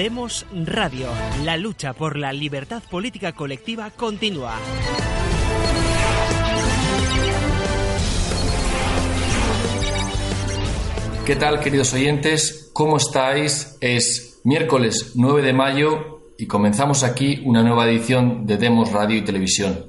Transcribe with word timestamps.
Demos 0.00 0.46
Radio. 0.50 1.08
La 1.44 1.58
lucha 1.58 1.92
por 1.92 2.16
la 2.16 2.32
libertad 2.32 2.82
política 2.90 3.32
colectiva 3.32 3.90
continúa. 3.90 4.56
¿Qué 11.26 11.36
tal, 11.36 11.60
queridos 11.60 11.92
oyentes? 11.92 12.70
¿Cómo 12.72 12.96
estáis? 12.96 13.76
Es 13.82 14.40
miércoles 14.42 15.12
9 15.16 15.42
de 15.42 15.52
mayo 15.52 16.22
y 16.38 16.46
comenzamos 16.46 17.04
aquí 17.04 17.42
una 17.44 17.62
nueva 17.62 17.86
edición 17.86 18.46
de 18.46 18.56
Demos 18.56 18.92
Radio 18.92 19.18
y 19.18 19.22
Televisión. 19.22 19.84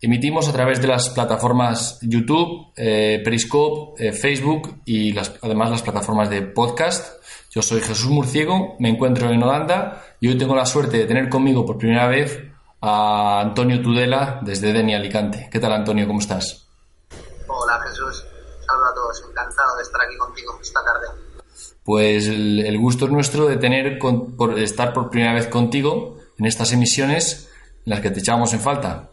Emitimos 0.00 0.48
a 0.48 0.52
través 0.52 0.80
de 0.80 0.88
las 0.88 1.10
plataformas 1.10 2.00
YouTube, 2.02 2.72
eh, 2.76 3.20
Periscope, 3.22 4.08
eh, 4.08 4.12
Facebook 4.12 4.82
y 4.84 5.16
además 5.16 5.70
las 5.70 5.82
plataformas 5.82 6.30
de 6.30 6.42
podcast. 6.42 7.24
Yo 7.56 7.62
soy 7.62 7.80
Jesús 7.80 8.10
Murciego, 8.10 8.76
me 8.80 8.90
encuentro 8.90 9.30
en 9.30 9.42
Holanda 9.42 10.04
y 10.20 10.28
hoy 10.28 10.36
tengo 10.36 10.54
la 10.54 10.66
suerte 10.66 10.98
de 10.98 11.06
tener 11.06 11.30
conmigo 11.30 11.64
por 11.64 11.78
primera 11.78 12.06
vez 12.06 12.38
a 12.82 13.40
Antonio 13.40 13.80
Tudela 13.80 14.40
desde 14.42 14.74
Deni 14.74 14.94
Alicante. 14.94 15.48
¿Qué 15.50 15.58
tal, 15.58 15.72
Antonio? 15.72 16.06
¿Cómo 16.06 16.20
estás? 16.20 16.68
Hola, 17.48 17.80
Jesús. 17.80 18.26
Saludos 18.60 18.90
a 18.90 18.94
todos. 18.94 19.24
Encantado 19.30 19.74
de 19.74 19.82
estar 19.84 20.02
aquí 20.02 20.18
contigo 20.18 20.58
esta 20.60 20.84
tarde. 20.84 21.06
Pues 21.82 22.26
el, 22.26 22.78
gusto 22.78 23.06
es 23.06 23.10
nuestro 23.10 23.46
de 23.46 23.56
tener 23.56 23.98
por 23.98 24.58
estar 24.58 24.92
por 24.92 25.08
primera 25.08 25.32
vez 25.32 25.46
contigo 25.46 26.18
en 26.36 26.44
estas 26.44 26.74
emisiones 26.74 27.50
en 27.86 27.90
las 27.90 28.00
que 28.00 28.10
te 28.10 28.20
echamos 28.20 28.52
en 28.52 28.60
falta. 28.60 29.08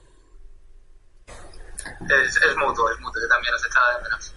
Es, 1.16 2.36
es 2.36 2.58
mutuo, 2.58 2.92
es 2.92 3.00
mutuo. 3.00 3.22
Yo 3.22 3.30
también 3.30 3.54
os 3.54 3.66
echaba 3.66 3.96
de 3.96 4.04
menos. 4.04 4.34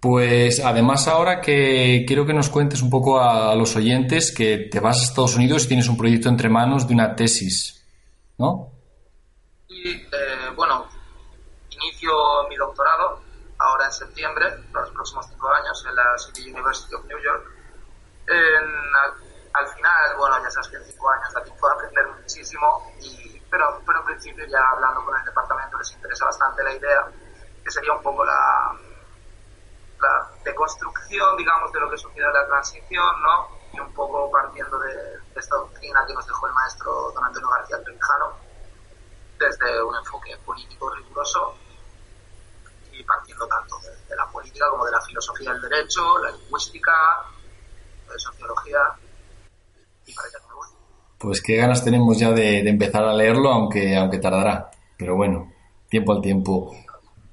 Pues 0.00 0.60
además 0.64 1.08
ahora 1.08 1.40
que 1.40 2.04
quiero 2.06 2.24
que 2.24 2.32
nos 2.32 2.48
cuentes 2.50 2.82
un 2.82 2.90
poco 2.90 3.20
a, 3.20 3.52
los 3.56 3.74
oyentes 3.74 4.32
que 4.32 4.68
te 4.70 4.78
vas 4.78 5.00
a 5.00 5.04
Estados 5.04 5.34
Unidos 5.34 5.64
y 5.64 5.68
tienes 5.68 5.88
un 5.88 5.96
proyecto 5.96 6.28
entre 6.28 6.48
manos 6.48 6.86
de 6.86 6.94
una 6.94 7.16
tesis, 7.16 7.84
¿no? 8.38 8.70
Y 9.66 9.90
eh, 9.90 10.50
bueno, 10.54 10.86
inicio 11.70 12.12
mi 12.48 12.54
doctorado 12.54 13.22
ahora 13.58 13.86
en 13.86 13.92
septiembre, 13.92 14.46
por 14.72 14.82
los 14.82 14.90
próximos 14.92 15.26
cinco 15.30 15.50
años, 15.52 15.84
en 15.88 15.96
la 15.96 16.16
City 16.16 16.48
University 16.48 16.94
of 16.94 17.04
New 17.06 17.18
York. 17.18 17.44
al, 18.28 19.68
final, 19.74 20.16
bueno, 20.16 20.36
ya 20.44 20.50
sabes 20.50 20.68
que 20.68 20.76
en 20.76 20.84
cinco 20.84 21.10
años 21.10 21.36
aquí 21.36 21.50
puedo 21.58 21.74
aprender 21.74 22.06
muchísimo, 22.20 22.92
y, 23.02 23.40
pero, 23.50 23.82
pero 23.84 23.98
en 23.98 24.04
principio 24.04 24.46
ya 24.46 24.60
hablando 24.74 25.04
con 25.04 25.18
el 25.18 25.24
departamento 25.24 25.76
les 25.76 25.92
interesa 25.92 26.24
bastante 26.26 26.62
la 26.62 26.72
idea, 26.72 27.08
que 27.64 27.70
sería 27.72 27.92
un 27.94 28.02
poco 28.02 28.24
la 28.24 28.78
la 30.00 30.30
deconstrucción, 30.44 31.36
digamos, 31.36 31.72
de 31.72 31.80
lo 31.80 31.90
que 31.90 31.96
en 31.96 32.32
la 32.32 32.46
transición, 32.46 33.22
¿no? 33.22 33.48
Y 33.72 33.80
un 33.80 33.92
poco 33.92 34.30
partiendo 34.30 34.78
de, 34.78 35.18
esta 35.34 35.56
doctrina 35.56 36.04
que 36.06 36.14
nos 36.14 36.26
dejó 36.26 36.46
el 36.46 36.52
maestro 36.52 37.12
don 37.12 37.24
Antonio 37.24 37.48
García 37.48 37.82
Trevijano, 37.82 38.32
desde 39.38 39.82
un 39.82 39.94
enfoque 39.96 40.36
político 40.44 40.90
riguroso 40.90 41.54
y 42.92 43.02
partiendo 43.04 43.46
tanto 43.46 43.78
de, 43.80 44.16
la 44.16 44.26
política 44.26 44.66
como 44.70 44.84
de 44.84 44.92
la 44.92 45.00
filosofía 45.00 45.52
del 45.52 45.62
derecho, 45.62 46.18
la 46.18 46.30
lingüística, 46.30 46.92
de 48.10 48.18
sociología 48.18 48.78
y 50.06 50.14
para 50.14 50.28
que 50.28 50.36
Pues 51.18 51.42
qué 51.42 51.56
ganas 51.56 51.84
tenemos 51.84 52.18
ya 52.18 52.30
de, 52.30 52.62
de 52.62 52.70
empezar 52.70 53.04
a 53.04 53.12
leerlo, 53.12 53.50
aunque, 53.50 53.96
aunque 53.96 54.18
tardará. 54.18 54.70
Pero 54.96 55.14
bueno, 55.14 55.52
tiempo 55.88 56.12
al 56.12 56.20
tiempo. 56.20 56.72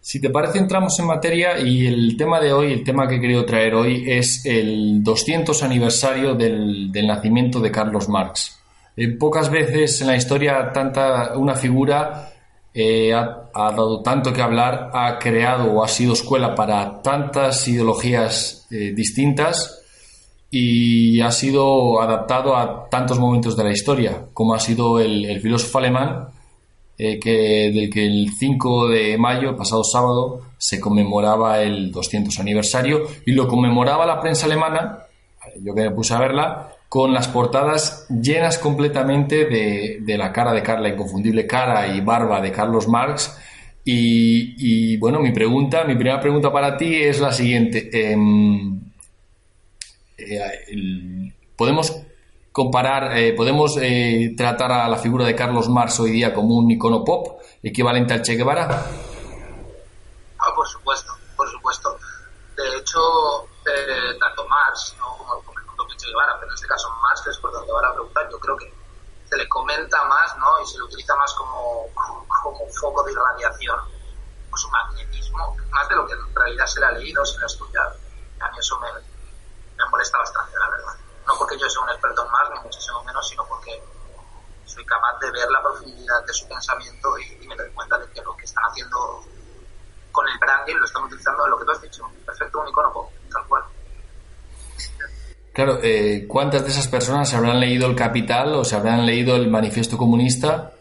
Si 0.06 0.22
te 0.22 0.30
parece, 0.30 0.60
entramos 0.60 1.00
en 1.00 1.08
materia 1.08 1.60
y 1.60 1.88
el 1.88 2.16
tema 2.16 2.40
de 2.40 2.54
hoy, 2.54 2.72
el 2.72 2.84
tema 2.84 3.08
que 3.08 3.16
he 3.16 3.20
querido 3.20 3.44
traer 3.44 3.74
hoy 3.74 4.04
es 4.06 4.46
el 4.46 5.04
200 5.04 5.64
aniversario 5.64 6.36
del, 6.36 6.92
nacimiento 6.92 7.60
de 7.60 7.72
Carlos 7.72 8.08
Marx. 8.08 8.56
Eh, 8.96 9.18
pocas 9.18 9.50
veces 9.50 10.00
en 10.02 10.08
la 10.08 10.16
historia 10.16 10.72
tanta 10.72 11.36
una 11.36 11.56
figura 11.56 12.30
eh, 12.72 13.16
ha, 13.16 13.50
dado 13.52 14.04
tanto 14.04 14.32
que 14.32 14.44
hablar, 14.44 14.92
ha 14.94 15.18
creado 15.18 15.72
o 15.74 15.84
ha 15.84 15.88
sido 15.88 16.14
escuela 16.14 16.54
para 16.54 17.02
tantas 17.02 17.68
ideologías 17.68 18.68
eh, 18.70 18.94
distintas 18.96 19.82
y 20.52 21.20
ha 21.20 21.32
sido 21.32 22.00
adaptado 22.00 22.56
a 22.56 22.88
tantos 22.92 23.18
momentos 23.18 23.58
de 23.58 23.64
la 23.64 23.72
historia, 23.72 24.28
como 24.34 24.54
ha 24.54 24.60
sido 24.60 25.00
el 25.00 25.42
filósofo 25.42 25.80
alemán 25.80 26.28
eh, 26.97 27.19
que, 27.19 27.72
del 27.73 27.89
que 27.89 28.06
el 28.06 28.31
5 28.38 28.88
de 28.88 29.17
mayo, 29.17 29.57
pasado 29.57 29.83
sábado, 29.83 30.41
se 30.57 30.79
conmemoraba 30.79 31.61
el 31.61 31.91
200 31.91 32.39
aniversario 32.39 33.03
y 33.25 33.33
lo 33.33 33.47
conmemoraba 33.47 34.06
la 34.06 34.22
prensa 34.22 34.45
alemana, 34.45 35.00
yo 35.61 35.75
que 35.75 35.81
me 35.81 35.91
puse 35.91 36.13
a 36.13 36.19
verla, 36.19 36.72
con 36.88 37.13
las 37.13 37.28
portadas 37.28 38.07
llenas 38.09 38.57
completamente 38.57 39.44
de, 39.44 40.17
la 40.17 40.31
cara 40.31 40.53
de 40.53 40.63
Carla, 40.63 40.88
inconfundible 40.88 41.45
cara 41.45 41.94
y 41.94 42.00
barba 42.00 42.39
de 42.39 42.51
Carlos 42.51 42.88
Marx. 42.88 43.38
Y, 43.83 44.95
bueno, 44.97 45.19
mi 45.19 45.31
pregunta, 45.31 45.83
mi 45.83 45.95
primera 45.95 46.22
pregunta 46.22 46.51
para 46.51 46.77
ti 46.77 46.95
es 46.95 47.19
la 47.19 47.33
siguiente. 47.33 47.89
Em, 47.91 48.79
eh, 50.17 51.33
¿Podemos 51.57 52.05
comparar, 52.56 53.18
eh, 53.18 53.34
podemos 53.36 53.76
eh, 53.82 54.34
tratar 54.38 54.72
a 54.72 54.88
la 54.88 54.96
figura 54.96 55.26
de 55.26 55.36
Carlos 55.36 55.68
Marx 55.68 56.00
hoy 56.00 56.12
día 56.12 56.34
como 56.34 56.56
un 56.56 56.72
icono 56.72 57.04
pop 57.04 57.42
equivalente 57.62 58.14
al 58.14 58.22
Che 58.22 58.36
Guevara? 58.36 58.70
Ah, 60.40 60.54
por 60.56 60.66
supuesto, 60.66 61.12
por 61.36 61.52
supuesto. 61.52 62.00
De 62.56 62.78
hecho, 62.78 63.44
eh, 63.66 64.18
tanto 64.18 64.48
Marx 64.48 64.96
¿no? 64.98 65.18
como, 65.18 65.44
como 65.44 65.90
Che 65.98 66.08
Guevara, 66.08 66.40
pero 66.40 66.50
en 66.50 66.56
este 66.56 66.66
caso 66.66 66.90
Marx, 67.04 67.24
que 67.24 67.32
es 67.32 67.38
por 67.40 67.52
donde 67.52 67.74
va 67.74 67.82
la 67.82 67.94
pregunta, 67.94 68.22
yo 68.32 68.40
creo 68.40 68.56
que 68.56 68.74
se 69.30 69.36
le 69.36 69.50
comenta 69.50 70.02
más 70.06 70.38
¿no? 70.38 70.62
y 70.64 70.66
se 70.66 70.78
le 70.78 70.86
utiliza 70.86 71.14
más 71.18 71.34
como, 71.34 71.90
como, 71.94 72.66
foco 72.80 73.04
de 73.04 73.12
irradiación, 73.12 73.80
por 74.50 74.58
su 74.58 74.70
magnetismo, 74.70 75.58
más 75.72 75.90
de 75.90 75.96
lo 75.98 76.08
que 76.08 76.14
en 76.14 76.34
realidad 76.34 76.68
se 76.68 76.80
le 76.80 76.86
ha 76.86 76.92
leído, 76.94 77.26
se 77.26 77.38
le 77.38 77.44
ha 77.44 77.48
estudiado. 77.48 77.96
A 78.40 78.50
mí 78.50 78.58
eso 78.60 78.80
me, 78.80 78.88
me 78.94 79.90
molesta 79.92 80.20
bastante, 80.20 80.58
la 80.58 80.70
verdad 80.70 81.05
no 81.28 81.34
porque 81.38 81.58
yo 81.58 81.69
sea 81.69 81.81
un 81.84 81.90
experto 81.90 82.25
en 82.25 82.31
más, 82.31 82.50
ni 82.53 82.59
muchísimo 82.62 83.03
menos, 83.03 83.28
sino 83.28 83.46
porque 83.47 83.72
soy 84.66 84.86
capaz 84.86 85.19
de 85.19 85.31
ver 85.31 85.50
la 85.50 85.62
profundidad 85.62 86.25
de 86.25 86.34
su 86.34 86.47
pensamiento 86.47 87.18
y, 87.19 87.47
me 87.47 87.56
doy 87.56 87.69
cuenta 87.72 87.97
de 87.97 88.08
que 88.12 88.22
lo 88.22 88.36
que 88.36 88.46
están 88.46 88.63
haciendo 88.66 89.24
con 90.12 90.28
el 90.28 90.38
branding 90.40 90.75
lo 90.75 90.86
están 90.86 91.03
utilizando 91.03 91.47
lo 91.47 91.58
que 91.58 91.66
tú 91.66 91.72
has 91.72 91.81
dicho, 91.81 92.09
perfecto, 92.25 92.62
un 92.62 92.69
icono, 92.69 93.09
tal 93.31 93.47
cual. 93.47 93.63
Claro, 95.53 95.80
eh, 95.81 96.25
¿cuántas 96.28 96.63
de 96.63 96.69
esas 96.69 96.88
personas 96.88 97.34
habrán 97.34 97.59
leído 97.59 97.88
El 97.88 97.96
Capital 97.96 98.53
o 98.56 98.66
se 98.66 98.75
habrán 98.75 99.06
leído 99.06 99.36
el 99.36 99.50
Manifiesto 99.50 99.97
Comunista? 99.97 100.74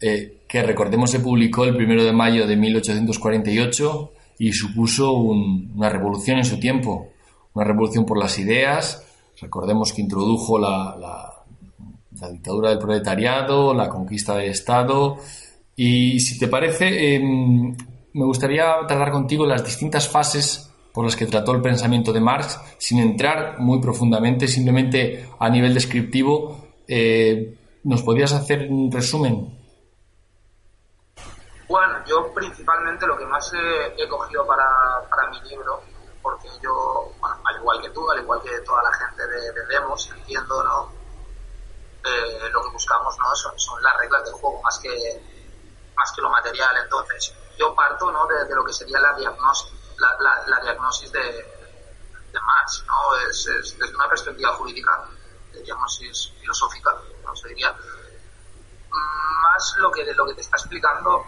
Eh, 0.00 0.44
que 0.46 0.62
recordemos 0.62 1.10
se 1.10 1.20
publicó 1.20 1.64
el 1.64 1.76
primero 1.76 2.04
de 2.04 2.12
mayo 2.12 2.46
de 2.46 2.56
1848 2.56 4.12
y 4.38 4.52
supuso 4.52 5.12
una 5.12 5.88
revolución 5.88 6.36
en 6.38 6.44
su 6.44 6.60
tiempo, 6.60 7.12
una 7.54 7.64
revolución 7.64 8.04
por 8.04 8.18
las 8.18 8.38
ideas, 8.38 9.05
Recordemos 9.40 9.92
que 9.92 10.02
introdujo 10.02 10.58
la, 10.58 10.96
la, 10.98 12.30
dictadura 12.30 12.70
del 12.70 12.78
proletariado, 12.78 13.74
la 13.74 13.88
conquista 13.88 14.36
del 14.36 14.50
Estado. 14.50 15.18
Y 15.74 16.20
si 16.20 16.38
te 16.38 16.48
parece, 16.48 17.14
em, 17.14 17.76
me 18.14 18.24
gustaría 18.24 18.64
tratar 18.86 19.12
contigo 19.12 19.44
las 19.44 19.62
distintas 19.64 20.08
fases 20.08 20.72
por 20.92 21.04
las 21.04 21.14
que 21.14 21.26
trató 21.26 21.52
el 21.52 21.60
pensamiento 21.60 22.10
de 22.10 22.20
Marx, 22.20 22.58
sin 22.78 23.00
entrar 23.00 23.58
muy 23.58 23.80
profundamente, 23.80 24.48
simplemente 24.48 25.28
a 25.38 25.50
nivel 25.50 25.74
descriptivo. 25.74 26.68
Eh, 26.88 27.54
¿Nos 27.84 28.02
podrías 28.02 28.32
hacer 28.32 28.68
un 28.70 28.90
resumen? 28.90 29.54
Bueno, 31.68 31.94
yo 32.08 32.32
principalmente 32.32 33.06
lo 33.06 33.18
que 33.18 33.26
más 33.26 33.52
he, 33.52 34.08
cogido 34.08 34.46
para, 34.46 34.64
para 35.10 35.30
mi 35.30 35.50
libro 35.50 35.82
porque 36.26 36.48
yo, 36.60 37.12
al 37.22 37.56
igual 37.56 37.80
que 37.80 37.90
tú, 37.90 38.10
al 38.10 38.18
igual 38.18 38.42
que 38.42 38.58
toda 38.62 38.82
la 38.82 38.92
gente 38.92 39.24
de, 39.28 39.66
Demos, 39.68 40.10
entiendo, 40.10 40.60
¿no? 40.64 40.92
Eh, 42.04 42.50
lo 42.50 42.62
que 42.62 42.70
buscamos, 42.70 43.16
¿no? 43.16 43.32
Son, 43.36 43.56
son, 43.56 43.80
las 43.80 43.96
reglas 43.96 44.24
del 44.24 44.32
juego 44.32 44.60
más 44.60 44.76
que, 44.80 45.22
más 45.94 46.10
que 46.10 46.22
lo 46.22 46.28
material. 46.28 46.76
Entonces, 46.82 47.32
yo 47.56 47.72
parto, 47.76 48.10
¿no? 48.10 48.26
De, 48.26 48.52
lo 48.56 48.64
que 48.64 48.72
sería 48.72 48.98
la 48.98 49.14
diagnosis, 49.14 49.72
la, 49.98 50.42
la, 50.48 50.60
diagnosis 50.62 51.12
de, 51.12 51.20
de 51.22 52.40
Marx, 52.40 52.84
¿no? 52.88 53.14
es, 53.28 53.44
desde 53.78 53.94
una 53.94 54.08
perspectiva 54.08 54.52
jurídica, 54.54 55.04
digamos, 55.52 56.00
es 56.02 56.32
filosófica, 56.40 56.92
no 57.24 57.36
se 57.36 57.50
diría, 57.50 57.72
más 58.90 59.76
lo 59.78 59.92
que, 59.92 60.04
lo 60.12 60.26
que 60.26 60.34
te 60.34 60.40
está 60.40 60.56
explicando, 60.56 61.24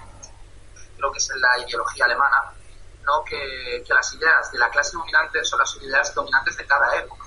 creo 0.97 1.13
que 1.13 1.19
es 1.19 1.31
la 1.37 1.59
ideología 1.65 2.05
alemana, 2.05 2.58
¿no? 3.09 3.25
que, 3.25 3.83
que 3.85 3.95
las 3.95 4.13
ideas 4.13 4.53
de 4.53 4.59
la 4.59 4.69
clase 4.69 4.97
dominante 4.97 5.43
son 5.43 5.59
las 5.59 5.75
ideas 5.77 6.15
dominantes 6.15 6.57
de 6.57 6.67
cada 6.67 6.95
época. 6.97 7.25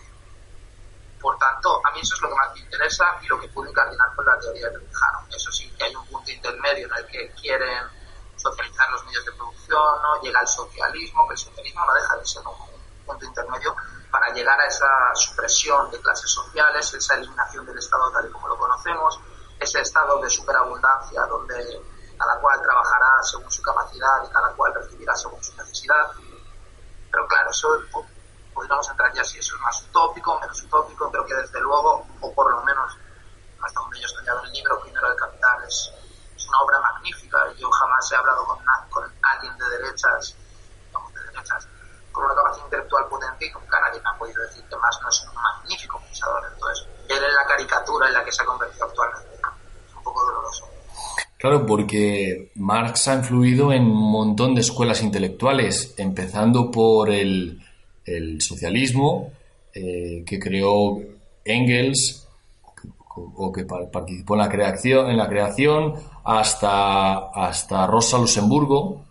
Por 1.19 1.37
tanto, 1.37 1.81
a 1.85 1.91
mí 1.91 1.99
eso 2.01 2.15
es 2.15 2.21
lo 2.21 2.29
que 2.29 2.35
más 2.35 2.53
me 2.53 2.59
interesa 2.59 3.05
y 3.21 3.27
lo 3.27 3.39
que 3.39 3.47
puede 3.49 3.71
incardinar 3.71 4.15
con 4.15 4.25
la 4.25 4.39
teoría 4.39 4.69
de 4.69 4.79
Trujano. 4.79 5.27
Eso 5.35 5.51
sí, 5.51 5.71
que 5.77 5.83
hay 5.83 5.95
un 5.95 6.05
punto 6.07 6.31
intermedio 6.31 6.87
en 6.87 6.93
el 6.97 7.07
que 7.07 7.31
quieren 7.33 7.83
socializar 8.37 8.89
los 8.91 9.05
medios 9.05 9.25
de 9.25 9.31
producción, 9.33 10.01
¿no? 10.01 10.21
llega 10.21 10.39
el 10.39 10.47
socialismo, 10.47 11.27
que 11.27 11.33
el 11.33 11.39
socialismo 11.39 11.85
no 11.85 11.93
deja 11.93 12.17
de 12.17 12.25
ser 12.25 12.43
un 12.47 13.05
punto 13.05 13.25
intermedio 13.25 13.75
para 14.11 14.33
llegar 14.33 14.59
a 14.59 14.65
esa 14.65 15.15
supresión 15.15 15.89
de 15.91 15.99
clases 15.99 16.29
sociales, 16.29 16.93
esa 16.93 17.15
eliminación 17.15 17.65
del 17.65 17.77
Estado 17.77 18.11
tal 18.11 18.27
y 18.27 18.31
como 18.31 18.47
lo 18.47 18.57
conocemos, 18.57 19.19
ese 19.59 19.81
estado 19.81 20.19
de 20.19 20.29
superabundancia 20.29 21.25
donde 21.27 21.81
cada 22.21 22.39
cual 22.39 22.61
trabajará 22.61 23.23
según 23.23 23.49
su 23.49 23.63
capacidad 23.63 24.23
y 24.23 24.31
cada 24.31 24.53
cual 24.53 24.73
recibirá 24.75 25.15
según 25.15 25.43
su 25.43 25.55
necesidad. 25.57 26.11
Pero 27.11 27.27
claro, 27.27 27.49
eso 27.49 27.67
podríamos 28.53 28.87
entrar 28.89 29.11
ya 29.13 29.23
si 29.23 29.39
eso 29.39 29.55
es 29.55 29.61
más 29.61 29.81
utópico, 29.81 30.39
menos 30.39 30.61
utópico, 30.61 31.09
pero 31.09 31.25
que 31.25 31.33
desde 31.33 31.59
luego, 31.61 32.05
o 32.19 32.33
por 32.33 32.51
lo 32.51 32.61
menos 32.61 32.95
hasta 33.59 33.79
donde 33.79 33.99
yo 33.99 34.03
he 34.03 34.11
estudiado 34.11 34.43
el 34.43 34.51
libro, 34.51 34.79
Primero 34.81 35.07
del 35.09 35.17
Capital, 35.17 35.63
es, 35.67 35.91
una 36.47 36.59
obra 36.59 36.79
magnífica. 36.81 37.51
Yo 37.57 37.69
jamás 37.71 38.11
he 38.11 38.15
hablado 38.15 38.45
con, 38.45 38.59
con 38.89 39.03
alguien 39.21 39.57
de 39.57 39.69
derechas, 39.69 40.35
de 41.13 41.23
derechas, 41.31 41.67
con 42.11 42.25
una 42.25 42.35
capacidad 42.35 42.65
intelectual 42.65 43.07
potente 43.07 43.45
y 43.45 43.51
nunca 43.51 43.79
nadie 43.79 44.01
me 44.01 44.09
ha 44.09 44.17
podido 44.17 44.41
decir 44.43 44.67
que 44.67 44.75
más 44.75 44.99
no 45.01 45.09
es 45.09 45.21
un 45.21 45.33
magnífico 45.33 45.99
pensador. 46.01 46.43
Entonces, 46.53 46.87
él 47.07 47.23
es 47.23 47.33
la 47.33 47.45
caricatura 47.45 48.07
en 48.07 48.13
la 48.13 48.23
que 48.25 48.31
se 48.31 48.43
ha 48.43 48.45
convertido 48.45 48.85
actualmente. 48.85 49.33
Es 49.33 49.95
un 49.95 50.03
poco 50.03 50.25
doloroso. 50.25 50.80
Claro, 51.41 51.65
porque 51.65 52.51
Marx 52.53 53.07
ha 53.07 53.15
influido 53.15 53.73
en 53.73 53.81
un 53.81 54.11
montón 54.11 54.53
de 54.53 54.61
escuelas 54.61 55.01
intelectuales, 55.01 55.95
empezando 55.97 56.69
por 56.69 57.09
el, 57.09 57.59
socialismo 58.39 59.31
eh, 59.73 60.23
que 60.23 60.37
creó 60.37 61.01
Engels 61.43 62.27
o 63.15 63.51
que 63.51 63.65
participó 63.65 64.35
en 64.35 64.41
la 64.41 64.49
creación, 64.49 65.09
en 65.09 65.17
la 65.17 65.27
creación 65.27 65.95
hasta, 66.23 67.29
hasta 67.29 67.87
Rosa 67.87 68.19
Luxemburgo, 68.19 69.03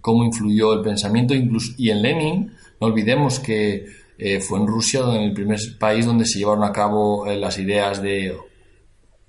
cómo 0.00 0.24
influyó 0.24 0.72
el 0.72 0.80
pensamiento 0.80 1.32
incluso, 1.32 1.74
y 1.78 1.90
en 1.90 2.02
Lenin, 2.02 2.56
no 2.80 2.88
olvidemos 2.88 3.38
que 3.38 3.86
eh, 4.18 4.40
fue 4.40 4.58
en 4.58 4.66
Rusia 4.66 5.02
en 5.14 5.22
el 5.22 5.32
primer 5.32 5.60
país 5.78 6.06
donde 6.06 6.26
se 6.26 6.40
llevaron 6.40 6.64
a 6.64 6.72
cabo 6.72 7.24
eh, 7.28 7.36
las 7.36 7.56
ideas 7.58 8.02
de, 8.02 8.36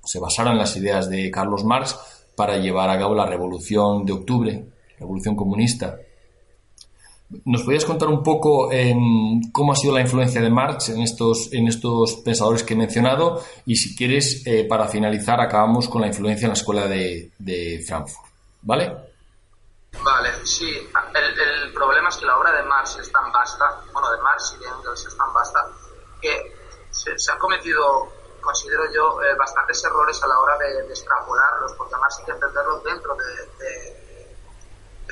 se 0.04 0.20
basaron 0.20 0.58
las 0.58 0.76
ideas 0.76 1.08
de 1.12 1.30
Carlos 1.30 1.64
Marx 1.64 1.96
para 2.36 2.58
llevar 2.58 2.90
a 2.90 2.98
cabo 2.98 3.16
la 3.16 3.26
revolución 3.26 4.06
de 4.06 4.14
octubre, 4.14 4.66
revolución 5.00 5.36
comunista. 5.36 5.98
¿Nos 7.46 7.64
podrías 7.64 7.86
contar 7.86 8.10
un 8.10 8.22
poco 8.22 8.70
cómo 9.52 9.72
ha 9.72 9.76
sido 9.76 9.94
la 9.94 10.02
influencia 10.02 10.42
de 10.42 10.50
Marx 10.50 10.90
en 10.90 11.02
estos, 11.02 11.52
en 11.52 11.68
estos 11.68 12.18
pensadores 12.18 12.64
que 12.64 12.74
he 12.74 12.78
mencionado? 12.78 13.44
Y 13.66 13.76
si 13.76 13.96
quieres, 13.96 14.46
eh, 14.46 14.66
para 14.70 14.88
finalizar, 14.88 15.42
acabamos 15.42 15.90
con 15.90 16.02
la 16.02 16.08
influencia 16.08 16.46
en 16.46 16.50
la 16.50 16.54
escuela 16.54 16.88
de, 16.88 17.84
Frankfurt. 17.88 18.28
¿Vale? 18.62 18.96
Vale, 20.04 20.30
sí. 20.46 20.70
El, 20.70 21.74
problema 21.74 22.10
es 22.10 22.18
que 22.18 22.26
la 22.26 22.38
obra 22.38 22.52
de 22.54 22.64
Marx 22.64 22.98
es 23.00 23.12
tan 23.12 23.32
vasta, 23.32 23.66
bueno, 23.92 24.12
de 24.12 24.22
Marx 24.22 24.56
y 24.56 24.64
de 24.64 24.70
Engels 24.70 25.06
es 25.08 25.18
tan 25.18 25.34
vasta, 25.34 25.60
que 26.22 26.54
se, 26.92 27.32
han 27.32 27.40
cometido, 27.40 28.14
considero 28.44 28.92
yo, 28.92 29.22
eh, 29.24 29.36
bastantes 29.36 29.84
errores 29.84 30.22
a 30.22 30.28
la 30.28 30.40
hora 30.40 30.58
de, 30.58 30.86
extrapolarlos, 30.88 31.74
porque 31.74 31.96
además 31.96 32.20
hay 32.20 32.26
que 32.26 32.32
entenderlos 32.32 32.84
dentro 32.84 33.16
de 33.16 34.04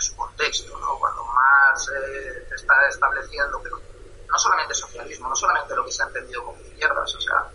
su 0.01 0.15
contexto, 0.15 0.77
¿no? 0.79 0.97
Cuando 0.99 1.23
más 1.25 1.89
eh, 1.89 2.47
está 2.53 2.87
estableciendo, 2.87 3.59
pero 3.61 3.79
no 4.27 4.37
solamente 4.37 4.73
socialismo, 4.73 5.29
no 5.29 5.35
solamente 5.35 5.75
lo 5.75 5.85
que 5.85 5.91
se 5.91 6.03
ha 6.03 6.07
entendido 6.07 6.43
como 6.43 6.59
izquierdas, 6.61 7.15
o 7.15 7.21
sea, 7.21 7.49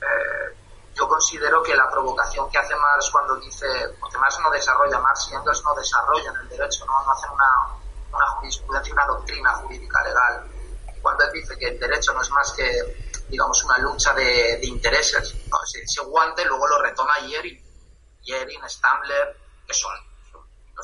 eh, 0.00 0.56
yo 0.94 1.08
considero 1.08 1.62
que 1.62 1.74
la 1.76 1.88
provocación 1.88 2.50
que 2.50 2.58
hace 2.58 2.74
Marx 2.74 3.10
cuando 3.10 3.36
dice, 3.36 3.66
porque 4.00 4.18
Marx 4.18 4.38
no 4.40 4.50
desarrolla, 4.50 4.98
Marx 4.98 5.28
y 5.30 5.34
Engels 5.34 5.62
no 5.64 5.74
desarrollan 5.74 6.36
el 6.42 6.48
derecho, 6.48 6.84
no, 6.86 7.04
no 7.04 7.12
hacen 7.12 7.30
una, 7.30 7.46
una 8.12 8.26
jurisprudencia, 8.26 8.92
una 8.92 9.06
doctrina 9.06 9.54
jurídica 9.54 10.02
legal. 10.02 10.50
Cuando 11.00 11.24
él 11.24 11.30
dice 11.32 11.56
que 11.56 11.68
el 11.68 11.78
derecho 11.78 12.12
no 12.12 12.20
es 12.20 12.30
más 12.30 12.52
que, 12.52 13.09
digamos, 13.30 13.64
una 13.64 13.78
lucha 13.78 14.12
de, 14.14 14.58
de 14.58 14.66
intereses, 14.66 15.34
¿no? 15.48 15.56
ese, 15.64 15.82
ese, 15.82 16.02
guante 16.02 16.44
luego 16.44 16.66
lo 16.66 16.82
retoma 16.82 17.18
Yerin, 17.26 17.62
Yerin, 18.22 18.60
Stambler, 18.68 19.36
que 19.66 19.74
son 19.74 19.92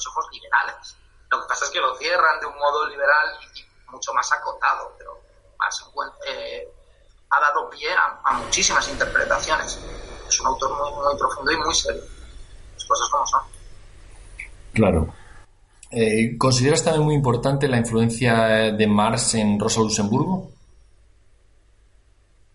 ojos 0.04 0.26
liberales. 0.32 0.96
Lo 1.31 1.40
que 1.40 1.48
pasa 1.48 1.64
es 1.64 1.70
que 1.70 1.81
lo 1.81 1.94
cierran 1.96 2.40
de 2.40 2.46
un 2.46 2.56
modo 2.58 2.87
liberal 2.88 3.38
y, 3.54 3.64
mucho 3.90 4.12
más 4.12 4.31
acotado, 4.32 4.93
pero 4.98 5.19
más, 5.58 5.90
eh, 6.26 6.69
ha 7.31 7.40
dado 7.40 7.70
pie 7.70 7.88
a, 7.94 8.32
muchísimas 8.32 8.87
interpretaciones. 8.88 9.78
Es 10.28 10.40
un 10.40 10.49
autor 10.49 10.70
muy, 10.70 11.16
profundo 11.16 11.52
y 11.52 11.56
muy 11.56 11.75
serio. 11.75 12.02
Las 12.75 12.84
cosas 12.84 13.08
como 13.08 13.26
son. 13.26 13.42
Claro. 14.75 15.14
Eh, 15.92 16.37
¿Consideras 16.37 16.82
también 16.82 17.04
muy 17.04 17.14
importante 17.14 17.69
la 17.69 17.78
influencia 17.78 18.72
de 18.72 18.87
Marx 18.87 19.34
en 19.34 19.58
Rosa 19.58 19.81
Luxemburgo? 19.81 20.50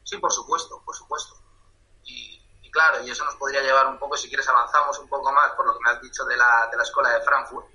Sí, 0.03 0.17
por 0.17 0.31
supuesto, 0.31 0.81
por 0.85 0.95
supuesto 0.95 1.41
claro, 2.71 2.90
y 3.03 3.11
eso 3.11 3.25
nos 3.25 3.35
podría 3.35 3.61
llevar 3.61 3.87
un 3.87 3.97
poco, 3.97 4.17
si 4.17 4.27
quieres 4.27 4.47
avanzamos 4.47 4.97
un 4.99 5.07
poco 5.07 5.31
más 5.31 5.51
por 5.53 5.65
lo 5.65 5.73
que 5.73 5.79
me 5.83 5.91
has 5.91 6.01
dicho 6.01 6.23
de 6.25 6.37
la, 6.37 6.67
de 6.71 6.77
la 6.77 6.83
escuela 6.83 7.09
de 7.09 7.21
Frankfurt. 7.21 7.67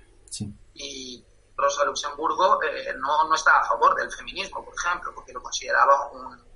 Y 0.73 1.25
Rosa 1.55 1.85
Luxemburgo 1.85 2.61
eh, 2.63 2.93
no, 2.97 3.27
no 3.27 3.35
está 3.35 3.59
a 3.59 3.65
favor 3.65 3.95
del 3.95 4.11
feminismo, 4.11 4.63
por 4.63 4.73
ejemplo, 4.75 5.11
porque 5.13 5.33
lo 5.33 5.41
consideraba 5.41 6.11
un 6.11 6.47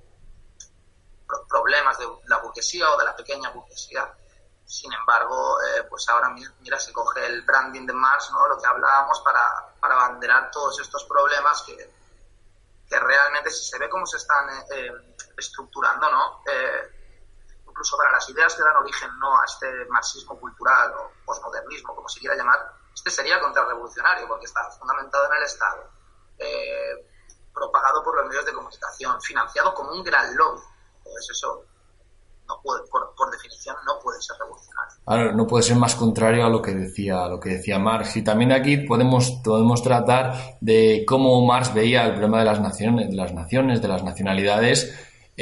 problemas 1.48 1.98
de 1.98 2.06
la 2.26 2.38
burguesía 2.38 2.90
o 2.90 2.98
de 2.98 3.04
la 3.04 3.16
pequeña 3.16 3.50
burguesía. 3.50 4.12
Sin 4.64 4.92
embargo, 4.92 5.58
eh, 5.62 5.84
pues 5.88 6.08
ahora 6.08 6.30
mira, 6.60 6.78
se 6.78 6.92
coge 6.92 7.26
el 7.26 7.42
branding 7.42 7.86
de 7.86 7.92
Marx, 7.92 8.30
¿no? 8.32 8.48
lo 8.48 8.58
que 8.58 8.66
hablábamos, 8.66 9.20
para, 9.20 9.74
para 9.80 9.94
abanderar 9.94 10.50
todos 10.50 10.78
estos 10.80 11.04
problemas 11.04 11.62
que, 11.62 11.76
que 12.88 13.00
realmente 13.00 13.50
si 13.50 13.64
se 13.64 13.78
ve 13.78 13.88
cómo 13.88 14.06
se 14.06 14.16
están 14.16 14.48
eh, 14.74 14.92
estructurando, 15.36 16.10
¿no? 16.10 16.42
Incluso 17.72 17.96
para 17.96 18.12
las 18.12 18.28
ideas 18.28 18.54
que 18.54 18.62
dan 18.62 18.76
origen 18.76 19.08
no 19.18 19.40
a 19.40 19.44
este 19.46 19.66
marxismo 19.88 20.38
cultural 20.38 20.92
o 20.92 21.10
posmodernismo, 21.24 21.96
como 21.96 22.08
se 22.08 22.20
quiera 22.20 22.36
llamar, 22.36 22.58
este 22.94 23.10
sería 23.10 23.40
contrarrevolucionario 23.40 24.28
porque 24.28 24.44
está 24.44 24.60
fundamentado 24.78 25.24
en 25.24 25.38
el 25.38 25.42
Estado, 25.44 25.90
eh, 26.38 27.08
propagado 27.52 28.04
por 28.04 28.16
los 28.16 28.28
medios 28.28 28.44
de 28.44 28.52
comunicación, 28.52 29.20
financiado 29.22 29.72
como 29.72 29.92
un 29.92 30.04
gran 30.04 30.36
lobby. 30.36 30.60
Entonces 30.98 31.30
eso, 31.30 31.64
no 32.46 32.60
puede, 32.62 32.82
por, 32.90 33.30
definición, 33.30 33.76
no 33.86 33.98
puede 34.02 34.20
ser 34.20 34.36
revolucionario. 34.38 34.94
Ahora, 35.06 35.32
no 35.32 35.46
puede 35.46 35.62
ser 35.64 35.76
más 35.76 35.94
contrario 35.94 36.44
a 36.44 36.50
lo 36.50 36.60
que 36.60 36.72
decía, 36.72 37.26
lo 37.26 37.40
que 37.40 37.50
decía 37.50 37.78
Marx. 37.78 38.16
Y 38.16 38.22
también 38.22 38.52
aquí 38.52 38.78
podemos, 38.78 39.30
podemos 39.42 39.82
tratar 39.82 40.58
de 40.60 41.04
cómo 41.08 41.44
Marx 41.46 41.72
veía 41.72 42.04
el 42.04 42.12
problema 42.12 42.40
de 42.40 42.44
las 42.44 42.60
naciones, 42.60 43.08
de 43.08 43.16
las 43.16 43.32
naciones, 43.32 43.80
de 43.80 43.88
las 43.88 44.02
nacionalidades 44.02 44.94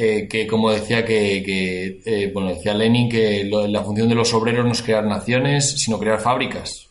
eh, 0.03 0.27
que 0.29 0.47
como 0.47 0.71
decía 0.71 1.05
que, 1.05 2.01
eh, 2.07 2.31
bueno, 2.33 2.49
decía 2.49 2.73
Lenin 2.73 3.07
que 3.07 3.45
la 3.45 3.85
función 3.85 4.09
de 4.09 4.15
los 4.15 4.33
obreros 4.33 4.65
no 4.65 4.73
es 4.73 4.81
crear 4.81 5.05
naciones, 5.05 5.73
sino 5.73 5.99
crear 5.99 6.19
fábricas. 6.19 6.89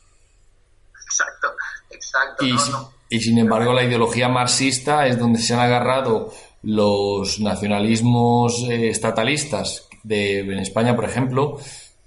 Exacto, 1.05 1.47
exacto. 1.89 2.93
Y, 3.09 3.19
sin 3.19 3.39
embargo 3.39 3.73
la 3.73 3.83
ideología 3.83 4.29
marxista 4.29 5.07
es 5.07 5.17
donde 5.17 5.39
se 5.39 5.55
han 5.55 5.61
agarrado 5.61 6.31
los 6.61 7.39
nacionalismos 7.39 8.63
eh, 8.69 8.89
estatalistas 8.89 9.87
de, 10.03 10.41
en 10.41 10.59
España, 10.59 10.95
por 10.95 11.05
ejemplo, 11.05 11.57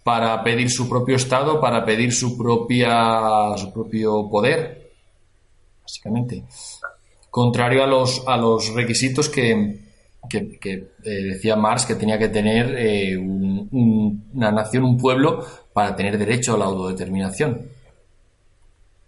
para 0.05 0.45
pedir 0.45 0.71
su 0.71 0.89
propio 0.89 1.17
Estado, 1.17 1.61
para 1.61 1.85
pedir 1.85 2.13
su 2.13 2.39
propia 2.39 3.57
su 3.57 3.73
propio 3.73 4.31
poder, 4.31 4.93
básicamente. 5.83 6.45
Contrario 7.29 7.83
a 7.83 7.89
los, 7.89 8.23
a 8.29 8.37
los 8.37 8.73
requisitos 8.73 9.29
que, 9.29 9.82
que, 10.29 10.95
eh, 11.03 11.23
decía 11.33 11.57
Marx 11.57 11.85
que 11.85 11.95
tenía 11.95 12.19
que 12.19 12.29
tener 12.29 12.75
eh, 12.79 13.17
una 13.19 14.51
nación, 14.51 14.85
un 14.85 14.99
pueblo, 14.99 15.45
para 15.73 15.97
tener 15.97 16.19
derecho 16.19 16.55
a 16.55 16.59
la 16.59 16.67
autodeterminación. 16.67 17.55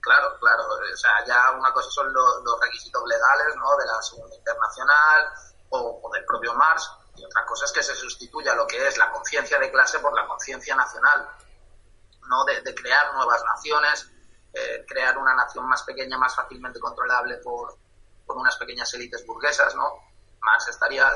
Claro, 0.00 0.28
claro. 0.40 0.62
O 0.64 0.97
sea, 0.97 1.11
ya 1.26 1.56
una 1.59 1.73
cosa 1.73 1.90
son 1.90 2.12
los, 2.12 2.61
requisitos 2.62 3.02
legales 3.06 3.56
¿no? 3.56 3.76
de 3.76 3.87
la 3.87 4.02
Segunda 4.02 4.35
Internacional 4.37 5.25
o, 5.71 6.11
del 6.12 6.25
propio 6.25 6.54
Marx, 6.54 6.90
y 7.16 7.25
otra 7.25 7.44
cosa 7.47 7.64
es 7.64 7.73
que 7.73 7.83
se 7.83 7.94
sustituya 7.94 8.54
lo 8.54 8.66
que 8.66 8.87
es 8.87 8.99
la 8.99 9.11
conciencia 9.11 9.59
de 9.59 9.71
clase 9.71 9.99
por 10.00 10.14
la 10.14 10.26
conciencia 10.26 10.75
nacional, 10.75 11.28
¿no? 12.28 12.44
De, 12.44 12.75
crear 12.75 13.14
nuevas 13.14 13.42
naciones, 13.44 14.11
eh, 14.52 14.85
crear 14.87 15.16
una 15.18 15.35
nación 15.35 15.66
más 15.68 15.83
pequeña, 15.83 16.18
más 16.18 16.35
fácilmente 16.35 16.80
controlable 16.80 17.37
por 17.38 17.76
unas 18.28 18.56
pequeñas 18.56 18.92
élites 18.94 19.25
burguesas, 19.26 19.75
¿no? 19.75 20.13
Marx 20.44 20.68
estaría 20.68 21.06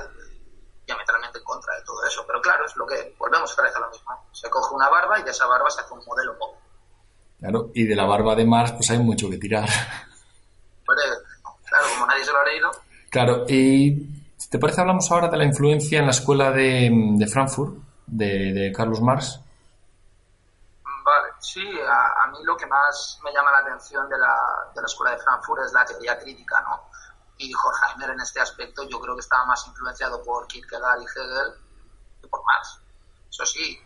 diametralmente 0.87 1.39
en 1.39 1.45
contra 1.45 1.75
de 1.77 1.83
todo 1.83 2.05
eso. 2.05 2.25
Pero 2.27 2.41
claro, 2.41 2.65
es 2.65 2.75
lo 2.77 2.87
que 2.87 3.15
volvemos 3.19 3.53
otra 3.53 3.65
vez 3.65 3.77
a 3.77 3.81
lo 3.81 3.91
mismo. 3.91 4.11
Se 4.33 4.49
coge 4.49 4.75
una 4.75 4.89
barba 4.89 5.19
y 5.21 5.23
de 5.23 5.31
esa 5.31 5.47
barba 5.47 5.71
se 5.71 5.83
hace 5.83 5.95
un 5.95 6.05
modelo 6.05 6.37
pop. 6.39 6.57
Claro, 7.39 7.71
y 7.75 7.85
de 7.85 7.95
la 7.95 8.05
barba 8.05 8.35
de 8.35 8.45
Marx 8.45 8.73
pues 8.73 8.91
hay 8.91 8.99
mucho 8.99 9.31
que 9.31 9.39
tirar. 9.39 9.69
claro, 10.85 11.87
como 11.95 12.07
nadie 12.07 12.25
se 12.25 12.33
lo 12.33 12.39
ha 12.39 12.45
leído. 12.45 12.71
Claro, 13.11 13.45
y 13.49 14.19
si 14.37 14.51
te 14.51 14.59
parece 14.59 14.81
hablamos 14.81 15.11
ahora 15.11 15.29
de 15.29 15.37
la 15.37 15.45
influencia 15.45 15.99
en 15.99 16.07
la 16.07 16.11
escuela 16.11 16.51
de, 16.51 16.91
de 16.93 17.27
Frankfurt, 17.27 17.75
de, 18.07 18.53
de 18.53 18.73
Carlos 18.73 19.01
Marx. 19.01 19.41
Vale, 20.85 21.33
sí, 21.39 21.65
a, 21.89 22.27
mí 22.31 22.39
lo 22.45 22.57
que 22.57 22.67
más 22.67 23.19
me 23.25 23.33
llama 23.33 23.51
la 23.51 23.59
atención 23.59 24.09
de 24.09 24.19
la, 24.19 24.35
de 24.75 24.81
la 24.83 24.87
escuela 24.87 25.13
de 25.13 25.23
Frankfurt 25.23 25.63
es 25.65 25.73
la 25.73 25.85
teoría 25.85 26.19
crítica, 26.19 26.61
¿no? 26.61 26.83
Y 27.39 27.53
Horkheimer 27.55 28.11
en 28.11 28.21
este 28.21 28.41
aspecto 28.41 28.83
yo 28.85 29.01
creo 29.01 29.15
que 29.15 29.21
estaba 29.21 29.45
más 29.47 29.67
influenciado 29.67 30.23
por 30.23 30.47
Kierkegaard 30.49 31.01
y 31.01 31.05
Hegel 31.05 31.55
que 32.21 32.29
por 32.29 32.45
Marx. 32.45 32.81
Eso 33.31 33.47
sí, 33.47 33.81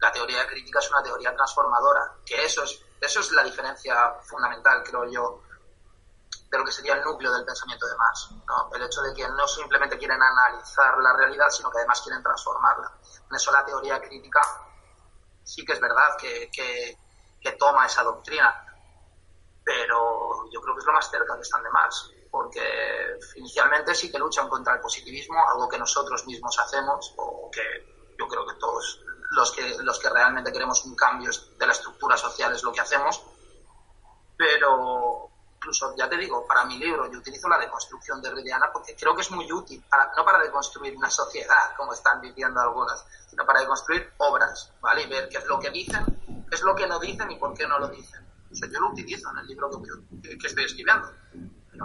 la 0.00 0.12
teoría 0.12 0.46
crítica 0.46 0.78
es 0.78 0.90
una 0.90 1.02
teoría 1.02 1.34
transformadora, 1.34 2.16
que 2.24 2.44
eso 2.44 2.62
es, 2.62 2.80
eso 3.00 3.20
es 3.20 3.32
la 3.32 3.42
diferencia 3.42 4.14
fundamental, 4.22 4.82
creo 4.84 5.10
yo, 5.10 5.42
de 6.50 6.58
lo 6.58 6.64
que 6.64 6.72
sería 6.72 6.94
el 6.94 7.02
núcleo 7.02 7.32
del 7.32 7.44
pensamiento 7.44 7.86
de 7.86 7.96
Marx. 7.96 8.30
¿no? 8.46 8.70
El 8.74 8.82
hecho 8.82 9.00
de 9.02 9.14
que 9.14 9.28
no 9.28 9.46
simplemente 9.46 9.98
quieren 9.98 10.20
analizar 10.20 10.98
la 10.98 11.14
realidad, 11.14 11.48
sino 11.50 11.70
que 11.70 11.78
además 11.78 12.00
quieren 12.02 12.22
transformarla. 12.22 12.92
En 13.30 13.36
eso 13.36 13.52
la 13.52 13.64
teoría 13.64 14.00
crítica 14.00 14.40
sí 15.48 15.64
que 15.64 15.72
es 15.72 15.80
verdad 15.80 16.16
que, 16.18 16.50
que, 16.52 17.52
toma 17.58 17.86
esa 17.86 18.02
doctrina, 18.02 18.54
pero 19.64 20.44
yo 20.52 20.60
creo 20.60 20.74
que 20.74 20.80
es 20.80 20.86
lo 20.86 20.92
más 20.92 21.10
cerca 21.10 21.34
que 21.34 21.40
están 21.40 21.62
de 21.62 21.70
Marx, 21.70 22.10
porque 22.30 22.62
inicialmente 23.36 23.94
sí 23.94 24.10
que 24.10 24.18
luchan 24.18 24.48
contra 24.48 24.74
el 24.74 24.80
positivismo, 24.80 25.36
algo 25.48 25.68
que 25.68 25.78
nosotros 25.78 26.26
mismos 26.26 26.58
hacemos, 26.58 27.14
o 27.16 27.50
que 27.50 28.14
yo 28.18 28.26
creo 28.26 28.46
que 28.46 28.54
todos 28.54 29.00
los 29.30 29.52
que, 29.52 29.76
los 29.82 29.98
que 29.98 30.08
realmente 30.08 30.52
queremos 30.52 30.84
un 30.84 30.94
cambio 30.94 31.30
de 31.58 31.66
la 31.66 31.72
estructura 31.72 32.16
social 32.16 32.54
es 32.54 32.62
lo 32.62 32.72
que 32.72 32.80
hacemos, 32.80 33.22
pero 34.36 35.30
incluso, 35.58 35.94
ya 35.96 36.08
te 36.08 36.16
digo, 36.16 36.46
para 36.46 36.64
mi 36.64 36.78
libro 36.78 37.10
yo 37.10 37.18
utilizo 37.18 37.48
la 37.48 37.58
deconstrucción 37.58 38.22
de 38.22 38.28
derridiana 38.28 38.70
porque 38.72 38.94
creo 38.94 39.14
que 39.14 39.22
es 39.22 39.30
muy 39.30 39.50
útil, 39.50 39.84
para, 39.90 40.12
no 40.16 40.24
para 40.24 40.38
deconstruir 40.38 40.96
una 40.96 41.10
sociedad, 41.10 41.74
como 41.76 41.92
están 41.92 42.20
diciendo 42.20 42.60
algunas, 42.60 43.04
sino 43.28 43.44
para 43.44 43.60
deconstruir 43.60 44.12
obras, 44.18 44.72
¿vale? 44.80 45.02
Y 45.02 45.08
ver 45.08 45.28
qué 45.28 45.38
es 45.38 45.46
lo 45.46 45.58
que 45.58 45.70
dicen, 45.70 46.04
qué 46.48 46.54
es 46.54 46.62
lo 46.62 46.74
que 46.74 46.86
no 46.86 46.98
dicen 47.00 47.30
y 47.30 47.36
por 47.36 47.52
qué 47.54 47.66
no 47.66 47.78
lo 47.78 47.88
dicen. 47.88 48.24
yo 48.52 48.80
lo 48.80 48.90
utilizo 48.90 49.30
en 49.32 49.38
el 49.38 49.46
libro 49.46 49.68
que, 50.22 50.46
estoy 50.46 50.64
escribiendo. 50.64 51.10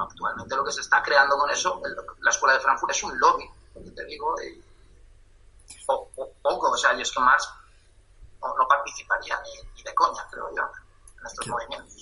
Actualmente 0.01 0.55
lo 0.55 0.63
que 0.65 0.71
se 0.71 0.81
está 0.81 1.01
creando 1.01 1.37
con 1.37 1.49
eso, 1.49 1.81
la 2.21 2.29
Escuela 2.29 2.55
de 2.55 2.61
Frankfurt 2.61 2.91
es 2.91 3.03
un 3.03 3.19
lobby, 3.19 3.49
te 3.95 4.05
digo, 4.05 4.35
y, 4.41 4.61
poco, 6.41 6.71
o 6.71 6.77
sea, 6.77 6.93
yo 6.93 7.01
es 7.01 7.11
que 7.11 7.19
más 7.19 7.49
no, 8.41 8.67
participaría 8.67 9.35
ni, 9.43 9.69
ni 9.75 9.83
de 9.83 9.93
coña, 9.93 10.21
creo 10.29 10.49
yo. 10.55 10.63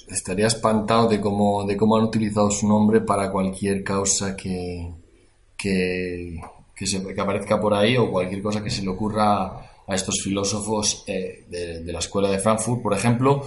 Estaría 0.08 0.48
espantado 0.48 1.08
de 1.08 1.22
cómo, 1.22 1.64
de 1.66 1.78
cómo 1.78 1.96
han 1.96 2.04
utilizado 2.04 2.50
su 2.50 2.68
nombre 2.68 3.02
para 3.02 3.32
cualquier 3.32 3.84
causa 3.84 4.36
que, 4.36 4.92
que, 5.56 6.42
que, 6.76 7.22
aparezca 7.22 7.60
por 7.60 7.74
ahí 7.74 7.98
o 7.98 8.12
cualquier 8.12 8.42
cosa 8.42 8.64
que 8.64 8.70
se 8.70 8.82
le 8.82 8.90
ocurra 8.90 9.84
a 9.88 9.96
estos 9.96 10.22
filósofos 10.24 11.04
eh, 11.08 11.46
de, 11.48 11.92
la 11.92 12.00
escuela 12.00 12.30
de 12.30 12.40
Frankfurt, 12.40 12.82
por 12.82 12.94
ejemplo, 12.94 13.46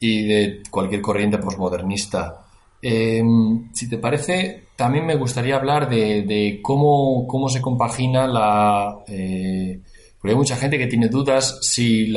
y 0.00 0.26
de 0.26 0.62
cualquier 0.70 1.02
corriente 1.02 1.38
posmodernista. 1.38 2.43
Em, 2.86 3.72
si 3.72 3.88
te 3.88 3.96
parece, 3.96 4.68
también 4.76 5.06
me 5.06 5.16
gustaría 5.16 5.56
hablar 5.56 5.88
de, 5.88 6.60
cómo, 6.62 7.26
cómo, 7.26 7.48
se 7.48 7.62
compagina 7.62 8.26
la, 8.26 8.98
eh, 9.08 9.80
porque 10.20 10.32
hay 10.32 10.36
mucha 10.36 10.56
gente 10.56 10.76
que 10.76 10.86
tiene 10.86 11.08
dudas 11.08 11.60
si 11.62 12.14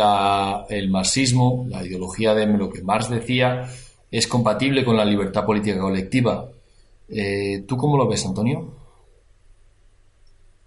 el 0.67 0.89
marxismo, 0.89 1.65
la 1.69 1.85
ideología 1.85 2.33
de 2.33 2.47
lo 2.47 2.69
que 2.69 2.81
Marx 2.81 3.09
decía, 3.09 3.65
es 4.11 4.27
compatible 4.27 4.83
con 4.83 4.97
la 4.97 5.05
libertad 5.05 5.45
política 5.45 5.79
colectiva. 5.79 6.49
Eh, 7.07 7.63
¿Tú 7.65 7.77
cómo 7.77 7.95
lo 7.95 8.05
ves, 8.05 8.25
Antonio? 8.25 8.75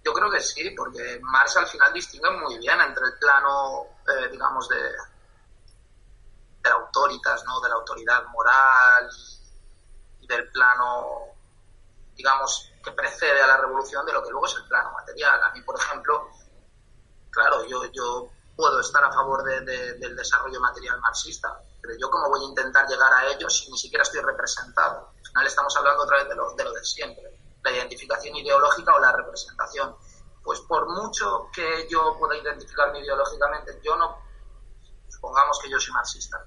Yo 0.03 0.13
creo 0.13 0.31
que 0.31 0.39
sí, 0.39 0.67
porque 0.75 1.19
Marx 1.21 1.57
al 1.57 1.67
final 1.67 1.93
distingue 1.93 2.31
muy 2.43 2.57
bien 2.57 2.81
entre 2.87 3.05
el 3.05 3.13
plano, 3.19 3.83
eh, 4.07 4.31
digamos, 4.31 4.67
de, 4.67 4.77
la 6.63 6.71
autoritas, 6.71 7.43
¿no? 7.45 7.61
de 7.61 7.69
la 7.69 7.75
autoridad 7.75 8.25
moral 8.33 9.07
del 10.31 10.49
plano, 10.49 11.27
digamos, 12.15 12.71
que 12.83 12.91
precede 12.91 13.41
a 13.41 13.47
la 13.47 13.57
revolución 13.57 14.05
de 14.05 14.13
lo 14.13 14.23
que 14.23 14.31
luego 14.31 14.45
es 14.45 14.55
el 14.55 14.67
plano 14.67 14.91
material. 14.93 15.43
A 15.43 15.51
mí, 15.51 15.61
por 15.61 15.79
ejemplo, 15.79 16.29
claro, 17.29 17.65
yo, 17.65 17.85
yo 17.91 18.29
puedo 18.55 18.79
estar 18.79 19.03
a 19.03 19.11
favor 19.11 19.43
del 19.43 20.15
desarrollo 20.15 20.59
material 20.59 20.99
marxista, 21.01 21.61
pero 21.81 21.95
yo 21.99 22.09
cómo 22.09 22.29
voy 22.29 22.41
a 22.43 22.49
intentar 22.49 22.87
llegar 22.87 23.13
a 23.13 23.27
ello 23.27 23.49
si 23.49 23.71
ni 23.71 23.77
siquiera 23.77 24.03
estoy 24.03 24.21
representado. 24.21 25.11
Al 25.17 25.25
final 25.25 25.47
estamos 25.47 25.77
hablando 25.77 26.03
otra 26.03 26.17
vez 26.17 26.29
de 26.29 26.35
lo 26.35 26.53
de, 26.53 26.63
lo 26.63 26.73
de 26.73 26.83
siempre, 26.83 27.39
la 27.63 27.71
identificación 27.71 28.35
ideológica 28.35 28.95
o 28.95 28.99
la 28.99 29.11
representación. 29.11 29.95
Pues 30.43 30.59
por 30.61 30.87
mucho 30.89 31.49
que 31.53 31.87
yo 31.89 32.17
pueda 32.17 32.35
identificarme 32.35 32.99
ideológicamente, 32.99 33.79
yo 33.83 33.95
no, 33.95 34.17
supongamos 35.07 35.59
que 35.59 35.69
yo 35.69 35.79
soy 35.79 35.93
marxista, 35.93 36.43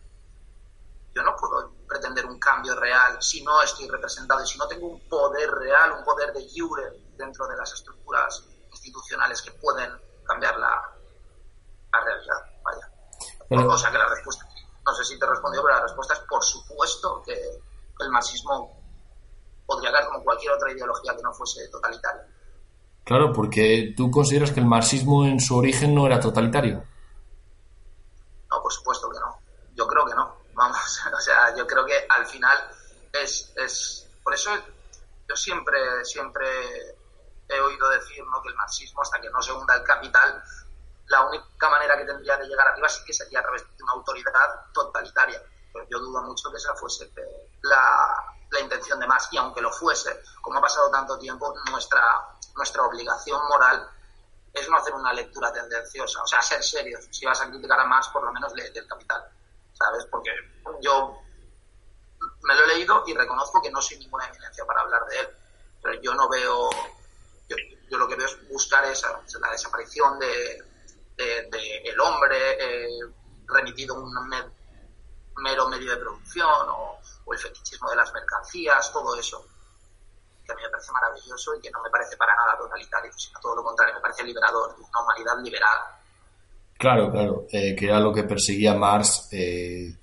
yo 1.14 1.23
no 1.23 1.37
puedo 1.37 1.74
pretender 2.04 2.26
un 2.26 2.38
cambio 2.38 2.75
real 2.78 3.16
si 3.20 3.42
no 3.42 3.62
estoy 3.62 3.88
representado 3.88 4.42
y 4.42 4.46
si 4.46 4.58
no 4.58 4.68
tengo 4.68 4.88
un 4.88 5.08
poder 5.08 5.50
real, 5.50 5.92
un 5.92 6.04
poder 6.04 6.32
de 6.34 6.46
jure 6.54 6.82
dentro 7.16 7.46
de 7.46 7.56
las 7.56 7.73
estructuras 7.73 8.44
institucionales 8.70 9.40
que 9.40 9.52
pueden 9.52 9.90
cambiar 10.25 10.58
la, 10.58 10.82
realidad. 12.04 12.37
Vaya. 12.62 13.66
O 13.66 13.78
sea 13.78 13.90
que 13.90 13.99
la 13.99 14.08
respuesta, 14.08 14.46
no 14.84 14.92
sé 14.92 15.04
si 15.04 15.18
te 15.18 15.26
respondió, 15.26 15.62
pero 15.62 15.76
la 15.76 15.82
respuesta 15.82 16.14
es 16.14 16.20
por 16.20 16.42
supuesto 16.42 17.23
que 17.25 17.34
el 18.00 18.11
marxismo 18.11 18.82
podría 19.64 19.92
caer 19.92 20.06
como 20.06 20.25
cualquier 20.25 20.52
otra 20.52 20.73
ideología 20.73 21.16
que 21.16 21.23
no 21.23 21.32
fuese 21.32 21.68
totalitaria. 21.68 22.26
Claro, 23.04 23.32
porque 23.32 23.94
tú 23.96 24.11
consideras 24.11 24.50
que 24.50 24.61
el 24.61 24.66
marxismo 24.66 25.25
en 25.25 25.40
su 25.40 25.56
origen 25.56 25.94
no 25.94 26.06
era 26.06 26.20
totalitario. 26.20 26.84
No, 28.50 28.62
por 28.62 28.73
supuesto 28.73 29.08
que 29.11 29.20
no. 29.20 29.24
O 31.12 31.21
sea, 31.21 31.55
yo 31.55 31.67
creo 31.67 31.85
que 31.85 32.07
al 32.09 32.26
final 32.26 32.71
es, 33.12 33.53
es 33.57 34.09
por 34.23 34.35
eso 34.35 34.50
yo 35.29 35.37
siempre, 35.37 36.05
siempre 36.05 36.47
he 37.49 37.61
oído 37.61 37.88
decir 37.91 38.25
¿no? 38.26 38.43
que 38.43 38.49
el 38.49 38.55
marxismo, 38.55 39.03
hasta 39.03 39.21
que 39.21 39.31
no 39.31 39.41
se 39.43 39.53
hunda 39.53 39.75
el 39.76 39.83
capital, 39.83 40.43
la 41.07 41.23
única 41.26 41.69
manera 41.69 41.97
que 41.97 42.05
tendría 42.05 42.37
de 42.37 42.47
llegar 42.47 42.67
arriba 42.69 42.88
sí 42.88 43.03
que 43.05 43.12
sería 43.12 43.41
a 43.41 43.43
través 43.43 43.62
de 43.76 43.83
una 43.83 43.93
autoridad 43.93 44.33
totalitaria. 44.73 45.43
Pero 45.73 45.87
yo 45.91 45.99
dudo 45.99 46.23
mucho 46.23 46.50
que 46.50 46.57
esa 46.57 46.75
fuese 46.75 47.11
la, 47.62 48.35
la 48.50 48.61
intención 48.61 48.99
de 49.00 49.07
más. 49.07 49.29
Y 49.33 49.37
aunque 49.37 49.61
lo 49.61 49.71
fuese, 49.73 50.23
como 50.41 50.59
ha 50.59 50.62
pasado 50.62 50.91
tanto 50.91 51.19
tiempo, 51.19 51.55
nuestra, 51.71 52.03
nuestra 52.57 52.83
obligación 52.85 53.41
moral 53.49 53.88
es 54.53 54.69
no 54.69 54.76
hacer 54.76 54.95
una 54.95 55.12
lectura 55.12 55.53
tendenciosa, 55.53 56.23
o 56.23 56.26
sea, 56.26 56.41
ser 56.41 56.62
serios. 56.62 57.09
Si 57.11 57.26
vas 57.26 57.41
a 57.41 57.49
criticar 57.50 57.81
a 57.81 57.85
más, 57.85 58.09
por 58.09 58.25
lo 58.25 58.33
menos 58.33 58.55
lee 58.55 58.71
el 58.73 58.87
capital, 58.87 59.29
¿sabes? 59.75 60.07
Porque 60.11 60.31
yo 60.81 61.19
me 62.43 62.54
lo 62.54 62.64
he 62.64 62.69
leído 62.69 63.04
y 63.07 63.14
reconozco 63.14 63.61
que 63.61 63.71
no 63.71 63.81
soy 63.83 63.99
ninguna 63.99 64.26
eminencia 64.28 64.64
para 64.64 64.81
hablar 64.81 65.04
de 65.07 65.21
él, 65.21 65.28
pero 65.83 66.00
yo 66.00 66.14
no 66.14 66.28
veo 66.28 66.71
yo, 67.49 67.99
lo 67.99 68.09
que 68.09 68.16
veo 68.16 68.26
es 68.26 68.49
buscar 68.49 68.85
esa, 68.87 69.21
la 69.40 69.50
desaparición 69.50 70.19
de, 70.19 70.62
el 71.16 72.00
hombre 72.00 72.37
eh, 72.59 72.88
remitido 73.47 73.95
a 73.95 73.99
un 73.99 74.28
mero 75.37 75.69
medio 75.69 75.90
de 75.90 75.97
producción 75.99 76.69
o, 76.69 76.99
el 77.33 77.38
fetichismo 77.38 77.90
de 77.90 77.97
las 77.97 78.12
mercancías, 78.12 78.93
todo 78.93 79.16
eso 79.19 79.47
que 80.45 80.52
a 80.52 80.57
mí 80.57 80.62
me 80.62 80.69
parece 80.69 80.93
maravilloso 80.93 81.54
y 81.54 81.61
que 81.61 81.71
no 81.71 81.83
me 81.83 81.88
parece 81.88 82.19
para 82.19 82.37
nada 82.37 82.59
totalitario, 82.59 83.11
sino 83.14 83.40
todo 83.40 83.57
lo 83.57 83.64
contrario, 83.64 83.95
me 83.95 84.00
parece 84.00 84.25
liberador, 84.25 84.76
una 84.78 85.00
humanidad 85.02 85.38
liberada. 85.43 86.03
Claro, 86.76 87.11
claro, 87.11 87.47
eh, 87.50 87.75
que 87.75 87.87
era 87.87 88.00
lo 88.00 88.12
que 88.12 88.25
perseguía 88.25 88.75
Marx 88.75 89.28
eh, 89.33 89.95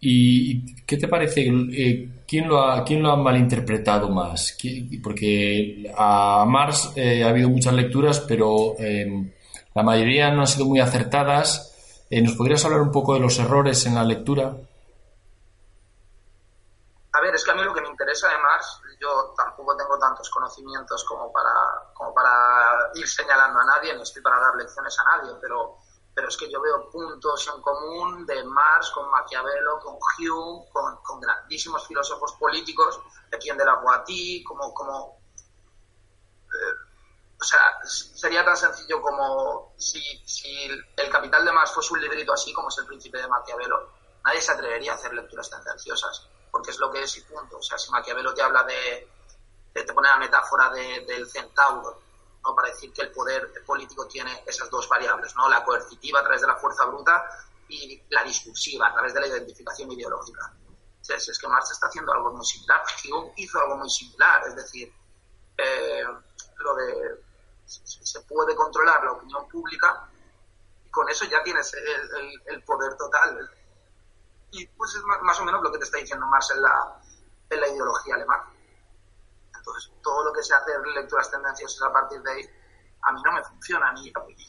¿Y 0.00 0.84
qué 0.84 0.96
te 0.98 1.08
parece? 1.08 1.40
Eh, 1.40 2.22
¿quién, 2.28 2.48
lo 2.48 2.60
ha, 2.60 2.84
¿Quién 2.84 3.02
lo 3.02 3.10
ha 3.10 3.16
malinterpretado 3.16 4.08
más? 4.08 4.56
Porque 5.02 5.92
a 5.96 6.44
Marx 6.46 6.92
eh, 6.96 7.24
ha 7.24 7.30
habido 7.30 7.48
muchas 7.48 7.72
lecturas, 7.72 8.20
pero 8.20 8.74
em, 8.78 9.32
la 9.74 9.82
mayoría 9.82 10.30
no 10.30 10.42
han 10.42 10.46
sido 10.46 10.66
muy 10.66 10.80
acertadas. 10.80 12.04
Eh, 12.10 12.20
¿Nos 12.22 12.34
podrías 12.34 12.64
hablar 12.64 12.82
un 12.82 12.92
poco 12.92 13.14
de 13.14 13.20
los 13.20 13.38
errores 13.38 13.84
en 13.86 13.94
la 13.94 14.04
lectura? 14.04 14.54
A 17.12 17.20
ver, 17.20 17.34
es 17.34 17.44
que 17.44 17.50
a 17.50 17.54
mí 17.54 17.62
lo 17.64 17.72
que 17.72 17.80
me 17.80 17.88
interesa 17.88 18.28
de 18.28 18.38
Marx, 18.38 18.80
yo 19.00 19.34
tampoco 19.36 19.74
tengo 19.76 19.98
tantos 19.98 20.28
conocimientos 20.28 21.02
como 21.04 21.32
para, 21.32 21.50
como 21.94 22.12
para 22.12 22.90
ir 22.94 23.08
señalando 23.08 23.58
a 23.58 23.64
nadie, 23.64 23.94
ni 23.96 24.02
estoy 24.02 24.22
para 24.22 24.38
dar 24.38 24.54
lecciones 24.54 24.94
a 25.00 25.16
nadie, 25.16 25.32
pero 25.40 25.78
pero 26.16 26.28
es 26.28 26.36
que 26.38 26.50
yo 26.50 26.62
veo 26.62 26.88
puntos 26.88 27.46
en 27.54 27.60
común 27.60 28.24
de 28.24 28.42
Marx 28.42 28.90
con 28.92 29.10
Maquiavelo, 29.10 29.78
con 29.80 29.96
Hume, 29.96 30.64
con, 30.72 31.20
grandísimos 31.20 31.86
filósofos 31.86 32.32
políticos, 32.40 32.98
de 33.30 33.36
quien 33.36 33.58
de 33.58 33.66
la 33.66 33.74
Guatí, 33.74 34.42
como, 34.42 34.72
como 34.72 35.20
eh, 36.46 37.44
sería 37.84 38.42
tan 38.46 38.56
sencillo 38.56 39.02
como 39.02 39.74
si, 39.76 40.00
si 40.24 40.70
el 40.96 41.10
capital 41.10 41.44
de 41.44 41.52
Marx 41.52 41.72
fuese 41.72 41.92
un 41.92 42.00
librito 42.00 42.32
así 42.32 42.50
como 42.50 42.70
es 42.70 42.78
el 42.78 42.86
príncipe 42.86 43.18
de 43.18 43.28
Maquiavelo, 43.28 43.90
nadie 44.24 44.40
se 44.40 44.52
atrevería 44.52 44.92
a 44.92 44.94
hacer 44.94 45.12
lecturas 45.12 45.50
tendenciosas, 45.50 46.26
porque 46.50 46.70
es 46.70 46.78
lo 46.78 46.90
que 46.90 47.02
es 47.02 47.14
y 47.18 47.20
punto. 47.24 47.58
O 47.58 47.62
sea, 47.62 47.76
si 47.76 47.90
Maquiavelo 47.90 48.32
te 48.32 48.40
habla 48.40 48.64
de, 48.64 49.06
te 49.74 49.92
pone 49.92 50.08
la 50.08 50.16
metáfora 50.16 50.70
del 50.70 51.28
centauro, 51.28 52.05
para 52.54 52.68
decir 52.68 52.92
que 52.92 53.02
el 53.02 53.12
poder 53.12 53.52
político 53.64 54.06
tiene 54.06 54.44
esas 54.46 54.70
dos 54.70 54.88
variables, 54.88 55.34
¿no? 55.36 55.48
la 55.48 55.64
coercitiva 55.64 56.20
a 56.20 56.22
través 56.22 56.40
de 56.40 56.46
la 56.46 56.56
fuerza 56.56 56.84
bruta 56.84 57.24
y 57.68 58.00
la 58.10 58.22
discursiva 58.22 58.88
a 58.88 58.92
través 58.92 59.14
de 59.14 59.20
la 59.20 59.26
identificación 59.26 59.90
ideológica. 59.92 60.52
Es, 61.08 61.28
es 61.28 61.38
que 61.38 61.48
Marx 61.48 61.70
está 61.70 61.86
haciendo 61.86 62.12
algo 62.12 62.32
muy 62.32 62.44
similar, 62.44 62.82
Hume 63.04 63.32
hizo 63.36 63.60
algo 63.60 63.76
muy 63.76 63.88
similar, 63.88 64.42
es 64.48 64.56
decir, 64.56 64.92
eh, 65.56 66.04
lo 66.58 66.74
de 66.74 67.26
se 67.66 68.20
puede 68.22 68.54
controlar 68.54 69.02
la 69.04 69.12
opinión 69.12 69.48
pública 69.48 70.08
y 70.84 70.90
con 70.90 71.08
eso 71.08 71.24
ya 71.24 71.42
tienes 71.42 71.74
el, 72.46 72.62
poder 72.62 72.96
total. 72.96 73.50
Y 74.52 74.66
pues 74.68 74.94
es 74.94 75.02
más, 75.02 75.40
o 75.40 75.44
menos 75.44 75.62
lo 75.62 75.72
que 75.72 75.78
te 75.78 75.84
está 75.84 75.98
diciendo 75.98 76.26
Marx 76.26 76.52
en 76.52 76.62
la, 76.62 77.00
en 77.50 77.60
la 77.60 77.68
ideología 77.68 78.14
alemana. 78.14 78.52
Entonces, 79.66 79.90
todo 80.00 80.24
lo 80.24 80.32
que 80.32 80.44
sea 80.44 80.58
hacer 80.58 80.80
lecturas 80.94 81.28
tendenciosas 81.28 81.88
a 81.88 81.92
partir 81.92 82.22
de 82.22 82.30
ahí, 82.30 82.50
a 83.02 83.12
mí 83.12 83.20
no 83.24 83.32
me 83.32 83.42
funciona. 83.42 83.90
A 83.90 83.94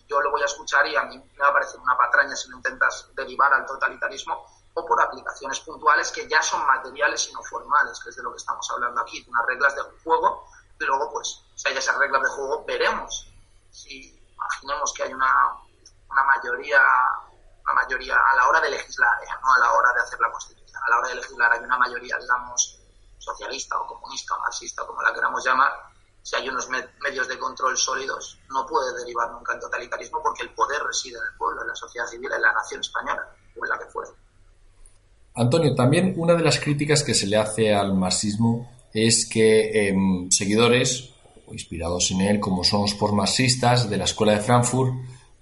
yo 0.08 0.22
lo 0.22 0.32
voy 0.32 0.42
a 0.44 0.46
escuchar 0.46 0.86
y 0.86 0.96
a 0.96 1.04
mí 1.04 1.18
me 1.18 1.40
va 1.40 1.48
a 1.48 1.54
parecer 1.54 1.80
una 1.80 1.98
patraña 1.98 2.36
si 2.36 2.50
lo 2.50 2.58
intentas 2.58 3.10
derivar 3.16 3.52
al 3.52 3.66
totalitarismo 3.66 4.46
o 4.76 4.86
por 4.86 5.02
aplicaciones 5.02 5.60
puntuales 5.62 6.12
que 6.12 6.28
ya 6.28 6.42
son 6.44 6.64
materiales 6.68 7.30
y 7.30 7.34
no 7.34 7.42
formales, 7.42 8.00
que 8.04 8.10
es 8.12 8.16
de 8.16 8.22
lo 8.22 8.32
que 8.32 8.38
estamos 8.38 8.70
hablando 8.72 9.02
aquí, 9.02 9.26
unas 9.28 9.46
reglas 9.48 9.76
de 9.76 9.82
juego 10.04 10.48
y 10.80 10.86
luego, 10.86 11.12
pues, 11.12 11.44
si 11.56 11.68
hay 11.68 11.78
esas 11.78 11.98
reglas 11.98 12.22
de 12.22 12.30
juego, 12.30 12.64
veremos 12.66 13.34
si 13.72 14.24
imaginemos 14.34 14.94
que 14.94 15.04
hay 15.04 15.14
una, 15.14 15.58
una 16.10 16.24
mayoría 16.24 16.80
una 17.64 17.74
mayoría 17.74 18.16
a 18.16 18.36
la 18.36 18.48
hora 18.48 18.62
de 18.62 18.70
legislar, 18.70 19.24
¿eh? 19.24 19.28
no 19.44 19.54
a 19.54 19.60
la 19.60 19.74
hora 19.74 19.94
de 19.94 20.00
hacer 20.00 20.20
la 20.22 20.32
Constitución, 20.32 20.82
a 20.86 20.90
la 20.90 21.00
hora 21.00 21.10
de 21.10 21.16
legislar 21.16 21.52
hay 21.52 21.60
una 21.60 21.78
mayoría, 21.78 22.18
digamos, 22.18 22.76
socialista 23.27 23.75
o 23.79 23.88
comunista 23.88 24.36
o 24.36 24.39
marxista, 24.39 24.86
como 24.88 25.01
la 25.01 25.13
queramos 25.13 25.43
llamar, 25.46 25.72
si 26.24 26.36
hay 26.36 26.50
unos 26.50 26.67
medios 26.69 27.27
de 27.27 27.38
control 27.38 27.77
sólidos, 27.77 28.39
no 28.50 28.65
puede 28.65 28.98
derivar 29.00 29.31
nunca 29.31 29.53
en 29.53 29.60
totalitarismo 29.60 30.19
porque 30.22 30.43
el 30.43 30.53
poder 30.53 30.81
reside 30.84 31.17
en 31.17 31.24
el 31.31 31.38
pueblo, 31.38 31.62
en 31.62 31.69
la 31.69 31.75
sociedad 31.75 32.05
civil, 32.05 32.29
en 32.36 32.41
la 32.41 32.53
nación 32.53 32.81
española 32.81 33.24
o 33.55 33.63
en 33.63 33.69
la 33.69 33.79
que 33.79 33.86
fuera. 33.86 34.12
Antonio, 35.36 35.75
también 35.75 36.15
una 36.17 36.34
de 36.34 36.43
las 36.43 36.60
críticas 36.60 37.03
que 37.03 37.13
se 37.13 37.27
le 37.27 37.38
hace 37.38 37.74
al 37.74 37.93
marxismo 37.93 38.69
es 38.93 39.29
que 39.31 39.88
em, 39.88 40.29
seguidores 40.31 41.13
o 41.46 41.53
inspirados 41.53 42.12
en 42.12 42.22
él, 42.22 42.39
como 42.39 42.63
son 42.63 42.81
los 42.81 43.13
marxistas 43.13 43.89
de 43.89 43.98
la 43.98 44.05
Escuela 44.05 44.34
de 44.34 44.39
Frankfurt 44.41 44.93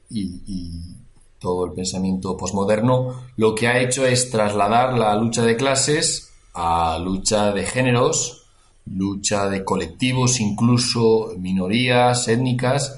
y, 0.10 1.02
todo 1.40 1.66
el 1.66 1.74
pensamiento 1.74 2.36
posmoderno, 2.38 3.28
lo 3.38 3.54
que 3.54 3.68
ha 3.68 3.80
hecho 3.80 4.04
es 4.06 4.32
trasladar 4.32 4.98
la 4.98 5.16
lucha 5.16 5.44
de 5.44 5.56
clases 5.56 6.35
a 6.56 6.98
lucha 7.00 7.52
de 7.52 7.66
géneros, 7.66 8.46
lucha 8.86 9.50
de 9.50 9.64
colectivos, 9.64 10.40
incluso 10.40 11.34
minorías 11.38 12.28
étnicas, 12.28 12.98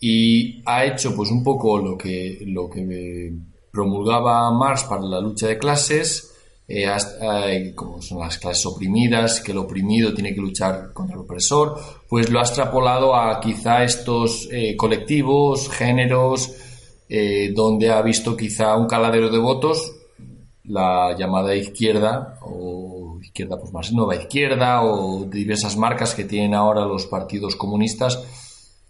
y 0.00 0.62
ha 0.64 0.84
hecho 0.84 1.14
pues 1.14 1.30
un 1.30 1.42
poco 1.44 1.78
lo 1.78 1.98
que, 1.98 2.38
lo 2.46 2.70
que 2.70 3.32
promulgaba 3.70 4.50
Marx 4.52 4.84
para 4.84 5.02
la 5.02 5.20
lucha 5.20 5.48
de 5.48 5.58
clases, 5.58 6.34
eh, 6.66 7.72
como 7.74 8.00
son 8.00 8.20
las 8.20 8.38
clases 8.38 8.64
oprimidas, 8.66 9.40
que 9.40 9.52
el 9.52 9.58
oprimido 9.58 10.14
tiene 10.14 10.34
que 10.34 10.40
luchar 10.40 10.92
contra 10.92 11.14
el 11.14 11.22
opresor, 11.22 11.78
pues 12.08 12.30
lo 12.30 12.38
ha 12.38 12.42
extrapolado 12.42 13.14
a 13.14 13.40
quizá 13.40 13.84
estos 13.84 14.48
eh, 14.50 14.76
colectivos, 14.76 15.68
géneros, 15.68 16.52
eh, 17.08 17.52
donde 17.54 17.90
ha 17.90 18.02
visto 18.02 18.36
quizá 18.36 18.76
un 18.76 18.86
caladero 18.86 19.30
de 19.30 19.38
votos, 19.38 19.97
la 20.68 21.16
llamada 21.16 21.54
izquierda 21.54 22.38
o 22.42 23.18
izquierda 23.22 23.58
pues 23.58 23.72
más 23.72 23.92
nueva 23.92 24.16
izquierda 24.16 24.82
o 24.82 25.24
diversas 25.24 25.76
marcas 25.76 26.14
que 26.14 26.24
tienen 26.24 26.54
ahora 26.54 26.84
los 26.84 27.06
partidos 27.06 27.56
comunistas 27.56 28.22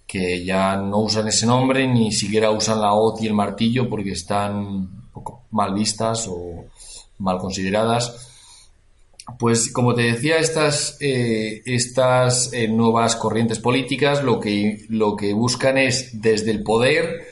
que 0.06 0.44
ya 0.44 0.76
no 0.76 1.00
usan 1.00 1.28
ese 1.28 1.46
nombre 1.46 1.86
ni 1.86 2.12
siquiera 2.12 2.50
usan 2.50 2.80
la 2.80 2.94
hoz 2.94 3.20
y 3.22 3.26
el 3.26 3.34
martillo 3.34 3.88
porque 3.88 4.12
están 4.12 5.10
poco 5.12 5.44
mal 5.50 5.74
vistas 5.74 6.26
o 6.28 6.64
mal 7.18 7.38
consideradas. 7.38 8.24
Pues 9.38 9.70
como 9.70 9.94
te 9.94 10.02
decía, 10.02 10.38
estas, 10.38 10.96
eh, 11.00 11.60
estas 11.66 12.50
eh, 12.54 12.66
nuevas 12.68 13.16
corrientes 13.16 13.58
políticas 13.58 14.24
lo 14.24 14.40
que, 14.40 14.86
lo 14.88 15.14
que 15.14 15.34
buscan 15.34 15.76
es 15.76 16.22
desde 16.22 16.52
el 16.52 16.62
poder 16.62 17.27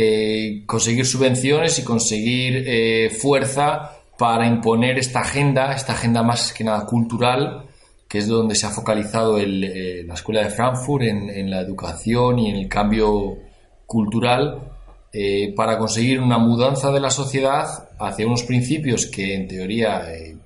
eh, 0.00 0.62
conseguir 0.66 1.06
subvenciones 1.06 1.78
y 1.78 1.84
conseguir 1.84 3.10
fuerza 3.12 3.92
para 4.18 4.46
imponer 4.46 4.98
esta 4.98 5.20
agenda, 5.20 5.74
esta 5.74 5.92
agenda 5.92 6.22
más 6.22 6.52
que 6.52 6.64
nada 6.64 6.84
cultural, 6.86 7.64
que 8.08 8.18
es 8.18 8.28
donde 8.28 8.54
se 8.54 8.66
ha 8.66 8.70
focalizado 8.70 9.38
la 9.38 10.14
Escuela 10.14 10.42
de 10.42 10.50
Frankfurt 10.50 11.04
en, 11.04 11.30
en 11.30 11.50
la 11.50 11.60
educación 11.60 12.38
y 12.38 12.50
en 12.50 12.56
el 12.56 12.68
cambio 12.68 13.38
cultural 13.86 14.68
eh, 15.10 15.54
para 15.56 15.78
conseguir 15.78 16.20
una 16.20 16.36
mudanza 16.36 16.92
de 16.92 17.00
la 17.00 17.10
sociedad 17.10 17.88
hacia 17.98 18.26
unos 18.26 18.42
principios 18.42 19.06
que 19.06 19.34
en 19.34 19.48
teoría 19.48 20.12
eh, 20.14 20.36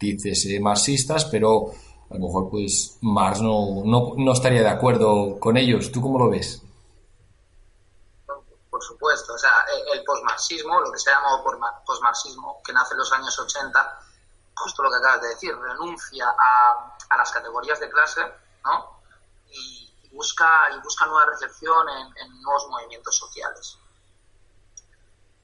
dices 0.00 0.48
marxistas, 0.58 1.26
pero 1.26 1.70
a 2.08 2.14
lo 2.14 2.20
mejor 2.26 2.48
pues 2.50 2.96
Marx 3.02 3.42
no, 3.42 3.84
no, 3.84 4.32
estaría 4.32 4.62
de 4.62 4.68
acuerdo 4.68 5.38
con 5.38 5.58
ellos. 5.58 5.92
¿Tú 5.92 6.00
cómo 6.00 6.18
lo 6.18 6.30
ves? 6.30 6.62
Supuesto, 8.86 9.34
o 9.34 9.38
sea, 9.38 9.66
el 9.92 10.04
posmarxismo, 10.04 10.80
lo 10.80 10.92
que 10.92 10.98
se 10.98 11.10
llama 11.10 11.42
posmarxismo, 11.84 12.62
que 12.64 12.72
nace 12.72 12.94
en 12.94 12.98
los 12.98 13.12
años 13.12 13.38
80, 13.38 14.00
justo 14.54 14.82
lo 14.82 14.90
que 14.90 14.96
acabas 14.96 15.22
de 15.22 15.28
decir, 15.28 15.56
renuncia 15.58 16.28
a, 16.28 16.96
a 17.08 17.16
las 17.16 17.30
categorías 17.30 17.80
de 17.80 17.90
clase, 17.90 18.22
¿no? 18.64 19.00
Y, 19.48 19.82
busca, 20.12 20.70
y 20.74 20.80
busca 20.80 21.04
nueva 21.04 21.26
recepción 21.26 21.86
en 21.88 22.42
nuevos 22.42 22.68
movimientos 22.68 23.16
sociales. 23.16 23.78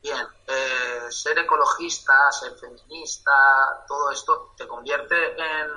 Bien, 0.03 0.27
eh, 0.49 1.07
ser 1.11 1.39
ecologista, 1.39 2.33
ser 2.33 2.59
feminista, 2.59 3.85
todo 3.87 4.11
esto 4.11 4.53
te 4.57 4.67
convierte 4.67 5.41
en, 5.41 5.69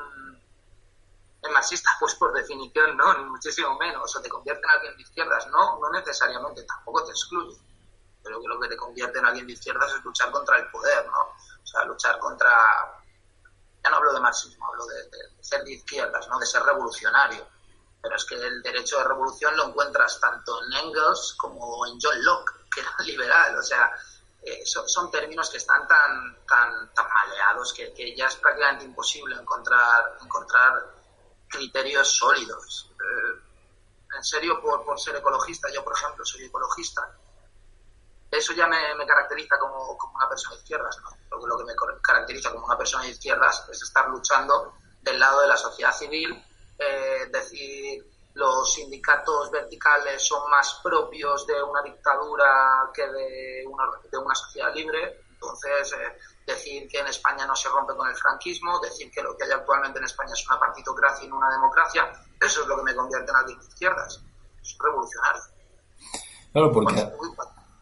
marxista, 1.52 1.90
pues 2.00 2.16
por 2.16 2.34
definición 2.34 2.96
no, 2.98 3.18
muchísimo 3.26 3.78
menos, 3.78 4.16
o 4.16 4.22
te 4.22 4.30
convierte 4.30 4.62
en 4.64 4.70
alguien 4.70 4.96
de 4.98 5.04
izquierdas, 5.04 5.48
no, 5.48 5.80
no 5.80 5.90
necesariamente, 5.92 6.64
tampoco 6.64 7.04
te 7.04 7.12
excluye, 7.12 7.58
pero 8.24 8.42
que 8.42 8.48
lo 8.48 8.60
que 8.60 8.68
te 8.70 8.78
convierte 8.78 9.20
en 9.20 9.26
alguien 9.26 9.48
de 9.48 9.54
izquierdas 9.54 9.94
es 9.94 10.04
luchar 10.04 10.32
contra 10.32 10.58
el 10.58 10.70
poder, 10.72 11.06
¿no? 11.08 11.22
O 11.22 11.68
sea, 11.68 11.84
luchar 11.86 12.18
contra, 12.20 12.50
ya 13.84 13.90
no 13.90 13.98
hablo 13.98 14.14
de 14.14 14.20
marxismo, 14.20 14.68
hablo 14.68 14.86
de, 14.88 15.10
ser 15.42 15.64
de 15.64 15.74
izquierdas, 15.74 16.28
¿no? 16.28 16.40
De 16.40 16.46
ser 16.46 16.64
revolucionario, 16.64 17.48
pero 18.02 18.16
es 18.16 18.26
que 18.26 18.36
el 18.36 18.62
derecho 18.62 18.98
de 18.98 19.04
revolución 19.06 19.56
lo 19.58 19.68
encuentras 19.68 20.20
tanto 20.20 20.60
en 20.64 20.74
Engels 20.74 21.36
como 21.38 21.86
en 21.88 22.00
John 22.02 22.24
Locke, 22.24 22.52
que 22.74 22.82
era 22.82 22.96
liberal, 23.06 23.58
o 23.58 23.64
sea, 23.64 23.92
eh, 24.46 24.64
son, 24.64 25.10
términos 25.10 25.50
que 25.50 25.58
están 25.58 25.88
tan, 25.88 26.38
tan, 26.46 26.94
tan 26.94 27.08
maleados 27.12 27.74
que, 27.74 28.16
ya 28.16 28.28
es 28.28 28.36
prácticamente 28.36 28.86
imposible 28.86 29.36
encontrar, 29.36 30.20
encontrar 30.22 30.86
criterios 31.48 32.16
sólidos. 32.16 32.92
Eh, 33.00 33.42
en 34.18 34.24
serio, 34.24 34.62
por, 34.62 34.86
por, 34.86 35.00
ser 35.00 35.16
ecologista, 35.16 35.70
yo 35.74 35.84
por 35.84 35.94
ejemplo 35.94 36.24
soy 36.24 36.46
ecologista, 36.46 37.02
eso 38.32 38.54
ya 38.54 38.68
me, 38.68 39.06
caracteriza 39.06 39.58
como, 39.58 39.98
como, 39.98 40.16
una 40.16 40.28
persona 40.28 40.56
de 40.56 40.62
izquierdas. 40.62 40.98
¿no? 41.02 41.46
Lo, 41.46 41.58
que 41.58 41.64
me 41.64 41.74
caracteriza 42.02 42.52
como 42.52 42.66
una 42.66 42.78
persona 42.78 43.04
de 43.04 43.12
izquierdas 43.12 43.68
es 43.70 43.82
estar 43.82 44.10
luchando 44.10 44.74
del 45.02 45.20
lado 45.20 45.42
de 45.42 45.48
la 45.48 45.58
sociedad 45.58 45.94
civil, 45.94 46.44
eh, 46.78 47.28
decir 47.32 48.06
los 48.34 48.74
sindicatos 48.74 49.50
verticales 49.50 50.28
son 50.28 50.50
más 50.50 50.82
propios 50.84 51.48
de 51.48 51.64
una 51.64 51.82
dictadura 51.82 52.92
que 52.94 53.08
de 53.08 53.66
una, 53.66 53.86
de 54.12 54.18
una 54.18 54.36
sociedad 54.36 54.74
libre. 54.74 55.22
Entonces, 55.32 55.94
eh, 55.94 56.18
decir 56.46 56.88
que 56.88 57.00
en 57.00 57.08
España 57.08 57.46
no 57.46 57.56
se 57.56 57.70
rompe 57.70 57.96
con 57.96 58.08
el 58.08 58.16
franquismo, 58.16 58.80
decir 58.80 59.10
que 59.12 59.22
lo 59.22 59.36
que 59.36 59.46
hay 59.46 59.52
actualmente 59.52 60.00
en 60.00 60.06
España 60.06 60.34
es 60.34 60.48
una 60.48 60.60
partitocracia 60.60 61.26
y 61.26 61.30
no 61.30 61.38
una 61.38 61.52
democracia, 61.52 62.12
eso 62.40 62.62
es 62.62 62.68
lo 62.68 62.78
que 62.78 62.84
me 62.84 62.96
convierte 62.96 63.32
en 63.32 63.38
alguien 63.38 63.60
de 63.60 63.66
izquierdas. 63.66 64.22
Es 64.62 64.78
revolucionario. 64.80 65.42
Claro, 66.52 66.72
porque 66.72 67.10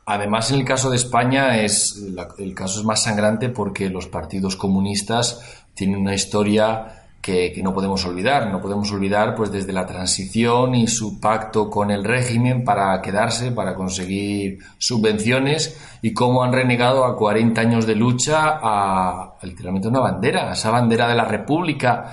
además 0.05 0.51
en 0.51 0.59
el 0.59 0.65
caso 0.65 0.89
de 0.89 0.95
España 0.95 1.61
es 1.61 1.95
el 2.37 2.55
caso 2.55 2.79
es 2.79 2.85
más 2.85 3.03
sangrante 3.03 3.49
porque 3.49 3.89
los 3.89 4.07
partidos 4.07 4.55
comunistas 4.55 5.65
tienen 5.75 5.99
una 5.99 6.15
historia 6.15 7.02
que, 7.23 7.61
no 7.63 7.73
podemos 7.73 8.05
olvidar. 8.05 8.51
No 8.51 8.61
podemos 8.61 8.91
olvidar, 8.91 9.33
pues, 9.33 9.51
desde 9.51 9.71
la 9.71 9.87
transición 9.87 10.75
y 10.75 10.87
su 10.87 11.21
pacto 11.21 11.69
con 11.69 11.89
el 11.89 12.03
régimen 12.03 12.65
para 12.65 13.01
quedarse, 13.01 13.51
para 13.51 13.73
conseguir 13.73 14.59
subvenciones 14.77 15.79
y 16.01 16.13
cómo 16.13 16.43
han 16.43 16.51
renegado 16.51 17.05
a 17.05 17.15
40 17.15 17.61
años 17.61 17.87
de 17.87 17.95
lucha 17.95 18.59
a, 18.61 19.35
literalmente 19.41 19.87
una 19.87 20.01
bandera, 20.01 20.49
a 20.49 20.53
esa 20.53 20.69
bandera 20.69 21.07
de 21.07 21.15
la 21.15 21.25
República 21.25 22.11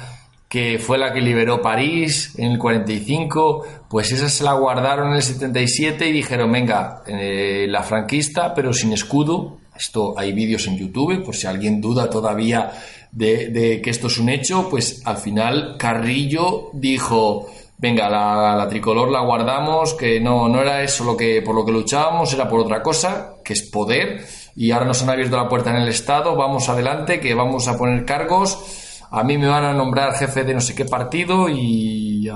que 0.49 0.81
fue 0.81 0.99
la 0.99 1.12
que 1.12 1.20
liberó 1.20 1.62
París 1.62 2.35
en 2.37 2.53
el 2.53 2.59
45, 2.59 3.66
pues 3.88 4.11
esa 4.11 4.29
se 4.29 4.42
la 4.42 4.55
guardaron 4.55 5.11
en 5.11 5.14
el 5.14 5.23
77 5.23 6.09
y 6.09 6.12
dijeron, 6.12 6.51
venga, 6.51 7.03
eh, 7.07 7.66
la 7.68 7.85
franquista, 7.85 8.53
pero 8.53 8.73
sin 8.73 8.92
escudo. 8.92 9.60
Esto 9.81 10.12
hay 10.14 10.35
vídeos 10.35 10.66
en 10.66 10.77
YouTube, 10.77 11.25
por 11.25 11.35
si 11.35 11.47
alguien 11.47 11.81
duda 11.81 12.11
todavía 12.11 12.71
de, 13.11 13.81
que 13.83 13.88
esto 13.88 14.09
es 14.09 14.19
un 14.19 14.29
hecho, 14.29 14.69
pues 14.69 15.01
al 15.07 15.16
final 15.16 15.77
Carrillo 15.79 16.69
dijo, 16.75 17.47
venga, 17.79 18.11
la, 18.11 18.69
tricolor 18.69 19.11
la 19.11 19.23
guardamos, 19.23 19.95
que 19.95 20.21
no, 20.21 20.51
no 20.51 20.61
era 20.61 20.83
eso 20.83 21.03
lo 21.05 21.16
que, 21.16 21.40
por 21.40 21.55
lo 21.55 21.64
que 21.64 21.73
luchábamos, 21.73 22.35
era 22.35 22.47
por 22.47 22.61
otra 22.61 22.83
cosa, 22.83 23.37
que 23.43 23.55
es 23.55 23.62
poder, 23.62 24.23
y 24.55 24.71
ahora 24.71 24.85
nos 24.85 25.03
han 25.03 25.09
abierto 25.09 25.38
la 25.38 25.49
puerta 25.49 25.71
en 25.71 25.77
el 25.77 25.88
Estado, 25.88 26.37
vamos 26.37 26.69
adelante, 26.69 27.19
que 27.19 27.33
vamos 27.33 27.66
a 27.66 27.79
poner 27.79 28.05
cargos, 28.05 29.03
a 29.11 29.25
mí 29.25 29.38
me 29.38 29.49
van 29.49 29.64
a 29.64 29.73
nombrar 29.73 30.12
jefe 30.12 30.45
de 30.45 30.53
no 30.53 30.61
sé 30.61 30.75
qué 30.75 30.85
partido, 30.85 31.49
y, 31.49 32.29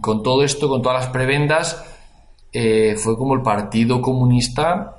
con 0.00 0.24
todo 0.24 0.42
esto, 0.42 0.68
con 0.68 0.82
todas 0.82 1.04
las 1.04 1.12
prebendas, 1.12 1.80
eh, 2.52 2.96
fue 2.98 3.16
como 3.16 3.34
el 3.34 3.42
Partido 3.42 4.02
Comunista 4.02 4.97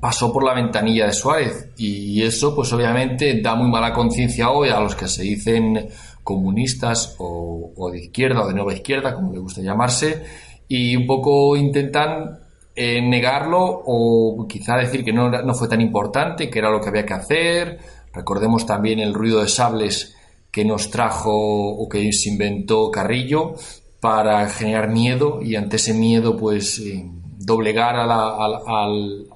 pasó 0.00 0.32
por 0.32 0.44
la 0.44 0.54
ventanilla 0.54 1.06
de 1.06 1.12
Suárez. 1.12 1.70
Y 1.76 2.22
eso 2.22 2.54
pues 2.54 2.72
obviamente 2.72 3.40
da 3.40 3.54
muy 3.54 3.70
mala 3.70 3.92
conciencia 3.92 4.50
hoy 4.50 4.68
a 4.68 4.80
los 4.80 4.94
que 4.94 5.08
se 5.08 5.22
dicen 5.22 5.88
comunistas 6.22 7.16
o, 7.18 7.90
de 7.92 8.04
izquierda 8.04 8.42
o 8.42 8.48
de 8.48 8.54
nueva 8.54 8.72
izquierda 8.72 9.14
como 9.14 9.32
le 9.32 9.38
gusta 9.38 9.60
llamarse 9.60 10.24
y 10.66 10.96
un 10.96 11.06
poco 11.06 11.54
intentan 11.54 12.38
eh, 12.74 13.00
negarlo 13.02 13.62
o 13.62 14.46
quizá 14.48 14.76
decir 14.76 15.04
que 15.04 15.12
no, 15.12 15.30
fue 15.54 15.68
tan 15.68 15.80
importante 15.80 16.48
que 16.48 16.58
era 16.58 16.70
lo 16.70 16.80
que 16.80 16.88
había 16.88 17.06
que 17.06 17.14
hacer. 17.14 17.78
Recordemos 18.12 18.64
también 18.64 19.00
el 19.00 19.14
ruido 19.14 19.42
de 19.42 19.48
sables 19.48 20.16
que 20.50 20.64
nos 20.64 20.90
trajo 20.90 21.32
o 21.32 21.88
que 21.88 22.12
se 22.12 22.30
inventó 22.30 22.90
Carrillo 22.90 23.54
para 24.00 24.48
generar 24.48 24.88
miedo 24.88 25.40
y 25.42 25.56
ante 25.56 25.76
ese 25.76 25.94
miedo 25.94 26.36
pues 26.36 26.78
eh, 26.78 27.04
doblegar 27.38 27.96
a 27.96 28.06
la, 28.06 28.28
al, 28.36 29.26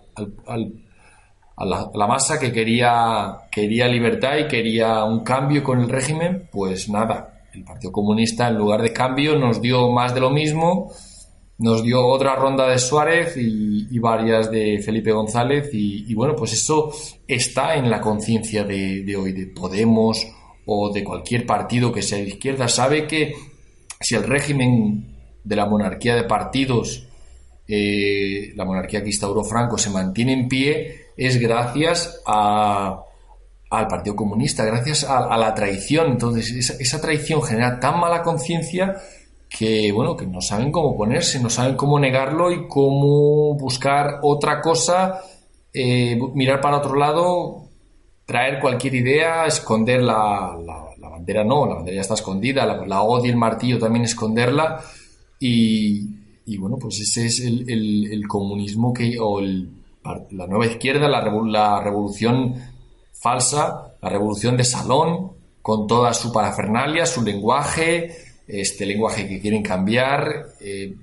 a, 0.47 1.65
la, 1.65 2.07
masa 2.07 2.39
que 2.39 2.53
quería, 2.53 3.37
quería 3.51 3.89
libertad 3.89 4.39
y 4.39 4.49
quería 4.49 5.05
un 5.05 5.21
cambio 5.21 5.63
con 5.63 5.81
el 5.81 5.89
régimen, 5.89 6.49
pues 6.53 6.89
nada, 6.89 7.43
el 7.53 7.65
Partido 7.65 7.93
Comunista 7.93 8.49
en 8.49 8.57
lugar 8.57 8.83
de 8.83 8.93
cambio 8.93 9.39
nos 9.39 9.61
dio 9.61 9.91
más 9.91 10.15
de 10.15 10.21
lo 10.21 10.31
mismo, 10.31 10.93
nos 11.59 11.83
dio 11.83 12.07
otra 12.07 12.37
ronda 12.37 12.69
de 12.69 12.79
Suárez 12.79 13.37
y, 13.37 13.99
varias 13.99 14.51
de 14.51 14.81
Felipe 14.81 15.11
González 15.11 15.71
y, 15.73 16.15
bueno, 16.15 16.37
pues 16.37 16.53
eso 16.53 16.93
está 17.27 17.75
en 17.75 17.91
la 17.91 18.01
conciencia 18.01 18.63
de 18.63 19.17
hoy, 19.17 19.33
de 19.33 19.47
Podemos 19.47 20.25
o 20.71 20.93
de 20.93 21.03
cualquier 21.03 21.47
partido 21.47 21.91
que 21.91 22.03
sea 22.03 22.19
de 22.19 22.29
izquierda, 22.29 22.69
sabe 22.69 23.07
que 23.07 23.35
si 24.01 24.15
el 24.15 24.25
régimen 24.25 25.17
de 25.43 25.57
la 25.57 25.65
monarquía 25.65 26.15
de 26.15 26.25
partidos 26.25 27.08
eh, 27.71 28.55
la 28.57 28.65
monarquía 28.65 29.03
que 29.03 29.11
instauró 29.11 29.45
Franco 29.45 29.77
se 29.77 29.91
mantiene 29.91 30.33
en 30.33 30.49
pie 30.49 31.09
es 31.19 31.39
gracias 31.39 32.23
al 32.25 33.87
Partido 33.89 34.17
Comunista, 34.17 34.65
gracias 34.65 35.05
a, 35.05 35.37
la 35.37 35.55
traición. 35.55 36.13
Entonces, 36.13 36.51
esa, 36.81 37.01
traición 37.01 37.43
genera 37.43 37.79
tan 37.79 38.01
mala 38.01 38.23
conciencia 38.23 38.97
que, 39.51 39.93
bueno, 39.93 40.17
que 40.17 40.27
no 40.27 40.41
saben 40.41 40.73
cómo 40.73 40.97
ponerse, 40.97 41.41
no 41.41 41.51
saben 41.51 41.77
cómo 41.77 41.99
negarlo 41.99 42.51
y 42.51 42.67
cómo 42.69 43.55
buscar 43.55 44.21
otra 44.23 44.63
cosa, 44.63 45.21
eh, 45.75 46.19
mirar 46.35 46.63
para 46.63 46.79
otro 46.79 46.95
lado, 46.95 47.65
traer 48.25 48.61
cualquier 48.61 48.95
idea, 48.95 49.45
esconder 49.45 50.03
la, 50.03 50.57
bandera, 50.99 51.45
no, 51.45 51.67
la 51.67 51.75
bandera 51.75 51.97
ya 51.97 52.01
está 52.01 52.15
escondida, 52.15 52.65
la, 52.65 52.87
la 52.87 53.03
y 53.23 53.29
el 53.29 53.37
martillo 53.37 53.79
también 53.79 54.05
esconderla 54.07 54.81
y, 55.41 56.19
y 56.49 56.57
bueno, 56.57 56.79
pues 56.79 56.99
ese 57.01 57.27
es 57.27 57.41
el, 57.41 58.25
comunismo 58.27 58.95
que, 58.95 59.19
o 59.21 59.39
la 59.39 60.47
nueva 60.47 60.67
izquierda, 60.67 61.07
la, 61.07 61.21
revolución 61.83 62.55
falsa, 63.13 63.95
la 64.01 64.09
revolución 64.09 64.57
de 64.57 64.65
salón, 64.65 65.33
con 65.61 65.87
toda 65.87 66.15
su 66.15 66.33
parafernalia, 66.33 67.05
su 67.05 67.23
lenguaje, 67.23 68.17
este 68.47 68.87
lenguaje 68.87 69.29
que 69.29 69.41
quieren 69.41 69.63
cambiar, 69.63 70.47
eh, 70.59 70.95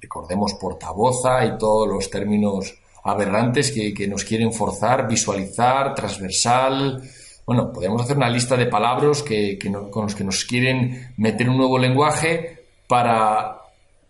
recordemos 0.00 0.54
portavoza 0.54 1.44
y 1.46 1.56
todos 1.56 1.86
los 1.86 2.10
términos 2.10 2.74
aberrantes 3.04 3.70
que, 3.70 4.08
nos 4.08 4.24
quieren 4.24 4.52
forzar, 4.52 5.06
visualizar, 5.06 5.94
transversal. 5.94 7.00
Bueno, 7.46 7.70
podemos 7.72 8.02
hacer 8.02 8.16
una 8.16 8.28
lista 8.28 8.56
de 8.56 8.66
palabras 8.66 9.22
que, 9.22 9.56
con 9.92 10.02
los 10.02 10.16
que 10.16 10.24
nos 10.24 10.44
quieren 10.44 11.12
meter 11.16 11.48
un 11.48 11.58
nuevo 11.58 11.78
lenguaje 11.78 12.64
para 12.88 13.60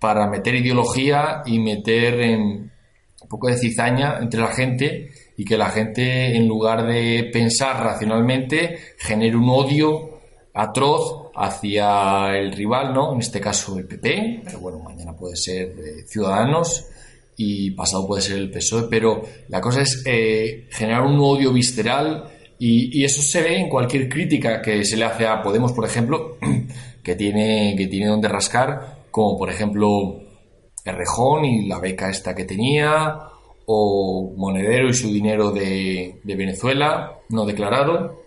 para 0.04 0.26
meter 0.26 0.54
ideología 0.54 1.42
y 1.46 1.58
meter 1.58 2.36
un 2.38 2.70
poco 3.26 3.48
de 3.48 3.56
cizaña 3.56 4.18
entre 4.20 4.38
la 4.38 4.52
gente 4.52 5.08
y 5.34 5.46
que 5.46 5.56
la 5.56 5.70
gente, 5.70 6.36
en 6.36 6.46
lugar 6.46 6.86
de 6.86 7.30
pensar 7.32 7.82
racionalmente, 7.82 8.80
genere 8.98 9.34
un 9.34 9.48
odio 9.48 10.20
atroz 10.52 11.30
hacia 11.34 12.36
el 12.36 12.52
rival, 12.52 12.92
¿no? 12.92 13.14
En 13.14 13.20
este 13.20 13.40
caso 13.40 13.78
el 13.78 13.86
PP, 13.86 14.42
pero 14.44 14.60
bueno, 14.60 14.80
mañana 14.80 15.16
puede 15.16 15.36
ser 15.36 15.68
eh, 15.68 16.04
Ciudadanos 16.06 16.86
y 17.38 17.70
pasado 17.70 18.06
puede 18.06 18.20
ser 18.20 18.36
el 18.36 18.50
PSOE, 18.50 18.88
pero 18.90 19.22
la 19.48 19.62
cosa 19.62 19.80
es 19.80 20.02
eh, 20.04 20.68
generar 20.70 21.00
un 21.00 21.18
odio 21.18 21.50
visceral 21.50 22.24
y, 22.58 23.00
y, 23.00 23.04
eso 23.06 23.22
se 23.22 23.40
ve 23.40 23.56
en 23.58 23.70
cualquier 23.70 24.06
crítica 24.06 24.60
que 24.60 24.84
se 24.84 24.98
le 24.98 25.06
hace 25.06 25.26
a 25.26 25.40
Podemos, 25.42 25.72
por 25.72 25.86
ejemplo, 25.86 26.36
que 27.02 27.14
tiene, 27.14 27.74
que 27.74 27.86
tiene 27.86 28.08
donde 28.08 28.28
rascar 28.28 28.93
como 29.14 29.38
por 29.38 29.48
ejemplo 29.48 30.18
Errejón 30.84 31.44
y 31.44 31.68
la 31.68 31.78
beca 31.78 32.10
esta 32.10 32.34
que 32.34 32.44
tenía, 32.44 33.16
o 33.64 34.34
Monedero 34.36 34.88
y 34.88 34.92
su 34.92 35.06
dinero 35.06 35.52
de, 35.52 36.18
Venezuela 36.24 37.12
no 37.28 37.46
declarado, 37.46 38.24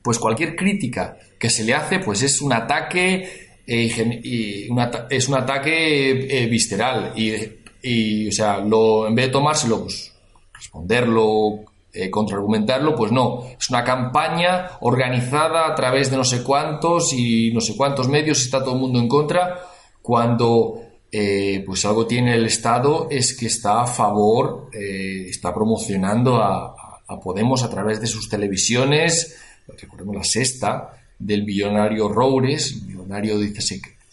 pues 0.00 0.20
cualquier 0.20 0.54
crítica 0.54 1.16
que 1.36 1.50
se 1.50 1.64
le 1.64 1.74
hace 1.74 1.98
pues 1.98 2.22
es 2.22 2.40
un 2.42 2.52
ataque 2.52 3.58
eh, 3.66 4.20
y 4.22 4.68
es 5.10 5.28
un 5.28 5.34
ataque 5.34 6.44
eh, 6.44 6.46
visceral 6.46 7.12
y, 7.16 8.28
o 8.28 8.32
sea 8.32 8.58
lo, 8.58 9.08
en 9.08 9.16
vez 9.16 9.26
de 9.26 9.32
tomárselo 9.32 9.82
pues 9.82 10.14
responderlo 10.54 11.64
eh, 11.92 12.08
contraargumentarlo 12.08 12.94
pues 12.94 13.10
no 13.10 13.46
es 13.58 13.68
una 13.68 13.82
campaña 13.82 14.78
organizada 14.82 15.66
a 15.66 15.74
través 15.74 16.08
de 16.08 16.16
no 16.16 16.24
sé 16.24 16.44
cuántos 16.44 17.12
y 17.12 17.52
no 17.52 17.60
sé 17.60 17.76
cuántos 17.76 18.08
medios 18.08 18.40
está 18.42 18.62
todo 18.62 18.74
el 18.74 18.80
mundo 18.80 19.00
en 19.00 19.08
contra 19.08 19.69
cuando 20.10 20.82
eh, 21.12 21.62
pues 21.64 21.84
algo 21.84 22.04
tiene 22.04 22.34
el 22.34 22.44
Estado 22.44 23.06
es 23.12 23.32
que 23.32 23.46
está 23.46 23.82
a 23.82 23.86
favor, 23.86 24.68
eh, 24.72 25.26
está 25.28 25.54
promocionando 25.54 26.42
a, 26.42 26.74
Podemos 27.22 27.62
a 27.62 27.70
través 27.70 28.00
de 28.00 28.08
sus 28.08 28.28
televisiones, 28.28 29.36
recordemos 29.80 30.16
la 30.16 30.24
sexta, 30.24 30.90
del 31.18 31.44
billonario 31.44 32.08
Roures, 32.08 32.86
billonario 32.86 33.38
de 33.38 33.52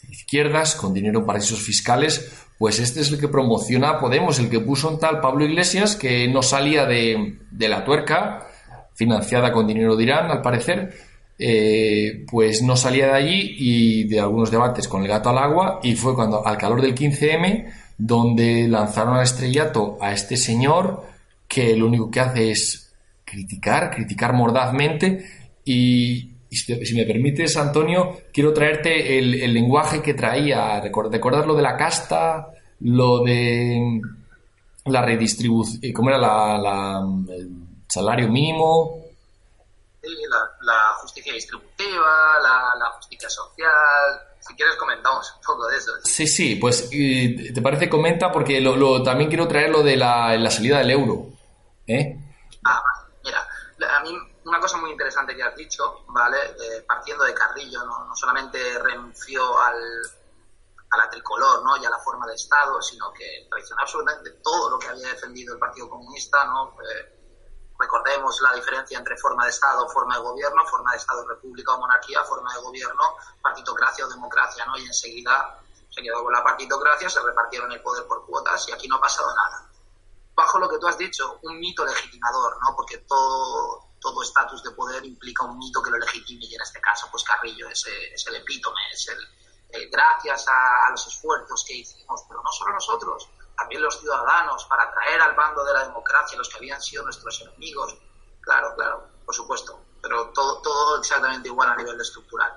izquierdas, 0.10 0.76
con 0.76 0.94
dinero 0.94 1.26
para 1.26 1.40
esos 1.40 1.60
fiscales, 1.60 2.32
pues 2.58 2.80
este 2.80 3.02
es 3.02 3.12
el 3.12 3.20
que 3.20 3.28
promociona 3.28 3.90
a 3.90 4.00
Podemos, 4.00 4.38
el 4.38 4.50
que 4.50 4.60
puso 4.60 4.90
un 4.90 5.00
tal 5.00 5.20
Pablo 5.20 5.46
Iglesias 5.46 5.96
que 5.96 6.28
no 6.28 6.44
salía 6.44 6.86
de, 6.86 7.40
de 7.52 7.70
la 7.70 7.86
tuerca, 7.86 8.48
financiada 8.94 9.52
con 9.52 9.68
dinero 9.68 9.96
de 9.96 10.04
Irán, 10.04 10.32
al 10.32 10.42
parecer, 10.42 10.94
eh, 11.39 12.26
pues 12.32 12.63
no 12.63 12.76
salía 12.76 13.08
de 13.08 13.13
allí 13.13 13.56
y 13.60 14.04
de 14.06 14.19
algunos 14.19 14.50
debates 14.50 14.88
con 14.88 15.04
el 15.04 15.08
gato 15.08 15.30
al 15.30 15.38
agua 15.38 15.80
y 15.84 15.95
fue 15.95 16.15
cuando 16.15 16.45
al 16.45 16.58
calor 16.58 16.82
del 16.82 16.95
15M 16.95 17.71
donde 17.97 18.67
lanzaron 18.67 19.15
al 19.15 19.23
estrellato 19.23 19.97
a 20.02 20.13
este 20.13 20.36
señor 20.36 21.04
que 21.47 21.76
lo 21.76 21.88
único 21.88 22.10
que 22.10 22.19
hace 22.21 22.52
es 22.52 22.91
criticar, 23.23 23.91
criticar 23.91 24.34
mordazmente 24.34 25.26
y, 25.63 26.32
si 26.50 26.95
me 26.95 27.06
permites 27.06 27.56
Antonio 27.58 28.17
quiero 28.34 28.52
traerte 28.52 29.19
el, 29.19 29.54
lenguaje 29.54 30.02
que 30.02 30.15
traía, 30.15 30.80
recordar 30.80 31.45
lo 31.45 31.56
de 31.56 31.62
la 31.62 31.78
casta, 31.78 32.47
lo 32.80 33.23
de 33.23 34.02
la 34.86 35.02
redistribución, 35.04 35.80
eh, 35.84 35.93
¿cómo 35.93 36.10
era 36.10 36.17
la, 36.17 37.06
el 37.30 37.50
salario 37.88 38.28
mínimo? 38.30 39.07
La, 40.62 40.93
justicia 41.02 41.34
distributiva, 41.34 42.39
la, 42.39 42.91
justicia 42.98 43.30
social. 43.30 44.22
Si 44.39 44.56
quieres 44.56 44.76
comentamos 44.76 45.34
un 45.36 45.41
poco 45.41 45.67
de 45.67 45.78
eso. 45.78 45.91
Sí, 46.04 46.28
sí, 46.28 46.56
pues 46.56 46.89
te 46.89 47.62
parece 47.62 47.89
comenta 47.89 48.32
porque 48.32 48.62
lo, 48.62 49.04
también 49.04 49.30
quiero 49.30 49.48
traer 49.48 49.70
lo 49.70 49.84
de 49.84 49.98
la, 49.98 50.50
salida 50.50 50.80
del 50.80 50.91
euro. 50.91 51.28
¿eh? 51.88 52.17
Ah, 52.65 52.82
mira, 53.24 53.48
a 53.98 54.00
mí 54.02 54.17
una 54.46 54.60
cosa 54.60 54.78
muy 54.78 54.91
interesante 54.91 55.36
que 55.36 55.43
has 55.43 55.56
dicho, 55.56 56.04
¿vale? 56.08 56.38
Eh, 56.38 56.84
partiendo 56.88 57.24
de 57.26 57.34
Carrillo, 57.34 57.84
¿no? 57.86 58.06
no 58.06 58.15
solamente 58.15 58.58
renunció 58.80 59.60
al, 59.60 59.76
a 60.89 60.98
la 60.98 61.10
tricolor 61.10 61.63
¿no? 61.63 61.76
y 61.78 61.86
a 61.86 61.89
la 61.89 62.00
forma 62.00 62.26
de 62.28 62.36
Estado, 62.36 62.82
sino 62.82 63.12
que 63.12 63.48
traicionó 63.50 63.82
absolutamente 63.82 64.32
todo 64.43 64.72
lo 64.72 64.80
que 64.80 64.88
había 64.88 65.10
defendido 65.10 65.54
el 65.54 65.60
Partido 65.60 65.89
Comunista, 65.89 66.46
¿no? 66.46 66.76
Recordemos 67.80 68.42
la 68.42 68.54
diferencia 68.54 68.98
entre 68.98 69.18
forma 69.18 69.44
de 69.44 69.52
Estado, 69.52 69.88
forma 69.90 70.16
de 70.16 70.22
gobierno, 70.22 70.66
forma 70.66 70.92
de 70.92 70.98
Estado, 70.98 71.28
república 71.28 71.74
o 71.74 71.80
monarquía, 71.80 72.24
forma 72.24 72.54
de 72.54 72.62
gobierno, 72.62 73.04
partitocracia 73.42 74.06
o 74.06 74.10
democracia, 74.10 74.66
¿no? 74.66 74.78
Y 74.78 74.86
enseguida 74.86 75.60
se 75.90 76.02
quedó 76.02 76.24
con 76.24 76.34
la 76.34 76.44
partitocracia, 76.44 77.10
se 77.10 77.22
repartieron 77.22 77.72
el 77.72 77.82
poder 77.82 78.06
por 78.08 78.26
cuotas 78.26 78.68
y 78.68 78.72
aquí 78.72 78.88
no 78.88 78.96
ha 78.96 79.02
pasado 79.02 79.34
nada. 79.36 79.70
Bajo 80.36 80.60
lo 80.60 80.70
que 80.70 80.78
tú 80.78 80.88
has 80.88 80.98
dicho, 80.98 81.40
un 81.44 81.60
mito 81.60 81.86
legitimador, 81.86 82.58
¿no? 82.62 82.76
Porque 82.76 83.00
todo 83.00 83.88
todo 84.00 84.22
estatus 84.22 84.63
de 84.63 84.72
poder 84.72 85.04
implica 85.06 85.44
un 85.44 85.58
mito 85.58 85.82
que 85.82 85.90
lo 85.90 85.98
legitime 85.98 86.46
y 86.46 86.56
en 86.56 86.62
este 86.62 86.80
caso 86.80 87.08
pues 87.12 87.24
Carrillo 87.24 87.68
es, 87.68 87.84
es 88.13 88.28
el 88.28 88.36
epítome, 88.36 88.80
es 88.94 89.08
el, 89.08 89.90
gracias 89.90 90.46
a, 90.48 90.90
los 90.92 91.08
esfuerzos 91.08 91.63
que 91.66 91.76
hicimos, 91.76 92.24
pero 92.28 92.42
no 92.42 92.52
solo 92.52 92.74
nosotros, 92.74 93.30
también 93.58 93.82
los 93.82 94.00
ciudadanos 94.00 94.65
para 94.65 94.91
traer 94.91 95.20
al 95.20 95.36
bando 95.36 95.65
de 95.65 95.74
la 95.74 95.86
democracia 95.86 96.38
los 96.38 96.48
que 96.48 96.58
habían 96.58 96.82
sido 96.82 97.04
nuestros 97.04 97.41
enemigos, 97.41 97.98
claro, 98.39 98.74
claro, 98.76 99.08
por 99.26 99.34
supuesto, 99.34 99.82
pero 100.02 100.30
todo, 100.30 100.62
todo 100.62 101.00
exactamente 101.00 101.48
igual 101.48 101.70
a 101.70 101.76
nivel 101.76 102.00
estructural. 102.00 102.54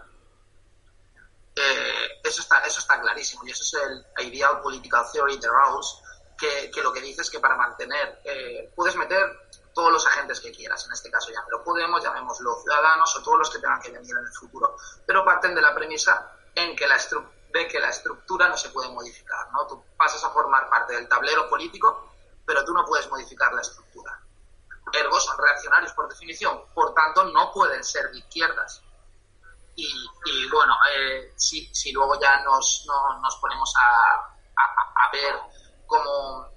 Eh, 1.56 2.20
eso, 2.22 2.42
está, 2.42 2.60
eso 2.60 2.80
está 2.80 3.00
clarísimo 3.00 3.44
y 3.46 3.50
eso 3.50 3.62
es 3.62 3.82
el 4.18 4.26
Ideal 4.26 4.60
Political 4.60 5.06
Theory 5.12 5.38
de 5.38 5.48
Rawls, 5.48 6.02
que, 6.38 6.70
que, 6.70 6.82
lo 6.82 6.92
que 6.92 7.00
dice 7.00 7.22
es 7.22 7.30
que 7.30 7.40
para 7.40 7.56
mantener, 7.56 8.20
eh, 8.24 8.72
puedes 8.76 8.94
meter 8.96 9.48
todos 9.74 9.92
los 9.92 10.06
agentes 10.06 10.40
que 10.40 10.52
quieras, 10.52 10.84
en 10.86 10.92
este 10.92 11.10
caso 11.10 11.30
ya 11.30 11.44
lo 11.50 11.64
Podemos, 11.64 12.02
llamémoslo 12.02 12.60
ciudadanos 12.62 13.16
o 13.16 13.22
todos 13.22 13.38
los 13.38 13.50
que 13.50 13.58
tengan 13.58 13.80
que 13.80 13.90
venir 13.90 14.16
en 14.16 14.26
el 14.26 14.32
futuro, 14.32 14.76
pero 15.06 15.24
parten 15.24 15.54
de 15.54 15.62
la 15.62 15.74
premisa 15.74 16.32
en 16.54 16.74
que 16.76 16.86
la 16.86 16.96
de 17.52 17.68
que 17.68 17.80
la 17.80 17.88
estructura 17.88 18.48
no 18.48 18.56
se 18.56 18.70
puede 18.70 18.88
modificar, 18.90 19.50
¿no? 19.52 19.66
Tú 19.66 19.82
pasas 19.96 20.22
a 20.24 20.30
formar 20.30 20.68
parte 20.68 20.94
del 20.94 21.08
tablero 21.08 21.48
político, 21.48 22.12
pero 22.46 22.64
tú 22.64 22.72
no 22.72 22.84
puedes 22.84 23.08
modificar 23.10 23.52
la 23.52 23.60
estructura. 23.60 24.20
Ergo 24.92 25.20
son 25.20 25.36
reaccionarios 25.38 25.92
por 25.92 26.08
definición, 26.08 26.64
por 26.74 26.94
tanto 26.94 27.24
no 27.24 27.52
pueden 27.52 27.82
ser 27.84 28.10
de 28.10 28.18
izquierdas. 28.18 28.82
Y, 29.76 30.48
bueno, 30.50 30.74
eh, 30.94 31.32
si, 31.36 31.92
luego 31.92 32.20
ya 32.20 32.42
nos, 32.42 32.86
nos 33.22 33.36
ponemos 33.36 33.74
a, 33.76 34.16
a, 34.56 35.06
a 35.06 35.10
ver 35.12 35.40
cómo 35.86 36.50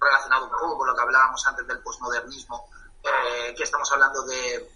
relacionado 0.00 0.44
un 0.44 0.50
poco 0.50 0.78
con 0.78 0.86
lo 0.88 0.94
que 0.94 1.02
hablábamos 1.02 1.46
antes 1.46 1.66
del 1.66 1.80
posmodernismo, 1.80 2.70
eh, 3.02 3.54
que 3.56 3.64
estamos 3.64 3.90
hablando 3.92 4.22
de, 4.22 4.70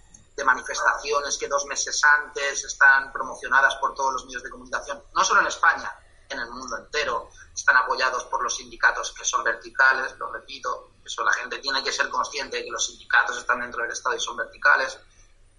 manifestaciones 0.44 1.36
que 1.38 1.48
dos 1.48 1.66
meses 1.66 2.02
antes 2.04 2.64
están 2.64 3.12
promocionadas 3.12 3.76
por 3.76 3.94
todos 3.94 4.14
los 4.14 4.24
medios 4.26 4.42
de 4.42 4.50
comunicación, 4.50 5.02
no 5.14 5.24
solo 5.24 5.40
en 5.40 5.46
España, 5.46 5.92
en 6.28 6.38
el 6.38 6.50
mundo 6.50 6.76
entero, 6.78 7.28
están 7.54 7.76
apoyados 7.76 8.24
por 8.24 8.42
los 8.42 8.56
sindicatos 8.56 9.12
que 9.12 9.24
son 9.24 9.44
verticales, 9.44 10.16
lo 10.18 10.32
repito, 10.32 10.92
eso 11.04 11.22
la 11.22 11.32
gente 11.32 11.58
tiene 11.58 11.82
que 11.84 11.92
ser 11.92 12.08
consciente 12.08 12.56
de 12.56 12.64
que 12.64 12.70
los 12.70 12.86
sindicatos 12.86 13.36
están 13.36 13.60
dentro 13.60 13.82
del 13.82 13.92
Estado 13.92 14.16
y 14.16 14.20
son 14.20 14.36
verticales, 14.36 14.98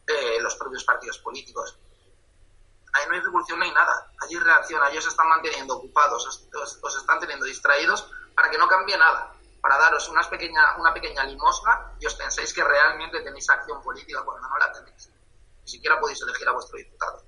eh, 0.08 0.42
los 0.42 0.56
propios 0.56 0.84
partidos 0.84 1.20
políticos. 1.20 1.78
Ahí 2.94 3.06
no 3.08 3.16
hay 3.16 3.22
revolución, 3.22 3.60
no 3.60 3.66
hay 3.66 3.72
nada. 3.72 4.12
Allí 4.22 4.38
reacciona, 4.38 4.90
ellos 4.90 5.04
se 5.04 5.10
están 5.10 5.28
manteniendo 5.30 5.78
ocupados, 5.78 6.48
os 6.82 6.98
están 6.98 7.20
teniendo 7.20 7.46
distraídos 7.46 8.08
para 8.36 8.50
que 8.50 8.58
no 8.58 8.68
cambie 8.68 8.98
nada 8.98 9.34
para 9.63 9.78
daros 9.78 10.10
una 10.10 10.21
pequeña, 10.30 10.76
una 10.78 10.93
pequeña 10.93 11.23
limosna 11.23 11.93
y 11.97 12.06
os 12.06 12.13
penséis 12.15 12.54
que 12.54 12.62
realmente 12.62 13.21
tenéis 13.21 13.49
acción 13.49 13.82
política 13.82 14.19
cuando 14.26 14.49
no 14.49 14.58
la 14.58 14.69
tenéis. 14.73 15.10
Ni 15.63 15.71
siquiera 15.71 15.97
podéis 16.02 16.21
elegir 16.21 16.45
a 16.49 16.52
vuestro 16.52 16.78
diputado. 16.78 17.23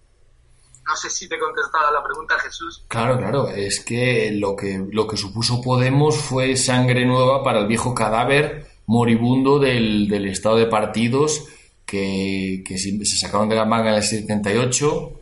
No 0.86 0.96
sé 0.98 1.10
si 1.10 1.30
te 1.30 1.36
he 1.36 1.40
contestado 1.40 1.88
a 1.88 1.92
la 1.92 2.04
pregunta, 2.04 2.38
Jesús. 2.40 2.84
Claro, 2.90 3.18
claro. 3.18 3.48
Es 3.48 3.80
que 3.80 4.32
lo 4.34 4.54
que, 4.54 4.86
lo 4.92 5.08
que 5.08 5.16
supuso 5.16 5.62
Podemos 5.62 6.18
fue 6.18 6.58
sangre 6.58 7.06
nueva 7.06 7.42
para 7.42 7.60
el 7.60 7.68
viejo 7.68 7.96
cadáver 7.96 8.68
moribundo 8.86 9.58
del, 9.58 10.10
del 10.10 10.28
estado 10.28 10.58
de 10.58 10.66
partidos 10.66 11.46
que, 11.86 12.64
que 12.68 12.78
se 12.78 13.18
sacaron 13.18 13.48
de 13.48 13.56
la 13.56 13.64
manga 13.64 13.92
en 13.92 13.96
el 13.96 14.04
78 14.04 15.22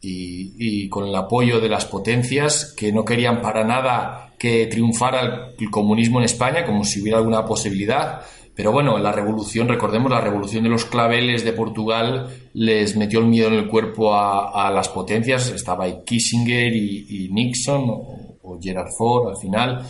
y, 0.00 0.54
y, 0.58 0.88
con 0.88 1.06
el 1.06 1.14
apoyo 1.14 1.60
de 1.60 1.68
las 1.68 1.84
potencias 1.84 2.72
que 2.76 2.92
no 2.92 3.04
querían 3.04 3.42
para 3.42 3.64
nada 3.64 4.32
que 4.38 4.66
triunfara 4.66 5.52
el 5.58 5.70
comunismo 5.70 6.18
en 6.18 6.24
España, 6.24 6.64
como 6.64 6.84
si 6.84 7.02
hubiera 7.02 7.18
alguna 7.18 7.44
posibilidad. 7.44 8.22
Pero 8.58 8.72
bueno, 8.72 8.98
la 8.98 9.12
revolución, 9.12 9.68
recordemos, 9.68 10.10
la 10.10 10.20
revolución 10.20 10.64
de 10.64 10.70
los 10.70 10.84
claveles 10.84 11.44
de 11.44 11.52
Portugal 11.52 12.28
les 12.54 12.96
metió 12.96 13.20
el 13.20 13.26
miedo 13.26 13.46
en 13.46 13.54
el 13.54 13.68
cuerpo 13.68 14.12
a, 14.14 14.68
las 14.74 14.88
potencias. 14.88 15.50
Estaba 15.50 15.84
ahí 15.84 16.00
Kissinger 16.04 16.74
y, 16.74 17.28
Nixon 17.30 17.84
o, 17.88 18.58
Gerard 18.60 18.90
Ford 18.98 19.28
al 19.28 19.36
final. 19.36 19.86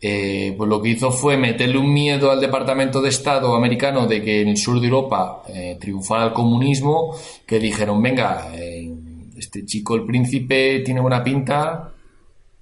Eh, 0.00 0.52
pues 0.58 0.68
lo 0.68 0.82
que 0.82 0.90
hizo 0.90 1.12
fue 1.12 1.36
meterle 1.36 1.78
un 1.78 1.92
miedo 1.92 2.32
al 2.32 2.40
Departamento 2.40 3.00
de 3.00 3.08
Estado 3.08 3.54
americano 3.54 4.08
de 4.08 4.20
que 4.20 4.42
en 4.42 4.48
el 4.48 4.56
sur 4.56 4.80
de 4.80 4.86
Europa 4.86 5.42
eh, 5.48 5.76
triunfara 5.80 6.26
el 6.26 6.32
comunismo, 6.32 7.14
que 7.46 7.60
dijeron, 7.60 8.02
venga, 8.02 8.50
eh, 8.52 8.90
este 9.38 9.64
chico, 9.64 9.94
el 9.94 10.04
príncipe, 10.04 10.80
tiene 10.80 11.00
buena 11.00 11.22
pinta, 11.22 11.92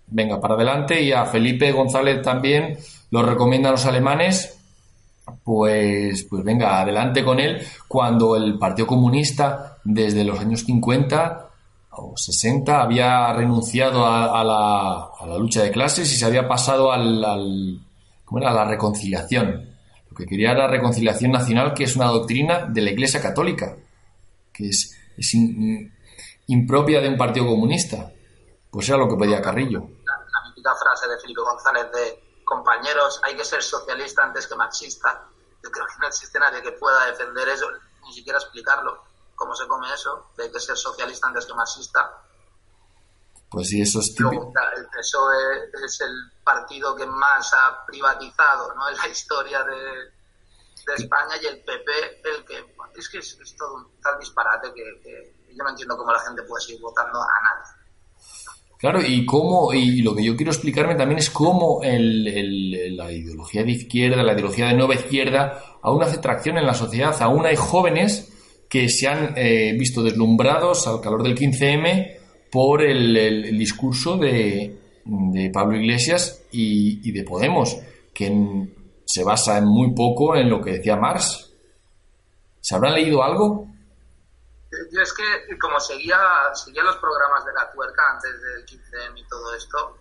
venga, 0.09 0.41
para 0.41 0.55
adelante. 0.55 1.03
Y 1.03 1.13
a 1.13 1.25
Felipe 1.27 1.73
González 1.73 2.23
también 2.23 2.79
lo 3.11 3.23
recomiendan 3.23 3.73
los 3.73 3.87
alemanes. 3.87 4.59
Pues, 5.43 6.25
pues 6.25 6.45
venga, 6.45 6.81
adelante 6.81 7.25
con 7.25 7.41
él. 7.41 7.61
Cuando 7.89 8.37
el 8.37 8.59
Partido 8.59 8.87
Comunista, 8.87 9.79
desde 9.85 10.25
los 10.25 10.39
años 10.39 10.65
50 10.65 11.49
o 11.91 12.17
60, 12.17 12.83
había 12.83 13.33
renunciado 13.33 14.07
a, 14.07 14.45
la, 14.45 15.39
lucha 15.39 15.63
de 15.63 15.71
clases 15.71 16.13
y 16.13 16.17
se 16.17 16.25
había 16.25 16.47
pasado 16.47 16.93
al, 16.93 17.81
¿cómo 18.25 18.41
era? 18.41 18.51
a 18.51 18.55
la 18.55 18.65
reconciliación. 18.65 19.71
Lo 20.11 20.17
que 20.17 20.27
quería 20.27 20.53
era 20.53 20.69
reconciliación 20.69 21.33
nacional, 21.33 21.75
que 21.75 21.85
es 21.85 21.97
una 21.97 22.07
doctrina 22.07 22.67
de 22.67 22.83
la 22.83 22.91
Iglesia 22.91 23.21
Católica, 23.21 23.75
que 24.53 24.69
es, 24.69 24.97
es 25.17 25.35
impropia 26.47 27.01
de 27.01 27.09
un 27.09 27.17
partido 27.17 27.47
comunista. 27.47 28.13
Pues 28.71 28.89
era 28.89 28.99
lo 28.99 29.09
que 29.09 29.17
pedía 29.17 29.41
Carrillo. 29.41 29.81
La, 30.05 30.49
mítica 30.49 30.75
frase 30.75 31.09
de 31.09 31.19
Felipe 31.19 31.41
González 31.41 31.91
de 31.93 32.43
compañeros, 32.45 33.21
hay 33.25 33.37
que 33.37 33.45
ser 33.45 33.63
socialista 33.63 34.23
antes 34.23 34.47
que 34.47 34.55
marxista. 34.55 35.29
Yo 35.63 35.71
creo 35.71 35.87
que 35.87 35.95
no 36.01 36.09
existe 36.09 36.39
nadie 36.39 36.63
que 36.63 36.73
pueda 36.73 37.07
defender 37.07 37.49
eso, 37.49 37.67
ni 38.05 38.13
siquiera 38.13 38.39
explicarlo. 38.39 39.03
¿Cómo 39.35 39.55
se 39.55 39.67
come 39.67 39.93
eso? 39.93 40.31
De 40.37 40.45
hay 40.45 40.53
que 40.53 40.61
ser 40.61 40.77
socialista 40.77 41.29
antes 41.29 41.47
que 41.47 41.55
marxista. 41.55 42.23
Pues 43.51 43.69
sí, 43.69 43.81
eso 43.81 44.01
es 44.01 44.15
típico. 44.15 44.53
El 44.77 44.87
PSOE 44.89 45.71
es 45.85 46.01
el 46.01 46.33
partido 46.43 46.95
que 46.97 47.07
más 47.07 47.53
ha 47.55 47.85
privatizado 47.87 48.75
¿no? 48.75 48.89
en 48.89 48.97
la 49.03 49.09
historia 49.09 49.63
de, 49.65 50.17
España 50.95 51.35
y 51.43 51.47
el 51.47 51.65
PP 51.65 52.23
el 52.23 52.45
que 52.45 52.77
es 52.95 53.09
que 53.09 53.19
es, 53.19 53.57
todo 53.59 53.75
un 53.75 54.01
tal 54.01 54.21
disparate 54.21 54.73
que 54.73 55.36
yo 55.57 55.65
no 55.65 55.71
entiendo 55.71 55.97
cómo 55.97 56.13
la 56.13 56.19
gente 56.21 56.43
puede 56.43 56.65
seguir 56.65 56.81
votando 56.83 57.19
a 57.21 57.27
nadie. 57.43 57.87
Claro, 58.79 59.01
y 59.01 59.25
cómo, 59.25 59.73
y 59.73 60.03
lo 60.03 60.15
que 60.15 60.23
yo 60.23 60.37
quiero 60.37 60.53
explicarme 60.53 60.95
también 60.95 61.19
es 61.19 61.31
cómo 61.31 61.81
la 61.83 63.11
ideología 63.11 63.65
de 63.65 63.71
izquierda, 63.71 64.23
la 64.23 64.35
ideología 64.35 64.67
de 64.69 64.75
nueva 64.75 64.95
izquierda, 64.95 65.63
aún 65.81 66.03
hace 66.03 66.19
tracción 66.19 66.59
en 66.59 66.67
la 66.67 66.75
sociedad. 66.75 67.17
Aún 67.21 67.47
hay 67.47 67.57
jóvenes 67.57 68.33
que 68.69 68.91
se 68.91 69.09
han 69.09 69.33
eh, 69.37 69.75
visto 69.79 70.03
deslumbrados 70.03 70.87
al 70.87 71.01
calor 71.01 71.23
del 71.23 71.35
15M 71.35 72.17
por 72.51 72.83
el, 72.83 73.57
discurso 73.59 74.19
de, 74.19 74.79
de, 75.05 75.51
Pablo 75.51 75.79
Iglesias 75.79 76.43
y, 76.53 77.09
y 77.09 77.13
de 77.13 77.23
Podemos, 77.23 77.79
que 78.13 78.31
se 79.07 79.25
basa 79.25 79.57
en 79.57 79.65
muy 79.65 79.95
poco 79.95 80.37
en 80.37 80.51
lo 80.51 80.61
que 80.61 80.73
decía 80.73 80.97
Marx. 80.97 81.51
¿Se 82.61 82.75
habrán 82.75 82.95
leído 82.95 83.23
algo? 83.23 83.69
Yo 84.71 85.01
es 85.01 85.13
que 85.13 85.59
como 85.59 85.79
seguía, 85.79 86.19
seguía 86.55 86.83
los 86.83 86.97
programas 86.97 87.45
de 87.45 87.53
la 87.53 87.71
tuerca 87.71 88.11
antes 88.11 88.43
del 88.43 88.67
15M 88.67 89.19
y 89.19 89.29
todo 89.29 89.55
esto, 89.55 89.99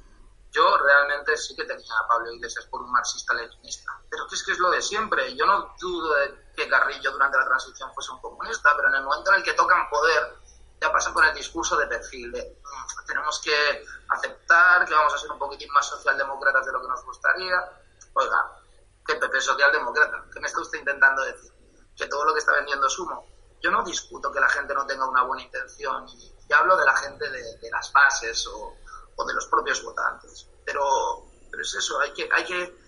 yo 0.51 0.77
realmente 0.77 1.35
sí 1.37 1.55
que 1.55 1.65
tenía 1.65 1.93
a 1.99 2.07
Pablo 2.07 2.31
Iglesias 2.31 2.65
por 2.65 2.81
un 2.81 2.91
marxista-leninista. 2.91 3.91
Pero 4.09 4.25
que 4.27 4.35
es 4.35 4.43
que 4.43 4.53
es 4.53 4.59
lo 4.59 4.71
de 4.71 4.81
siempre. 4.81 5.35
Yo 5.35 5.45
no 5.45 5.75
dudo 5.79 6.15
de 6.15 6.53
que 6.55 6.67
Carrillo 6.67 7.11
durante 7.11 7.37
la 7.37 7.45
transición 7.45 7.93
fuese 7.93 8.11
un 8.11 8.21
comunista, 8.21 8.73
pero 8.75 8.87
en 8.87 8.95
el 8.95 9.03
momento 9.03 9.31
en 9.31 9.37
el 9.37 9.43
que 9.43 9.53
tocan 9.53 9.89
poder, 9.89 10.37
ya 10.81 10.91
pasa 10.91 11.13
con 11.13 11.25
el 11.25 11.35
discurso 11.35 11.77
de 11.77 11.87
perfil 11.87 12.31
de 12.31 12.57
mm, 12.61 13.05
tenemos 13.05 13.41
que 13.41 13.85
aceptar 14.09 14.85
que 14.85 14.93
vamos 14.93 15.13
a 15.13 15.17
ser 15.17 15.31
un 15.31 15.39
poquitín 15.39 15.71
más 15.71 15.87
socialdemócratas 15.87 16.65
de 16.65 16.71
lo 16.71 16.81
que 16.81 16.87
nos 16.87 17.03
gustaría. 17.03 17.55
Oiga, 18.13 18.59
que 19.05 19.15
PP 19.15 19.41
socialdemócrata. 19.41 20.25
¿Qué 20.33 20.39
me 20.39 20.47
está 20.47 20.61
usted 20.61 20.79
intentando 20.79 21.21
decir? 21.23 21.51
Que 21.95 22.07
todo 22.07 22.25
lo 22.25 22.33
que 22.33 22.39
está 22.39 22.53
vendiendo 22.53 22.87
es 22.87 22.97
humo 22.97 23.34
yo 23.65 23.71
no 23.71 23.83
discuto 23.83 24.31
que 24.31 24.39
la 24.39 24.47
gente 24.47 24.75
no 24.75 24.85
tenga 24.85 25.09
una 25.09 25.23
buena 25.23 25.41
intención 25.41 26.07
y, 26.09 26.31
hablo 26.53 26.77
de 26.77 26.85
la 26.85 26.95
gente 26.97 27.27
de, 27.27 27.71
las 27.71 27.91
bases 27.91 28.45
o, 28.45 28.77
de 29.25 29.33
los 29.33 29.47
propios 29.47 29.83
votantes. 29.83 30.47
Pero, 30.63 31.25
pero 31.49 31.63
es 31.63 31.73
eso, 31.73 31.99
hay 31.99 32.13
que, 32.13 32.29
hay 32.31 32.45
que 32.45 32.85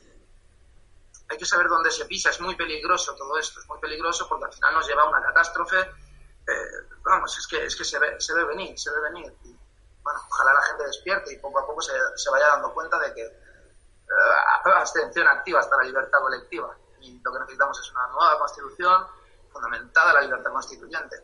hay 1.29 1.37
que 1.37 1.45
saber 1.45 1.67
dónde 1.67 1.89
se 1.89 2.05
pisa. 2.05 2.29
Es 2.29 2.39
muy 2.39 2.55
peligroso 2.55 3.15
todo 3.15 3.39
esto, 3.39 3.59
es 3.59 3.67
muy 3.67 3.79
peligroso 3.79 4.29
porque 4.29 4.45
al 4.45 4.53
final 4.53 4.75
nos 4.75 4.87
lleva 4.87 5.01
a 5.01 5.09
una 5.09 5.23
catástrofe. 5.23 5.79
Eh, 5.79 6.87
vamos, 7.03 7.35
es 7.39 7.47
que, 7.47 7.65
es 7.65 7.75
que 7.75 7.83
se, 7.83 7.97
ve, 7.97 8.21
se 8.21 8.35
ve 8.35 8.45
venir, 8.45 8.77
se 8.79 8.91
ve 8.91 9.01
venir. 9.01 9.35
Y, 9.45 9.57
bueno, 10.03 10.19
ojalá 10.29 10.53
la 10.53 10.61
gente 10.61 10.85
despierte 10.85 11.33
y 11.33 11.39
poco 11.39 11.59
a 11.59 11.65
poco 11.65 11.81
se, 11.81 11.93
se 12.15 12.29
vaya 12.29 12.49
dando 12.49 12.71
cuenta 12.75 12.99
de 12.99 13.15
que 13.15 13.23
eh, 13.23 14.71
abstención 14.75 15.27
activa 15.27 15.59
hasta 15.59 15.75
la 15.77 15.83
libertad 15.83 16.19
colectiva. 16.19 16.77
Y 17.01 17.19
lo 17.21 17.33
que 17.33 17.39
necesitamos 17.39 17.79
es 17.79 17.91
una 17.91 18.07
nueva 18.09 18.37
constitución 18.37 19.16
fundamentada 19.57 20.09
en 20.11 20.15
la 20.15 20.21
libertad 20.21 20.51
constituyente. 20.53 21.15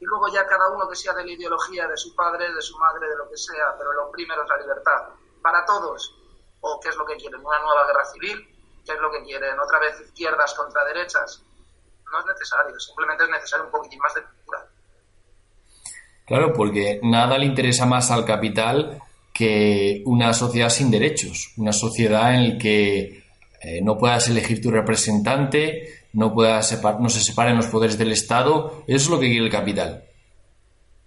Y 0.00 0.04
luego 0.04 0.28
ya 0.28 0.46
cada 0.46 0.68
uno 0.70 0.88
que 0.88 0.96
sea 0.96 1.12
de 1.14 1.24
la 1.24 1.32
ideología 1.32 1.88
de 1.88 1.96
su 1.96 2.14
padre, 2.14 2.52
de 2.52 2.62
su 2.62 2.76
madre, 2.78 3.08
de 3.08 3.16
lo 3.16 3.28
que 3.28 3.36
sea, 3.36 3.74
pero 3.76 3.92
lo 3.92 4.10
primero 4.10 4.42
es 4.42 4.48
la 4.48 4.58
libertad. 4.60 5.08
Para 5.42 5.64
todos. 5.64 6.16
¿O 6.60 6.78
qué 6.80 6.88
es 6.88 6.96
lo 6.96 7.06
que 7.06 7.16
quieren? 7.16 7.40
¿Una 7.44 7.58
nueva 7.60 7.86
guerra 7.86 8.04
civil? 8.04 8.36
¿Qué 8.84 8.92
es 8.92 9.00
lo 9.00 9.10
que 9.10 9.22
quieren? 9.24 9.58
¿Otra 9.58 9.78
vez 9.78 10.00
izquierdas 10.00 10.54
contra 10.54 10.84
derechas? 10.84 11.42
No 12.10 12.18
es 12.20 12.26
necesario, 12.26 12.78
simplemente 12.78 13.24
es 13.24 13.30
necesario 13.30 13.66
un 13.66 13.70
poquitín 13.70 13.98
más 14.00 14.14
de 14.14 14.22
cultura. 14.22 14.66
Claro, 16.26 16.52
porque 16.52 17.00
nada 17.02 17.38
le 17.38 17.46
interesa 17.46 17.86
más 17.86 18.10
al 18.10 18.24
capital 18.24 19.00
que 19.32 20.02
una 20.06 20.32
sociedad 20.32 20.68
sin 20.68 20.90
derechos, 20.90 21.52
una 21.56 21.72
sociedad 21.72 22.34
en 22.34 22.54
la 22.54 22.58
que 22.58 23.24
eh, 23.62 23.80
no 23.82 23.96
puedas 23.96 24.28
elegir 24.28 24.60
tu 24.60 24.70
representante, 24.70 25.99
no, 26.12 26.34
puedas 26.34 26.82
no 27.00 27.08
se 27.08 27.20
separen 27.20 27.56
los 27.56 27.66
poderes 27.66 27.98
del 27.98 28.12
Estado, 28.12 28.82
eso 28.86 29.04
es 29.04 29.08
lo 29.08 29.20
que 29.20 29.28
quiere 29.28 29.44
el 29.44 29.52
capital. 29.52 30.04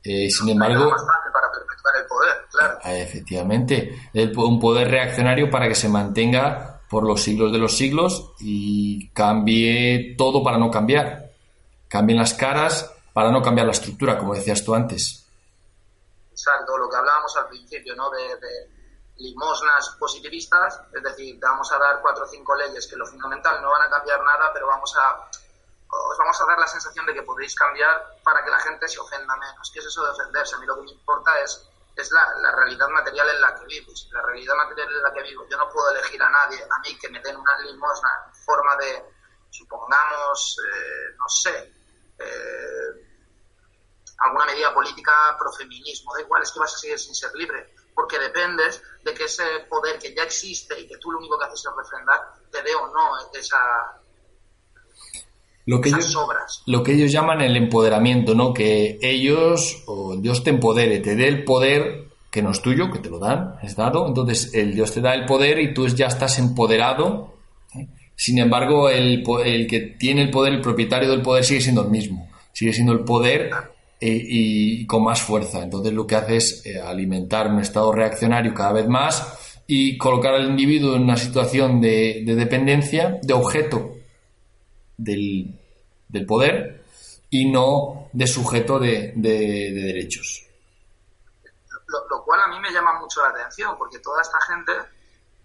Eh, 0.03 0.29
sin 0.29 0.49
embargo, 0.49 0.89
para 0.89 1.51
perpetuar 1.51 1.95
el 2.01 2.05
poder, 2.07 2.33
claro. 2.51 2.79
Ah, 2.83 2.95
efectivamente, 2.95 3.95
un 4.35 4.59
poder 4.59 4.89
reaccionario 4.89 5.49
para 5.49 5.67
que 5.67 5.75
se 5.75 5.87
mantenga 5.87 6.81
por 6.89 7.07
los 7.07 7.23
siglos 7.23 7.51
de 7.51 7.57
los 7.57 7.75
siglos 7.75 8.33
y 8.39 9.09
cambie 9.09 10.15
todo 10.17 10.43
para 10.43 10.57
no 10.57 10.69
cambiar. 10.69 11.31
Cambien 11.87 12.19
las 12.19 12.33
caras 12.33 12.93
para 13.13 13.31
no 13.31 13.41
cambiar 13.41 13.65
la 13.65 13.73
estructura, 13.73 14.17
como 14.17 14.35
decías 14.35 14.63
tú 14.63 14.75
antes. 14.75 15.25
Exacto, 16.31 16.77
lo 16.77 16.89
que 16.89 16.97
hablábamos 16.97 17.35
al 17.37 17.47
principio, 17.47 17.95
¿no? 17.95 18.09
De, 18.09 18.17
limosnas 19.23 19.95
positivistas, 19.97 20.81
es 20.93 21.01
decir, 21.01 21.39
te 21.39 21.45
vamos 21.45 21.71
a 21.71 21.77
dar 21.79 22.01
cuatro 22.01 22.25
o 22.25 22.27
cinco 22.27 22.55
leyes 22.55 22.87
que 22.87 22.97
lo 22.97 23.05
fundamental 23.05 23.61
no 23.61 23.71
van 23.71 23.83
a 23.83 23.89
cambiar 23.89 24.21
nada, 24.21 24.51
pero 24.53 24.67
vamos 24.67 24.93
a 24.97 25.29
os 25.93 26.17
vamos 26.17 26.41
a 26.41 26.45
dar 26.45 26.59
la 26.59 26.67
sensación 26.67 27.05
de 27.05 27.13
que 27.13 27.21
podéis 27.21 27.55
cambiar 27.55 28.17
para 28.23 28.43
que 28.43 28.49
la 28.49 28.59
gente 28.59 28.87
se 28.87 28.99
ofenda 28.99 29.35
menos. 29.35 29.69
¿Qué 29.71 29.79
es 29.79 29.85
eso 29.85 30.03
de 30.03 30.09
ofenderse? 30.09 30.55
A 30.55 30.59
mí 30.59 30.65
lo 30.65 30.75
que 30.77 30.83
me 30.83 30.91
importa 30.91 31.39
es, 31.39 31.69
es 31.95 32.11
la, 32.11 32.51
realidad 32.55 32.87
material 32.89 33.29
en 33.29 33.41
la 33.41 33.55
que 33.55 33.65
vivo. 33.65 33.93
La 34.11 34.21
realidad 34.23 34.55
material 34.55 34.89
en 34.89 35.03
la 35.03 35.13
que 35.13 35.21
vivo. 35.21 35.45
Yo 35.49 35.57
no 35.57 35.69
puedo 35.69 35.91
elegir 35.91 36.21
a 36.21 36.29
nadie, 36.29 36.63
a 36.63 36.79
mí, 36.79 36.97
que 36.97 37.09
me 37.09 37.21
den 37.21 37.37
una 37.37 37.59
limosna 37.59 38.09
en 38.27 38.35
forma 38.43 38.75
de, 38.77 39.05
supongamos, 39.51 40.57
eh, 40.65 41.15
no 41.15 41.29
sé, 41.29 41.73
eh, 42.17 43.13
alguna 44.17 44.45
medida 44.45 44.73
política 44.73 45.35
pro 45.37 45.51
feminismo, 45.51 46.13
da 46.15 46.21
igual, 46.21 46.41
es 46.41 46.51
que 46.51 46.59
vas 46.59 46.73
a 46.73 46.77
seguir 46.77 46.99
sin 46.99 47.13
ser 47.13 47.33
libre, 47.35 47.75
porque 47.95 48.19
dependes 48.19 48.81
de 49.03 49.13
que 49.13 49.25
ese 49.25 49.43
poder 49.69 49.99
que 49.99 50.13
ya 50.15 50.23
existe 50.23 50.79
y 50.79 50.87
que 50.87 50.97
tú 50.97 51.11
lo 51.11 51.19
único 51.19 51.37
que 51.37 51.45
haces 51.45 51.65
es 51.65 51.71
refrendar, 51.75 52.19
te 52.51 52.61
dé 52.61 52.73
o 52.75 52.87
no 52.87 53.09
esa, 53.33 53.57
lo 55.65 55.79
que 55.79 55.89
ellos, 55.89 56.15
obras. 56.15 56.63
Lo 56.65 56.83
que 56.83 56.93
ellos 56.93 57.11
llaman 57.11 57.41
el 57.41 57.55
empoderamiento, 57.55 58.35
¿no? 58.35 58.53
Que 58.53 58.99
ellos, 59.01 59.83
o 59.85 60.15
Dios 60.17 60.43
te 60.43 60.49
empodere, 60.49 60.99
te 60.99 61.15
dé 61.15 61.27
el 61.27 61.45
poder 61.45 62.09
que 62.29 62.41
no 62.41 62.51
es 62.51 62.61
tuyo, 62.61 62.91
que 62.91 62.99
te 62.99 63.09
lo 63.09 63.19
dan, 63.19 63.55
es 63.61 63.75
dado, 63.75 64.07
entonces 64.07 64.53
el 64.55 64.73
Dios 64.73 64.91
te 64.91 65.01
da 65.01 65.13
el 65.13 65.25
poder 65.25 65.59
y 65.59 65.73
tú 65.73 65.87
ya 65.87 66.07
estás 66.07 66.39
empoderado. 66.39 67.35
¿eh? 67.77 67.87
Sin 68.15 68.39
embargo, 68.39 68.89
el, 68.89 69.23
el 69.45 69.67
que 69.67 69.79
tiene 69.81 70.23
el 70.23 70.31
poder, 70.31 70.53
el 70.53 70.61
propietario 70.61 71.09
del 71.09 71.21
poder 71.21 71.45
sigue 71.45 71.61
siendo 71.61 71.83
el 71.83 71.89
mismo, 71.89 72.29
sigue 72.51 72.73
siendo 72.73 72.91
el 72.91 73.05
poder 73.05 73.51
y, 74.05 74.85
con 74.87 75.03
más 75.03 75.21
fuerza. 75.21 75.61
Entonces 75.61 75.93
lo 75.93 76.05
que 76.05 76.15
hace 76.15 76.37
es 76.37 76.65
eh, 76.65 76.79
alimentar 76.81 77.47
un 77.47 77.59
estado 77.59 77.91
reaccionario 77.91 78.53
cada 78.53 78.73
vez 78.73 78.87
más 78.87 79.61
y 79.67 79.97
colocar 79.97 80.33
al 80.33 80.49
individuo 80.49 80.95
en 80.95 81.03
una 81.03 81.17
situación 81.17 81.79
de, 81.79 82.23
dependencia, 82.25 83.19
de 83.21 83.33
objeto 83.33 83.95
del, 84.97 85.57
poder 86.27 86.83
y 87.29 87.49
no 87.49 88.09
de 88.13 88.27
sujeto 88.27 88.79
de, 88.79 89.13
derechos. 89.15 90.47
Lo, 92.09 92.23
cual 92.23 92.41
a 92.41 92.47
mí 92.47 92.59
me 92.59 92.71
llama 92.71 92.99
mucho 92.99 93.21
la 93.21 93.29
atención, 93.29 93.77
porque 93.77 93.99
toda 93.99 94.21
esta 94.21 94.39
gente 94.41 94.71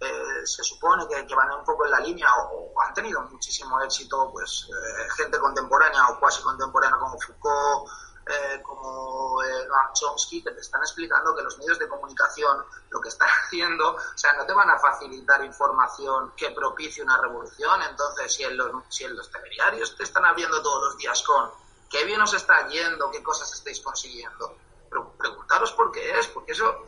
eh, 0.01 0.47
se 0.47 0.63
supone 0.65 1.05
que, 1.09 1.35
van 1.35 1.51
un 1.53 1.65
poco 1.65 1.85
en 1.85 1.91
la 1.91 2.01
línea 2.01 2.29
o, 2.53 2.73
han 2.81 2.95
tenido 2.95 3.21
muchísimo 3.23 3.81
éxito, 3.83 4.31
pues 4.33 4.69
eh, 4.71 5.09
gente 5.17 5.39
contemporánea 5.39 6.09
o 6.09 6.19
cuasi 6.19 6.43
contemporánea 6.43 6.99
como 6.99 7.19
Foucault, 7.19 7.91
eh, 8.29 8.63
como 8.63 9.43
eh, 9.43 9.69
Chomsky 9.95 10.43
que 10.43 10.51
te 10.51 10.61
están 10.61 10.83
explicando 10.83 11.35
que 11.35 11.43
los 11.43 11.59
medios 11.59 11.79
de 11.79 11.89
comunicación 11.89 12.65
lo 12.91 13.01
que 13.01 13.09
están 13.09 13.29
haciendo, 13.45 13.95
o 13.95 14.19
sea, 14.19 14.35
no 14.35 14.45
te 14.45 14.53
van 14.53 14.71
a 14.71 14.79
facilitar 14.79 15.45
información 15.45 16.33
que 16.37 16.51
propicie 16.51 17.03
una 17.03 17.21
revolución. 17.21 17.83
Entonces, 17.83 18.33
si 18.33 18.45
en 18.45 18.57
los, 18.57 18.71
si 18.89 19.05
en 19.05 19.17
los 19.17 19.31
telediarios 19.31 19.97
te 19.97 20.05
están 20.05 20.25
abriendo 20.25 20.63
todos 20.63 20.85
los 20.85 20.99
días 20.99 21.23
con 21.23 21.51
qué 21.89 22.05
bien 22.05 22.21
os 22.21 22.35
está 22.35 22.67
yendo, 22.69 23.11
qué 23.11 23.23
cosas 23.23 23.53
estáis 23.53 23.81
consiguiendo, 23.81 24.57
pero 24.91 25.13
preguntaros 25.13 25.73
por 25.73 25.91
qué 25.91 26.19
es, 26.19 26.29
porque 26.29 26.53
eso 26.53 26.87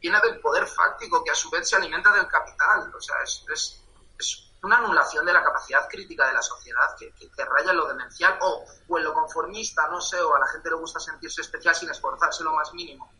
viene 0.00 0.18
del 0.20 0.40
poder 0.40 0.66
fáctico 0.66 1.22
que 1.22 1.30
a 1.30 1.34
su 1.34 1.48
vez 1.50 1.68
se 1.68 1.76
alimenta 1.76 2.12
del 2.12 2.26
capital. 2.26 2.92
O 2.94 3.00
sea, 3.00 3.16
es 3.22 3.82
una 4.62 4.78
anulación 4.78 5.26
de 5.26 5.32
la 5.32 5.42
capacidad 5.42 5.88
crítica 5.88 6.26
de 6.26 6.34
la 6.34 6.42
sociedad 6.42 6.86
que, 6.98 7.12
raya 7.44 7.70
en 7.72 7.76
lo 7.76 7.88
demencial 7.88 8.38
o, 8.40 8.64
o, 8.88 8.98
en 8.98 9.04
lo 9.04 9.12
conformista, 9.12 9.88
no 9.88 10.00
sé, 10.00 10.20
o 10.20 10.34
a 10.34 10.38
la 10.38 10.46
gente 10.46 10.70
le 10.70 10.76
gusta 10.76 11.00
sentirse 11.00 11.40
especial 11.40 11.74
sin 11.74 11.90
esforzarse 11.90 12.44
lo 12.44 12.52
más 12.54 12.72
mínimo. 12.72 13.10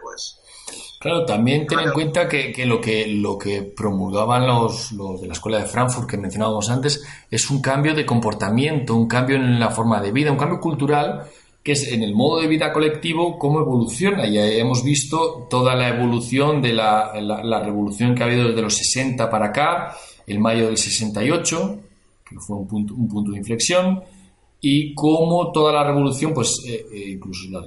Pues, 0.00 0.40
claro, 0.98 1.26
también 1.26 1.66
ten 1.66 1.80
en 1.80 1.92
cuenta 1.92 2.26
que, 2.26 2.64
lo 2.64 2.80
que 2.80 3.06
lo 3.08 3.36
que 3.36 3.62
promulgaban 3.62 4.46
los, 4.46 4.92
los, 4.92 5.20
de 5.20 5.26
la 5.26 5.34
escuela 5.34 5.58
de 5.58 5.66
Frankfurt 5.66 6.08
que 6.08 6.16
mencionábamos 6.16 6.70
antes 6.70 7.04
es 7.30 7.50
un 7.50 7.60
cambio 7.60 7.94
de 7.94 8.06
comportamiento, 8.06 8.94
un 8.94 9.06
cambio 9.06 9.36
en 9.36 9.60
la 9.60 9.70
forma 9.70 10.00
de 10.00 10.12
vida, 10.12 10.32
un 10.32 10.38
cambio 10.38 10.60
cultural 10.60 11.30
que 11.66 11.72
es 11.72 11.90
en 11.90 12.04
el 12.04 12.14
modo 12.14 12.40
de 12.40 12.46
vida 12.46 12.72
colectivo 12.72 13.40
cómo 13.40 13.58
evoluciona. 13.58 14.28
Ya 14.28 14.46
hemos 14.46 14.84
visto 14.84 15.48
toda 15.50 15.74
la 15.74 15.88
evolución 15.88 16.62
de 16.62 16.72
la, 16.72 17.10
la 17.20 17.60
revolución 17.60 18.14
que 18.14 18.22
ha 18.22 18.26
habido 18.26 18.46
desde 18.46 18.62
los 18.62 18.76
60 18.76 19.28
para 19.28 19.46
acá, 19.46 19.96
el 20.28 20.38
mayo 20.38 20.66
del 20.66 20.78
68, 20.78 21.78
que 22.24 22.36
fue 22.38 22.56
un 22.56 22.68
punto, 22.68 22.94
un 22.94 23.08
punto 23.08 23.32
de 23.32 23.38
inflexión, 23.38 24.00
y 24.60 24.94
cómo 24.94 25.50
toda 25.50 25.72
la 25.72 25.82
revolución, 25.82 26.32
pues 26.32 26.62
eh, 26.68 26.86
eh, 26.92 27.10
incluso 27.10 27.50
la, 27.50 27.66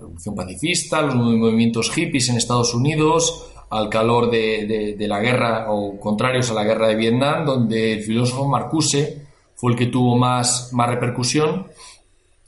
revolución 0.00 0.34
pacifista, 0.34 1.00
los 1.02 1.14
movimientos 1.14 1.92
hippies 1.92 2.28
en 2.28 2.38
Estados 2.38 2.74
Unidos, 2.74 3.52
al 3.70 3.88
calor 3.88 4.32
de, 4.32 4.96
de, 4.98 5.06
la 5.06 5.20
guerra 5.20 5.72
o 5.72 5.96
contrarios 6.00 6.50
a 6.50 6.54
la 6.54 6.64
guerra 6.64 6.88
de 6.88 6.96
Vietnam, 6.96 7.46
donde 7.46 7.92
el 7.92 8.02
filósofo 8.02 8.48
Marcuse 8.48 9.22
fue 9.54 9.70
el 9.70 9.78
que 9.78 9.86
tuvo 9.86 10.18
más, 10.18 10.70
más 10.72 10.90
repercusión. 10.90 11.68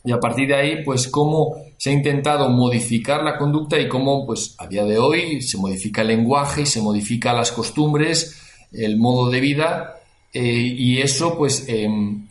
Y 0.04 0.12
a 0.12 0.20
partir 0.20 0.48
de 0.48 0.54
ahí, 0.54 0.84
pues 0.84 1.08
cómo 1.08 1.56
se 1.78 1.90
ha 1.90 1.92
intentado 1.92 2.48
modificar 2.50 3.22
la 3.22 3.38
conducta 3.38 3.80
y 3.80 3.88
cómo, 3.88 4.26
pues 4.26 4.54
a 4.58 4.66
día 4.66 4.84
de 4.84 4.98
hoy, 4.98 5.40
se 5.40 5.56
modifica 5.56 6.02
el 6.02 6.08
lenguaje 6.08 6.66
se 6.66 6.82
modifica 6.82 7.32
las 7.32 7.52
costumbres 7.52 8.40
el 8.72 8.98
modo 8.98 9.30
de 9.30 9.40
vida 9.40 9.96
eh, 10.32 10.42
y 10.42 11.00
eso 11.00 11.36
pues 11.36 11.68
em, 11.68 12.26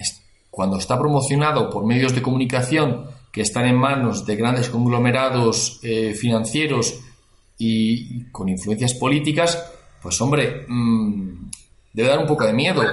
cuando 0.49 0.77
está 0.77 0.99
promocionado 0.99 1.69
por 1.69 1.85
medios 1.85 2.13
de 2.13 2.21
comunicación 2.21 3.05
que 3.31 3.41
están 3.41 3.65
en 3.65 3.75
manos 3.75 4.25
de 4.25 4.35
grandes 4.35 4.69
conglomerados 4.69 5.79
eh, 5.81 6.13
financieros 6.13 6.99
y, 7.57 8.25
con 8.25 8.49
influencias 8.49 8.93
políticas, 8.93 9.71
pues 10.01 10.19
hombre, 10.21 10.65
mm, 10.67 11.49
debe 11.93 12.09
dar 12.09 12.19
un 12.19 12.27
poco 12.27 12.45
de 12.45 12.53
miedo. 12.53 12.83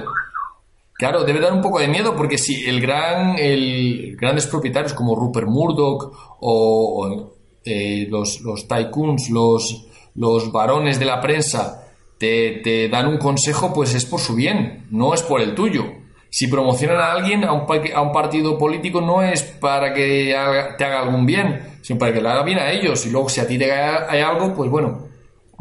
Claro, 1.01 1.23
debe 1.23 1.39
dar 1.39 1.51
un 1.51 1.63
poco 1.63 1.79
de 1.79 1.87
miedo 1.87 2.15
porque 2.15 2.37
si 2.37 2.63
el 2.69 2.79
gran, 2.79 3.35
el, 3.39 4.15
grandes 4.17 4.45
propietarios 4.45 4.93
como 4.93 5.15
Rupert 5.15 5.47
Murdoch 5.47 6.13
o, 6.41 7.31
eh, 7.65 8.07
los, 8.07 8.67
tycoons, 8.67 9.31
los, 9.31 10.51
varones 10.51 10.99
de 10.99 11.05
la 11.05 11.19
prensa 11.19 11.87
te, 12.19 12.87
dan 12.87 13.07
un 13.07 13.17
consejo, 13.17 13.73
pues 13.73 13.95
es 13.95 14.05
por 14.05 14.19
su 14.19 14.35
bien, 14.35 14.85
no 14.91 15.15
es 15.15 15.23
por 15.23 15.41
el 15.41 15.55
tuyo. 15.55 15.85
Si 16.29 16.45
promocionan 16.45 16.99
a 16.99 17.13
alguien, 17.13 17.45
a 17.45 17.51
un, 17.51 18.11
partido 18.11 18.59
político, 18.59 19.01
no 19.01 19.23
es 19.23 19.41
para 19.41 19.95
que 19.95 20.35
te 20.77 20.85
haga 20.85 21.01
algún 21.01 21.25
bien, 21.25 21.79
sino 21.81 21.97
para 21.97 22.13
que 22.13 22.21
le 22.21 22.29
haga 22.29 22.43
bien 22.43 22.59
a 22.59 22.71
ellos. 22.71 23.07
Y 23.07 23.09
luego, 23.09 23.27
si 23.27 23.41
a 23.41 23.47
ti 23.47 23.57
te 23.57 23.71
hay 23.71 24.21
algo, 24.21 24.53
pues 24.53 24.69
bueno, 24.69 25.07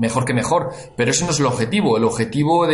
mejor 0.01 0.25
que 0.25 0.35
mejor. 0.35 0.71
Pero 0.97 1.11
ese 1.11 1.25
no 1.25 1.31
es 1.31 1.41
el 1.41 1.47
objetivo. 1.47 1.97
El 1.97 2.05
objetivo 2.05 2.67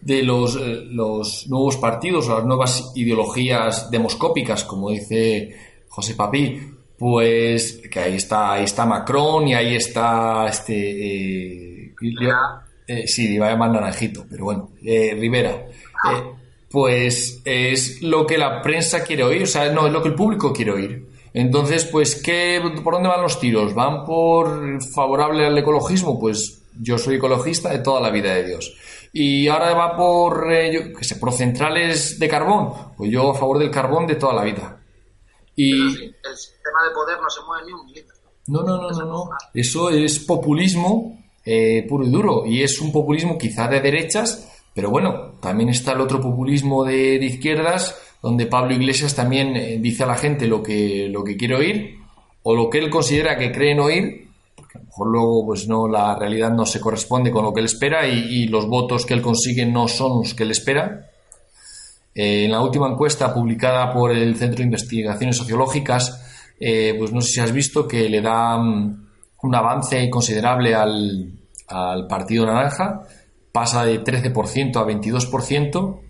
de 0.00 0.22
los, 0.22 0.56
eh, 0.56 0.84
los, 0.86 1.46
nuevos 1.48 1.76
partidos 1.76 2.28
o 2.28 2.36
las 2.36 2.44
nuevas 2.44 2.92
ideologías 2.94 3.90
demoscópicas, 3.90 4.64
como 4.64 4.90
dice 4.90 5.54
José 5.88 6.14
Papí, 6.14 6.60
pues 6.98 7.82
que 7.90 8.00
ahí 8.00 8.16
está, 8.16 8.52
ahí 8.52 8.64
está 8.64 8.86
Macron 8.86 9.48
y 9.48 9.54
ahí 9.54 9.74
está 9.74 10.46
este. 10.48 11.86
Eh, 11.86 11.94
eh, 12.86 13.06
sí, 13.06 13.34
iba 13.34 13.46
a 13.46 13.50
llamar 13.52 13.70
Naranjito, 13.70 14.26
pero 14.28 14.46
bueno, 14.46 14.70
eh, 14.84 15.16
Rivera. 15.16 15.50
Eh, 15.50 16.32
pues 16.68 17.40
es 17.44 18.02
lo 18.02 18.26
que 18.26 18.36
la 18.36 18.60
prensa 18.62 19.04
quiere 19.04 19.22
oír, 19.22 19.44
o 19.44 19.46
sea, 19.46 19.70
no, 19.70 19.86
es 19.86 19.92
lo 19.92 20.02
que 20.02 20.08
el 20.08 20.14
público 20.16 20.52
quiere 20.52 20.72
oír. 20.72 21.06
Entonces, 21.32 21.84
pues, 21.84 22.16
¿qué, 22.20 22.60
¿por 22.82 22.94
dónde 22.94 23.08
van 23.08 23.22
los 23.22 23.38
tiros? 23.38 23.74
¿Van 23.74 24.04
por 24.04 24.82
favorable 24.92 25.46
al 25.46 25.56
ecologismo? 25.56 26.18
Pues 26.18 26.62
yo 26.80 26.98
soy 26.98 27.16
ecologista 27.16 27.70
de 27.70 27.78
toda 27.78 28.00
la 28.00 28.10
vida 28.10 28.34
de 28.34 28.46
Dios. 28.46 28.76
Y 29.12 29.48
ahora 29.48 29.74
va 29.74 29.96
por, 29.96 30.52
eh, 30.52 30.72
yo, 30.72 30.92
qué 30.96 31.04
sé, 31.04 31.16
por 31.16 31.32
centrales 31.32 32.18
de 32.18 32.28
carbón. 32.28 32.72
Pues 32.96 33.10
yo 33.10 33.30
a 33.30 33.34
favor 33.34 33.58
del 33.58 33.70
carbón 33.70 34.06
de 34.06 34.14
toda 34.14 34.34
la 34.34 34.44
vida. 34.44 34.80
Y... 35.56 35.72
el 35.72 36.36
sistema 36.36 36.84
de 36.88 36.94
poder 36.94 37.20
no 37.20 37.28
se 37.28 37.40
mueve 37.46 37.66
ni 37.66 37.72
un 37.72 37.86
milímetro. 37.86 38.16
No, 38.46 38.62
no, 38.62 38.76
no, 38.76 38.90
no, 38.90 39.04
no. 39.04 39.30
Eso 39.52 39.90
es 39.90 40.20
populismo 40.20 41.20
eh, 41.44 41.86
puro 41.88 42.04
y 42.04 42.10
duro. 42.10 42.46
Y 42.46 42.62
es 42.62 42.80
un 42.80 42.92
populismo 42.92 43.38
quizá 43.38 43.68
de 43.68 43.80
derechas, 43.80 44.48
pero 44.74 44.90
bueno, 44.90 45.38
también 45.40 45.68
está 45.68 45.92
el 45.92 46.00
otro 46.00 46.20
populismo 46.20 46.84
de, 46.84 47.18
de 47.18 47.26
izquierdas, 47.26 48.00
donde 48.22 48.46
Pablo 48.46 48.74
Iglesias 48.74 49.14
también 49.14 49.56
eh, 49.56 49.78
dice 49.80 50.04
a 50.04 50.06
la 50.06 50.16
gente 50.16 50.46
lo 50.46 50.62
que, 50.62 51.08
lo 51.08 51.24
que 51.24 51.36
quiere 51.36 51.56
oír 51.56 51.96
o 52.42 52.54
lo 52.54 52.70
que 52.70 52.78
él 52.78 52.90
considera 52.90 53.36
que 53.36 53.52
creen 53.52 53.80
oír, 53.80 54.28
a 54.74 54.78
lo 54.78 54.84
mejor 54.84 55.06
luego 55.08 55.46
pues 55.46 55.66
no 55.66 55.88
la 55.88 56.14
realidad 56.14 56.50
no 56.52 56.64
se 56.64 56.80
corresponde 56.80 57.30
con 57.30 57.44
lo 57.44 57.52
que 57.52 57.60
él 57.60 57.66
espera 57.66 58.06
y, 58.06 58.46
los 58.46 58.66
votos 58.66 59.04
que 59.04 59.14
él 59.14 59.22
consigue 59.22 59.66
no 59.66 59.88
son 59.88 60.20
los 60.20 60.34
que 60.34 60.44
él 60.44 60.50
espera. 60.50 61.10
Eh, 62.14 62.44
en 62.44 62.52
la 62.52 62.60
última 62.60 62.88
encuesta 62.88 63.32
publicada 63.32 63.92
por 63.92 64.10
el 64.10 64.36
Centro 64.36 64.58
de 64.58 64.64
Investigaciones 64.64 65.36
Sociológicas, 65.36 66.54
eh, 66.58 66.94
pues 66.98 67.12
no 67.12 67.20
sé 67.20 67.32
si 67.32 67.40
has 67.40 67.52
visto 67.52 67.86
que 67.86 68.08
le 68.08 68.20
da 68.20 68.56
mm, 68.58 69.08
un 69.42 69.54
avance 69.54 70.10
considerable 70.10 70.74
al, 70.74 71.32
al 71.68 72.06
Partido 72.06 72.46
Naranja, 72.46 73.02
pasa 73.52 73.84
de 73.84 74.02
13% 74.02 74.76
a 74.76 74.84
22%, 74.84 76.00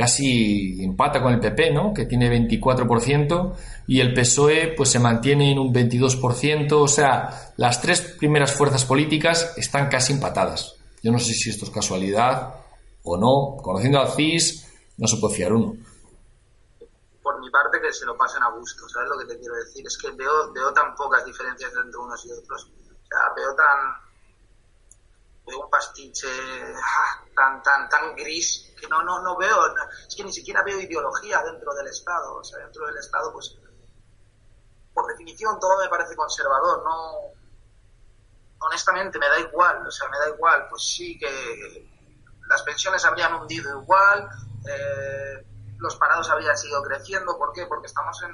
casi 0.00 0.82
empata 0.82 1.22
con 1.22 1.34
el 1.34 1.40
PP, 1.40 1.74
¿no? 1.74 1.92
que 1.92 2.06
tiene 2.06 2.30
24%, 2.30 3.54
y 3.86 4.00
el 4.00 4.14
PSOE 4.14 4.72
pues 4.74 4.88
se 4.88 4.98
mantiene 4.98 5.52
en 5.52 5.58
un 5.58 5.74
22%, 5.74 6.72
o 6.72 6.88
sea, 6.88 7.52
las 7.58 7.82
tres 7.82 8.00
primeras 8.18 8.54
fuerzas 8.54 8.86
políticas 8.86 9.52
están 9.58 9.90
casi 9.90 10.14
empatadas. 10.14 10.74
Yo 11.02 11.12
no 11.12 11.18
sé 11.18 11.34
si 11.34 11.50
esto 11.50 11.66
es 11.66 11.70
casualidad 11.70 12.54
o 13.02 13.18
no, 13.18 13.62
conociendo 13.62 14.00
al 14.00 14.08
CIS 14.08 14.72
no 14.96 15.06
se 15.06 15.18
puede 15.18 15.34
fiar 15.34 15.52
uno. 15.52 15.74
Por 17.22 17.38
mi 17.38 17.50
parte 17.50 17.78
que 17.82 17.92
se 17.92 18.06
lo 18.06 18.16
pasen 18.16 18.42
a 18.42 18.50
gusto, 18.52 18.88
¿sabes 18.88 19.10
lo 19.10 19.18
que 19.18 19.34
te 19.34 19.38
quiero 19.38 19.54
decir? 19.56 19.84
Es 19.86 19.98
que 19.98 20.10
veo, 20.12 20.50
veo 20.54 20.72
tan 20.72 20.94
pocas 20.94 21.26
diferencias 21.26 21.70
entre 21.76 22.00
unos 22.00 22.24
y 22.24 22.32
otros, 22.32 22.64
o 22.64 23.06
sea, 23.06 23.20
veo 23.36 23.54
tan 23.54 24.09
veo 25.50 25.64
un 25.64 25.70
pastiche 25.70 26.28
ah, 26.76 27.24
tan 27.34 27.62
tan 27.62 27.88
tan 27.88 28.14
gris 28.16 28.72
que 28.80 28.88
no, 28.88 29.02
no, 29.02 29.20
no 29.20 29.36
veo, 29.36 29.74
es 30.08 30.16
que 30.16 30.24
ni 30.24 30.32
siquiera 30.32 30.62
veo 30.62 30.80
ideología 30.80 31.42
dentro 31.42 31.74
del 31.74 31.88
Estado, 31.88 32.36
o 32.36 32.44
sea, 32.44 32.58
dentro 32.60 32.86
del 32.86 32.96
Estado, 32.96 33.30
pues, 33.32 33.58
por 34.94 35.06
definición 35.06 35.60
todo 35.60 35.78
me 35.82 35.88
parece 35.88 36.16
conservador, 36.16 36.82
no, 36.82 37.32
honestamente 38.60 39.18
me 39.18 39.28
da 39.28 39.38
igual, 39.40 39.86
o 39.86 39.90
sea, 39.90 40.08
me 40.08 40.18
da 40.18 40.28
igual, 40.28 40.66
pues 40.68 40.82
sí 40.82 41.18
que 41.18 41.90
las 42.48 42.62
pensiones 42.62 43.04
habrían 43.04 43.34
hundido 43.34 43.80
igual, 43.82 44.28
eh, 44.68 45.46
los 45.78 45.96
parados 45.96 46.28
habrían 46.30 46.56
sido 46.56 46.82
creciendo, 46.82 47.38
¿por 47.38 47.52
qué? 47.52 47.66
Porque 47.66 47.86
estamos 47.86 48.22
en, 48.22 48.30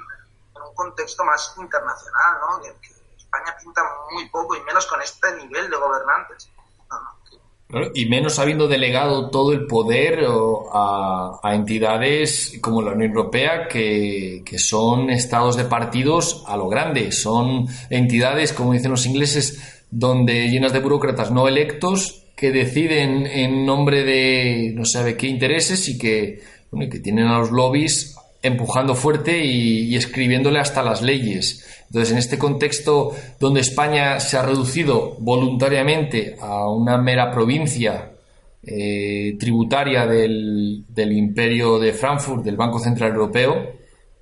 un 0.61 0.73
contexto 0.73 1.23
más 1.23 1.53
internacional, 1.57 2.39
¿no? 2.41 2.61
Que, 2.61 2.97
España 3.15 3.55
pinta 3.61 3.81
muy 4.11 4.29
poco 4.29 4.55
y 4.55 4.61
menos 4.61 4.85
con 4.85 5.01
este 5.01 5.35
nivel 5.35 5.69
de 5.69 5.75
gobernantes. 5.75 6.49
Y 7.93 8.05
menos 8.05 8.39
habiendo 8.39 8.69
delegado 8.69 9.29
todo 9.29 9.51
el 9.51 9.67
poder 9.67 10.25
a, 10.73 11.39
entidades 11.53 12.57
como 12.61 12.81
la 12.81 12.93
Unión 12.93 13.11
Europea, 13.11 13.67
que, 13.67 14.41
son 14.57 15.09
estados 15.09 15.57
de 15.57 15.65
partidos 15.65 16.43
a 16.47 16.55
lo 16.55 16.69
grande. 16.69 17.11
Son 17.11 17.67
entidades, 17.89 18.53
como 18.53 18.71
dicen 18.71 18.91
los 18.91 19.05
ingleses, 19.05 19.83
donde 19.91 20.49
llenas 20.49 20.71
de 20.71 20.79
burócratas 20.79 21.31
no 21.31 21.47
electos 21.47 22.23
que 22.37 22.51
deciden 22.51 23.25
en 23.25 23.65
nombre 23.65 24.03
de 24.03 24.71
no 24.75 24.85
sabe 24.85 25.17
qué 25.17 25.27
intereses 25.27 25.89
y 25.89 25.97
que, 25.97 26.41
que 26.89 26.99
tienen 26.99 27.27
a 27.27 27.39
los 27.39 27.51
lobbies 27.51 28.15
empujando 28.47 28.95
fuerte 28.95 29.43
y, 29.43 29.95
escribiéndole 29.95 30.59
hasta 30.59 30.83
las 30.83 31.01
leyes. 31.01 31.65
Entonces, 31.87 32.11
en 32.11 32.17
este 32.17 32.37
contexto 32.37 33.13
donde 33.39 33.61
España 33.61 34.19
se 34.19 34.37
ha 34.37 34.41
reducido 34.41 35.15
voluntariamente 35.19 36.35
a 36.39 36.69
una 36.69 36.97
mera 36.97 37.31
provincia 37.31 38.11
eh, 38.63 39.37
tributaria 39.39 40.05
del, 40.05 40.85
imperio 40.95 41.79
de 41.79 41.93
Frankfurt, 41.93 42.43
del 42.43 42.57
Banco 42.57 42.79
Central 42.79 43.11
Europeo, 43.11 43.77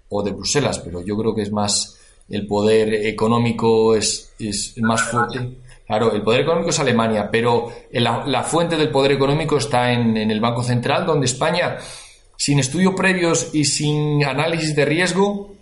o 0.10 0.22
de 0.22 0.32
Bruselas, 0.32 0.80
pero 0.80 1.04
yo 1.04 1.18
creo 1.18 1.34
que 1.34 1.42
es 1.42 1.52
más 1.52 1.98
el 2.30 2.46
poder 2.48 2.94
económico 2.94 3.96
es, 3.96 4.34
más 4.78 5.02
fuerte. 5.04 5.58
Claro, 5.88 6.14
el 6.14 6.22
poder 6.22 6.42
económico 6.42 6.70
es 6.70 6.80
Alemania, 6.80 7.30
pero 7.32 7.72
la, 7.92 8.44
fuente 8.44 8.78
del 8.78 8.90
poder 8.90 9.12
económico 9.14 9.58
está 9.58 9.92
en, 9.92 10.16
en 10.18 10.32
el 10.32 10.40
Banco 10.40 10.64
Central, 10.64 11.06
donde 11.06 11.26
España 11.26 11.78
sin 12.38 12.60
estudios 12.60 12.94
previos 12.96 13.50
y 13.54 13.66
sin 13.66 14.24
análisis 14.24 14.76
de 14.76 14.86
riesgo, 14.86 15.56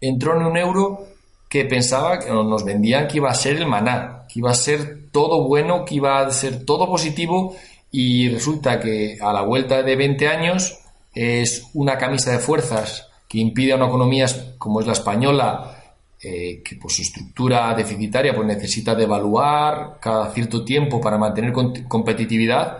entró 0.00 0.36
en 0.36 0.46
un 0.46 0.56
euro 0.56 1.06
que 1.48 1.64
pensaba 1.64 2.18
que 2.18 2.30
nos 2.30 2.64
vendían 2.64 3.06
que 3.06 3.18
iba 3.18 3.30
a 3.30 3.34
ser 3.34 3.56
el 3.56 3.66
maná, 3.66 4.26
que 4.28 4.38
iba 4.38 4.50
a 4.50 4.54
ser 4.54 5.10
todo 5.12 5.46
bueno, 5.46 5.84
que 5.84 5.96
iba 5.96 6.20
a 6.20 6.30
ser 6.30 6.64
todo 6.64 6.86
positivo 6.86 7.54
y 7.90 8.30
resulta 8.30 8.80
que 8.80 9.18
a 9.20 9.32
la 9.32 9.42
vuelta 9.42 9.82
de 9.82 9.94
20 9.94 10.28
años 10.28 10.78
es 11.14 11.68
una 11.74 11.98
camisa 11.98 12.32
de 12.32 12.38
fuerzas 12.38 13.08
que 13.28 13.38
impide 13.38 13.72
a 13.72 13.76
una 13.76 13.86
economía 13.86 14.26
como 14.56 14.80
es 14.80 14.86
la 14.86 14.94
española 14.94 15.78
eh, 16.22 16.62
que 16.64 16.76
por 16.76 16.90
su 16.90 17.02
estructura 17.02 17.74
deficitaria 17.74 18.34
pues 18.34 18.46
necesita 18.46 18.94
devaluar 18.94 19.98
cada 20.00 20.32
cierto 20.32 20.64
tiempo 20.64 21.00
para 21.00 21.18
mantener 21.18 21.52
competitividad 21.52 22.78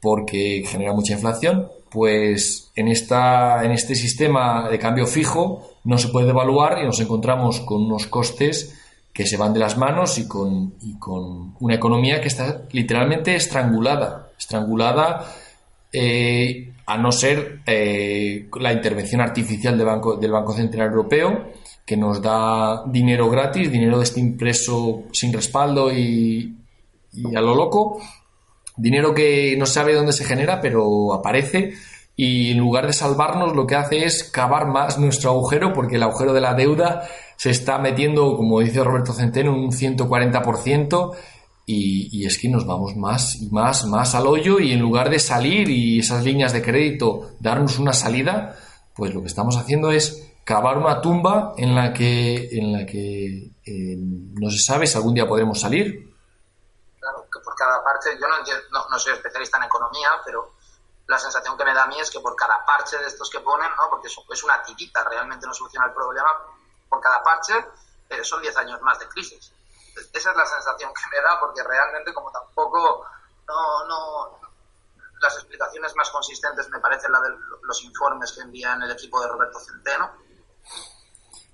porque 0.00 0.64
genera 0.66 0.94
mucha 0.94 1.12
inflación 1.12 1.68
pues 1.90 2.70
en, 2.76 2.88
esta, 2.88 3.64
en 3.64 3.72
este 3.72 3.94
sistema 3.94 4.68
de 4.68 4.78
cambio 4.78 5.06
fijo 5.06 5.70
no 5.84 5.98
se 5.98 6.08
puede 6.08 6.26
devaluar 6.26 6.78
y 6.80 6.86
nos 6.86 7.00
encontramos 7.00 7.60
con 7.60 7.84
unos 7.84 8.06
costes 8.06 8.76
que 9.12 9.26
se 9.26 9.36
van 9.36 9.52
de 9.52 9.60
las 9.60 9.76
manos 9.76 10.18
y 10.18 10.28
con, 10.28 10.74
con 10.98 11.54
una 11.58 11.74
economía 11.74 12.20
que 12.20 12.28
está 12.28 12.62
literalmente 12.70 13.34
estrangulada, 13.34 14.30
estrangulada 14.38 15.34
eh, 15.92 16.72
a 16.86 16.96
no 16.96 17.10
ser 17.10 17.60
eh, 17.66 18.48
la 18.60 18.72
intervención 18.72 19.20
artificial 19.20 19.76
del 19.76 19.86
Banco, 19.86 20.16
del 20.16 20.30
Banco 20.30 20.52
Central 20.52 20.88
Europeo, 20.88 21.50
que 21.84 21.96
nos 21.96 22.22
da 22.22 22.84
dinero 22.86 23.28
gratis, 23.28 23.70
dinero 23.70 23.98
de 23.98 24.04
este 24.04 24.20
impreso 24.20 25.04
sin 25.12 25.32
respaldo 25.32 25.92
y, 25.92 26.56
y 27.12 27.34
a 27.34 27.40
lo 27.40 27.54
loco, 27.54 28.00
Dinero 28.80 29.14
que 29.14 29.56
no 29.58 29.66
sabe 29.66 29.94
dónde 29.94 30.12
se 30.12 30.24
genera, 30.24 30.60
pero 30.60 31.12
aparece. 31.12 31.74
Y 32.16 32.50
en 32.50 32.58
lugar 32.58 32.86
de 32.86 32.92
salvarnos 32.92 33.54
lo 33.54 33.66
que 33.66 33.76
hace 33.76 34.04
es 34.04 34.24
cavar 34.24 34.66
más 34.66 34.98
nuestro 34.98 35.30
agujero 35.30 35.72
porque 35.72 35.96
el 35.96 36.02
agujero 36.02 36.32
de 36.32 36.40
la 36.40 36.54
deuda 36.54 37.02
se 37.36 37.50
está 37.50 37.78
metiendo, 37.78 38.36
como 38.36 38.60
dice 38.60 38.84
Roberto 38.84 39.12
Centeno, 39.12 39.54
un 39.54 39.70
140% 39.70 41.12
y, 41.66 42.08
y 42.12 42.26
es 42.26 42.38
que 42.38 42.48
nos 42.48 42.66
vamos 42.66 42.96
más 42.96 43.36
y 43.36 43.48
más, 43.50 43.86
más 43.86 44.14
al 44.14 44.26
hoyo. 44.26 44.60
Y 44.60 44.72
en 44.72 44.80
lugar 44.80 45.08
de 45.08 45.18
salir 45.18 45.68
y 45.70 46.00
esas 46.00 46.24
líneas 46.24 46.52
de 46.52 46.62
crédito 46.62 47.30
darnos 47.40 47.78
una 47.78 47.92
salida, 47.92 48.56
pues 48.94 49.14
lo 49.14 49.20
que 49.20 49.28
estamos 49.28 49.56
haciendo 49.56 49.90
es 49.90 50.30
cavar 50.44 50.78
una 50.78 51.00
tumba 51.00 51.54
en 51.56 51.74
la 51.74 51.92
que, 51.92 52.48
en 52.52 52.72
la 52.72 52.84
que 52.84 53.50
eh, 53.64 53.96
no 53.98 54.50
se 54.50 54.58
sabe 54.58 54.86
si 54.86 54.96
algún 54.96 55.14
día 55.14 55.26
podremos 55.26 55.60
salir 55.60 56.09
cada 57.60 57.84
parche, 57.84 58.18
yo 58.18 58.26
no, 58.26 58.88
no, 58.88 58.98
soy 58.98 59.12
especialista 59.12 59.58
en 59.58 59.64
economía, 59.64 60.08
pero 60.24 60.54
la 61.06 61.18
sensación 61.18 61.58
que 61.58 61.64
me 61.66 61.74
da 61.74 61.84
a 61.84 61.86
mí 61.88 62.00
es 62.00 62.10
que 62.10 62.20
por 62.20 62.34
cada 62.34 62.64
parche 62.64 62.96
de 62.96 63.06
estos 63.06 63.28
que 63.28 63.40
ponen, 63.40 63.68
¿no? 63.76 63.90
porque 63.90 64.08
es 64.08 64.44
una 64.44 64.62
tirita, 64.62 65.04
realmente 65.04 65.46
no 65.46 65.52
soluciona 65.52 65.86
el 65.86 65.92
problema, 65.92 66.30
por 66.88 67.00
cada 67.00 67.22
parche 67.22 67.54
eh, 68.08 68.24
son 68.24 68.40
10 68.40 68.56
años 68.56 68.80
más 68.80 68.98
de 68.98 69.08
crisis. 69.08 69.52
Esa 70.14 70.30
es 70.30 70.36
la 70.36 70.46
sensación 70.46 70.90
que 70.94 71.02
me 71.14 71.22
da, 71.22 71.38
porque 71.38 71.62
realmente 71.62 72.14
como 72.14 72.32
tampoco 72.32 73.04
no, 73.46 73.84
no 73.86 74.40
las 75.20 75.34
explicaciones 75.34 75.94
más 75.96 76.08
consistentes 76.08 76.70
me 76.70 76.80
parecen 76.80 77.12
la 77.12 77.20
de 77.20 77.28
los 77.62 77.84
informes 77.84 78.32
que 78.32 78.40
envían 78.40 78.82
el 78.82 78.90
equipo 78.90 79.20
de 79.20 79.28
Roberto 79.28 79.60
Centeno, 79.60 80.10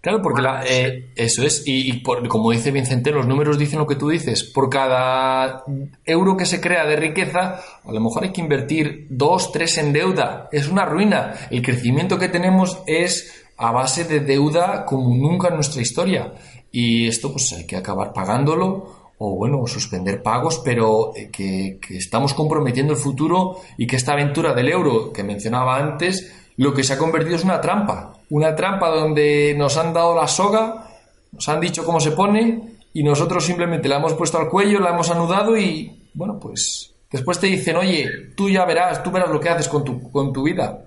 Claro, 0.07 0.23
porque 0.23 0.41
la, 0.41 0.63
eh, 0.65 1.11
eso 1.17 1.43
es, 1.43 1.65
y, 1.67 2.01
como 2.01 2.53
dice 2.53 2.71
Vicente, 2.71 3.11
los 3.11 3.27
números 3.27 3.59
dicen 3.59 3.81
lo 3.81 3.89
que 3.89 3.97
tú 3.97 4.09
dices. 4.09 4.45
Por 4.45 4.71
cada 4.71 5.65
euro 6.05 6.37
que 6.37 6.47
se 6.47 6.61
crea 6.61 6.87
de 6.87 6.95
riqueza, 6.95 7.61
a 7.85 7.93
lo 7.93 7.99
mejor 7.99 8.23
hay 8.23 8.31
que 8.31 8.41
invertir 8.41 9.09
dos, 9.11 9.51
tres 9.51 9.79
en 9.79 9.93
deuda. 9.93 10.49
Es 10.53 10.69
una 10.69 10.85
ruina. 10.85 11.35
El 11.51 11.61
crecimiento 11.61 12.21
que 12.21 12.29
tenemos 12.29 12.79
es 12.87 13.47
a 13.57 13.73
base 13.73 14.05
de 14.05 14.21
deuda 14.21 14.85
como 14.85 15.13
nunca 15.13 15.49
en 15.49 15.57
nuestra 15.57 15.83
historia. 15.83 16.35
Y 16.71 17.09
esto 17.09 17.33
pues 17.33 17.53
hay 17.55 17.67
que 17.67 17.75
acabar 17.75 18.13
pagándolo 18.13 19.11
o 19.19 19.35
bueno, 19.35 19.67
suspender 19.67 20.23
pagos, 20.23 20.63
pero 20.65 21.17
eh, 21.17 21.31
que, 21.33 21.81
que 21.85 21.97
estamos 21.97 22.33
comprometiendo 22.33 22.93
el 22.93 22.99
futuro 23.01 23.57
y 23.77 23.89
que 23.89 23.97
esta 23.97 24.13
aventura 24.13 24.55
del 24.55 24.69
euro 24.69 25.13
que 25.13 25.25
mencionaba 25.25 25.79
antes, 25.79 26.33
lo 26.59 26.73
que 26.73 26.85
se 26.85 26.93
ha 26.93 26.99
convertido 26.99 27.35
es 27.35 27.43
una 27.43 27.61
trampa 27.61 28.16
una 28.31 28.55
trampa 28.55 28.91
donde 28.91 29.55
nos 29.57 29.77
han 29.77 29.93
dado 29.93 30.15
la 30.15 30.27
soga, 30.27 30.89
nos 31.33 31.49
han 31.49 31.61
dicho 31.61 31.85
cómo 31.85 32.01
se 32.01 32.13
pone 32.13 32.77
y 32.93 33.03
nosotros 33.03 33.45
simplemente 33.45 33.89
la 33.89 33.97
hemos 33.97 34.15
puesto 34.15 34.39
al 34.39 34.49
cuello, 34.49 34.81
la 34.81 34.91
hemos 34.91 35.11
anudado 35.11 35.57
y, 35.57 36.09
bueno, 36.15 36.39
pues 36.39 36.95
después 37.11 37.39
te 37.39 37.47
dicen, 37.47 37.77
oye, 37.77 38.09
tú 38.37 38.49
ya 38.49 38.65
verás, 38.65 39.03
tú 39.03 39.11
verás 39.11 39.31
lo 39.31 39.41
que 39.41 39.49
haces 39.49 39.69
con 39.69 39.85
tu, 39.85 40.11
con 40.11 40.33
tu 40.33 40.43
vida. 40.43 40.87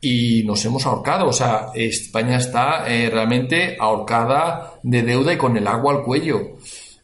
Y 0.00 0.42
nos 0.44 0.64
hemos 0.64 0.84
ahorcado, 0.86 1.26
o 1.26 1.32
sea, 1.32 1.68
España 1.74 2.36
está 2.36 2.86
eh, 2.86 3.08
realmente 3.10 3.76
ahorcada 3.80 4.74
de 4.82 5.02
deuda 5.02 5.32
y 5.32 5.38
con 5.38 5.56
el 5.56 5.66
agua 5.66 5.94
al 5.94 6.02
cuello. 6.02 6.56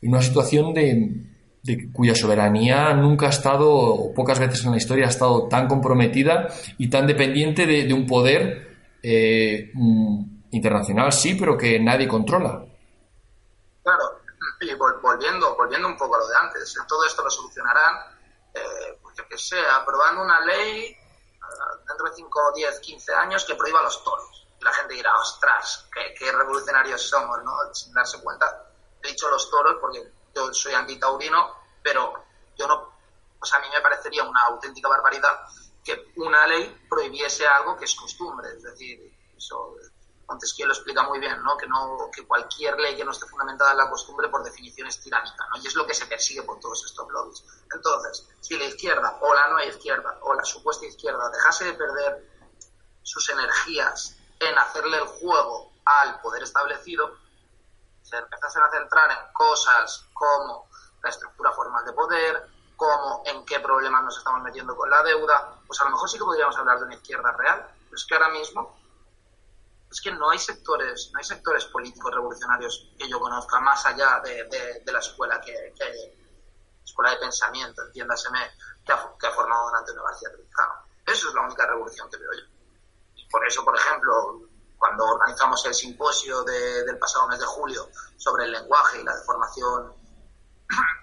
En 0.03 0.11
una 0.11 0.21
situación 0.21 0.75
de, 0.75 1.17
cuya 1.93 2.15
soberanía 2.15 2.93
nunca 2.93 3.27
ha 3.27 3.31
estado, 3.31 3.75
o 3.75 4.13
pocas 4.13 4.39
veces 4.39 4.65
en 4.65 4.73
la 4.73 4.77
historia 4.77 5.07
ha 5.07 5.09
estado 5.09 5.49
tan 5.49 5.69
comprometida 5.69 6.49
y 6.77 6.89
tan 6.89 7.07
dependiente 7.07 7.67
de, 7.67 7.93
un 7.95 8.07
poder 8.07 8.72
eh, 9.03 9.71
mm, 9.75 10.43
internacional, 10.53 11.13
sí, 11.13 11.35
pero 11.35 11.57
que 11.57 11.79
nadie 11.81 12.07
controla. 12.07 12.65
Claro, 13.83 14.21
y 14.61 14.75
volviendo, 14.75 15.57
volviendo 15.57 15.89
un 15.89 15.97
poco 15.97 16.17
a 16.17 16.19
lo 16.19 16.29
de 16.29 16.37
antes, 16.37 16.75
todo 16.87 17.05
esto 17.05 17.25
lo 17.25 17.31
solucionarán, 17.31 17.97
eh, 18.55 18.99
pues 19.03 19.17
que 19.29 19.39
sea, 19.39 19.77
aprobando 19.77 20.23
una 20.23 20.41
ley 20.45 20.87
eh, 20.87 20.97
dentro 21.89 22.07
de 22.07 22.15
5, 22.15 22.53
10, 22.55 22.81
15 22.81 23.15
años 23.15 23.45
que 23.45 23.55
prohíba 23.55 23.83
los 23.83 24.03
toros. 24.05 24.47
Y 24.61 24.65
la 24.65 24.73
gente 24.73 24.95
dirá, 24.95 25.13
ostras, 25.19 25.89
qué, 25.93 26.15
qué 26.17 26.31
revolucionarios 26.31 27.03
somos, 27.03 27.43
¿no? 27.43 27.53
Sin 27.73 27.93
darse 27.93 28.23
cuenta. 28.23 28.69
He 29.03 29.09
dicho 29.09 29.29
los 29.29 29.51
toros 29.51 29.79
porque 29.81 30.13
yo 30.35 30.53
soy 30.53 30.75
antitaurino, 30.75 31.57
pero 31.83 32.13
yo 32.57 32.69
no, 32.69 32.93
o 33.41 33.45
sea, 33.45 33.59
a 33.59 33.63
mí 33.63 33.69
me 33.75 33.81
parecería 33.81 34.23
una 34.23 34.43
auténtica 34.43 34.89
barbaridad 34.89 35.41
que 35.85 36.13
una 36.17 36.47
ley 36.47 36.85
prohibiese 36.89 37.47
algo 37.47 37.77
que 37.77 37.85
es 37.85 37.95
costumbre, 37.95 38.49
es 38.57 38.63
decir, 38.63 39.13
eso 39.37 39.77
Montesquieu 40.33 40.67
lo 40.67 40.73
explica 40.73 41.03
muy 41.03 41.19
bien, 41.19 41.43
¿no? 41.43 41.57
Que, 41.57 41.67
no, 41.67 42.11
que 42.15 42.27
cualquier 42.27 42.79
ley 42.79 42.97
que 42.97 43.05
no 43.05 43.11
esté 43.11 43.27
fundamentada 43.27 43.73
en 43.73 43.79
la 43.79 43.91
costumbre 43.91 44.29
por 44.29 44.43
definición 44.43 44.89
es 44.89 45.01
tiránica, 45.01 45.47
¿no? 45.49 45.63
Y 45.63 45.67
es 45.67 45.75
lo 45.75 45.87
que 45.87 45.95
se 45.95 46.07
persigue 46.07 46.43
por 46.43 46.59
todos 46.59 46.85
estos 46.87 47.09
lobbies. 47.11 47.45
Entonces, 47.75 48.29
si 48.41 48.57
la 48.57 48.65
izquierda 48.65 49.19
o 49.21 49.35
la 49.35 49.49
no 49.49 49.63
izquierda 49.63 50.19
o 50.23 50.35
la 50.35 50.45
supuesta 50.45 50.87
izquierda 50.87 51.29
dejase 51.31 51.65
de 51.67 51.75
perder 51.75 52.31
sus 53.03 53.29
energías 53.29 54.17
en 54.41 54.59
hacerle 54.59 54.97
el 54.97 55.07
juego 55.07 55.73
al 55.85 56.21
poder 56.21 56.43
establecido, 56.43 57.19
se 58.03 58.17
empezasen 58.17 58.63
a 58.63 58.71
centrar 58.71 59.11
en 59.11 59.33
cosas 59.33 60.07
como 60.15 60.69
la 61.03 61.11
estructura 61.11 61.53
formal 61.53 61.85
de 61.85 61.93
poder, 61.93 62.49
como 62.77 63.23
en 63.27 63.45
qué 63.45 63.61
problemas 63.61 64.03
nos 64.05 64.19
estamos 64.19 64.43
metiendo 64.43 64.77
con 64.77 64.91
la 64.91 65.03
deuda, 65.03 65.61
pues 65.67 65.81
a 65.81 65.85
lo 65.85 65.91
mejor 65.91 66.09
sí 66.09 66.19
que 66.19 66.25
podríamos 66.25 66.57
hablar 66.57 66.79
de 66.79 66.85
una 66.85 66.95
izquierda 66.95 67.33
real, 67.33 67.67
pero 67.85 67.97
es 67.97 68.05
que 68.07 68.15
ahora 68.15 68.29
mismo 68.31 68.77
es 69.91 70.01
que 70.01 70.11
no 70.11 70.31
hay 70.31 70.39
sectores, 70.39 71.11
no 71.13 71.19
hay 71.19 71.25
sectores 71.25 71.67
políticos 71.67 72.15
revolucionarios 72.15 72.91
que 72.99 73.09
yo 73.09 73.21
conozca 73.21 73.61
más 73.61 73.85
allá 73.85 74.21
de, 74.25 74.83
la 74.87 74.99
escuela 74.99 75.41
que, 75.41 75.75
escuela 76.83 77.11
de 77.11 77.19
pensamiento, 77.19 77.83
entiéndaseme, 77.83 78.39
que 78.85 78.93
ha, 78.93 79.13
que 79.21 79.27
ha 79.27 79.31
formado 79.33 79.67
don 79.67 79.77
Antonio 79.77 80.03
García 80.03 80.31
Trevijano. 80.31 80.75
Eso 81.07 81.29
es 81.29 81.35
la 81.35 81.43
única 81.43 81.67
revolución 81.67 82.09
que 82.11 82.17
veo 82.17 82.31
yo. 82.33 82.45
Y 83.17 83.29
por 83.29 83.47
eso, 83.47 83.63
por 83.65 83.77
ejemplo, 83.77 84.41
cuando 84.79 85.05
organizamos 85.05 85.65
el 85.67 85.75
simposio 85.75 86.43
del 86.43 86.99
pasado 86.99 87.29
mes 87.29 87.39
de 87.39 87.47
julio 87.47 87.89
sobre 88.17 88.47
el 88.47 88.53
lenguaje 88.53 89.01
y 89.01 89.05
la 89.05 89.15
deformación 89.15 89.95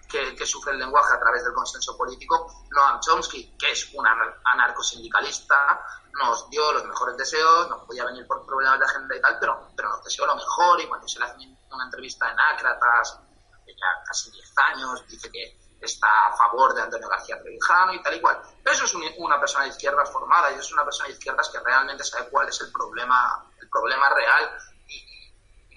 que, 0.07 0.45
sufre 0.45 0.73
el 0.73 0.79
lenguaje 0.79 1.13
a 1.13 1.19
través 1.19 1.43
del 1.43 1.53
consenso 1.53 1.95
político, 1.97 2.65
Noam 2.71 2.99
Chomsky, 2.99 3.55
que 3.57 3.71
es 3.71 3.93
un 3.93 4.05
anarcosindicalista, 4.53 5.85
nos 6.13 6.49
dio 6.49 6.71
los 6.73 6.85
mejores 6.85 7.17
deseos, 7.17 7.69
nos 7.69 7.85
podía 7.85 8.05
venir 8.05 8.25
por 8.27 8.45
problemas 8.45 8.79
de 8.79 8.85
agenda 8.85 9.15
y 9.15 9.21
tal, 9.21 9.37
pero, 9.39 9.69
pero 9.75 9.89
nos 9.89 10.03
deseó 10.03 10.25
lo 10.25 10.35
mejor 10.35 10.81
y 10.81 10.87
cuando 10.87 11.07
se 11.07 11.19
le 11.19 11.25
hace 11.25 11.35
una 11.71 11.85
entrevista 11.85 12.29
en 12.31 12.39
Ácratas, 12.39 13.19
ya 13.67 14.03
casi 14.05 14.31
10 14.31 14.57
años, 14.57 15.07
dice 15.07 15.31
que 15.31 15.59
está 15.81 16.27
a 16.27 16.33
favor 16.35 16.73
de 16.73 16.81
Antonio 16.81 17.07
García 17.07 17.39
Trevijano 17.41 17.93
y 17.93 18.01
tal 18.01 18.15
y 18.15 18.21
cual. 18.21 18.41
Pero 18.63 18.75
eso 18.75 18.85
es 18.85 19.15
una 19.17 19.39
persona 19.39 19.65
de 19.65 19.69
izquierdas 19.69 20.11
formada 20.11 20.51
y 20.51 20.55
es 20.55 20.71
una 20.71 20.83
persona 20.83 21.07
de 21.07 21.13
izquierdas 21.13 21.49
que 21.49 21.59
realmente 21.59 22.03
sabe 22.03 22.29
cuál 22.29 22.49
es 22.49 22.59
el 22.61 22.71
problema, 22.71 23.45
el 23.61 23.69
problema 23.69 24.09
real. 24.09 24.57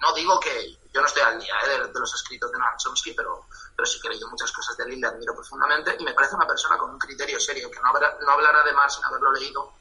Y, 0.03 0.09
no 0.09 0.13
digo 0.13 0.39
que 0.39 0.79
yo 0.93 1.01
no 1.01 1.07
estoy 1.07 1.23
al 1.23 1.39
día 1.39 1.53
¿eh? 1.65 1.87
de, 1.87 1.99
los 1.99 2.13
escritos 2.13 2.51
de 2.51 2.57
Noam 2.59 2.77
Chomsky, 2.77 3.13
pero, 3.13 3.45
pero 3.75 3.85
sí 3.85 3.99
que 3.99 4.07
he 4.07 4.11
leído 4.11 4.29
muchas 4.29 4.51
cosas 4.51 4.75
de 4.77 4.83
él 4.83 4.93
y 4.93 5.01
le 5.01 5.07
admiro 5.07 5.33
profundamente 5.33 5.95
y 5.97 6.03
me 6.03 6.13
parece 6.13 6.35
una 6.35 6.47
persona 6.47 6.77
con 6.77 6.91
un 6.91 6.99
criterio 6.99 7.39
serio, 7.39 7.69
que 7.71 7.79
no, 7.79 7.91
no 7.91 8.31
hablará 8.31 8.63
de 8.63 8.73
más 8.73 8.95
sin 8.95 9.05
haberlo 9.05 9.31
leído 9.31 9.73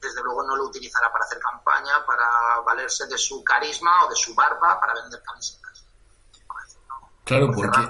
desde 0.00 0.22
luego 0.22 0.42
no 0.42 0.56
lo 0.56 0.64
utilizará 0.64 1.10
para 1.12 1.24
hacer 1.24 1.38
campaña, 1.38 2.04
para 2.06 2.60
valerse 2.64 3.06
de 3.06 3.18
su 3.18 3.42
carisma 3.42 4.04
o 4.04 4.08
de 4.08 4.16
su 4.16 4.34
barba 4.34 4.78
para 4.80 4.94
vender 4.94 5.22
camisetas. 5.22 5.86
Claro, 7.24 7.50
porque, 7.52 7.88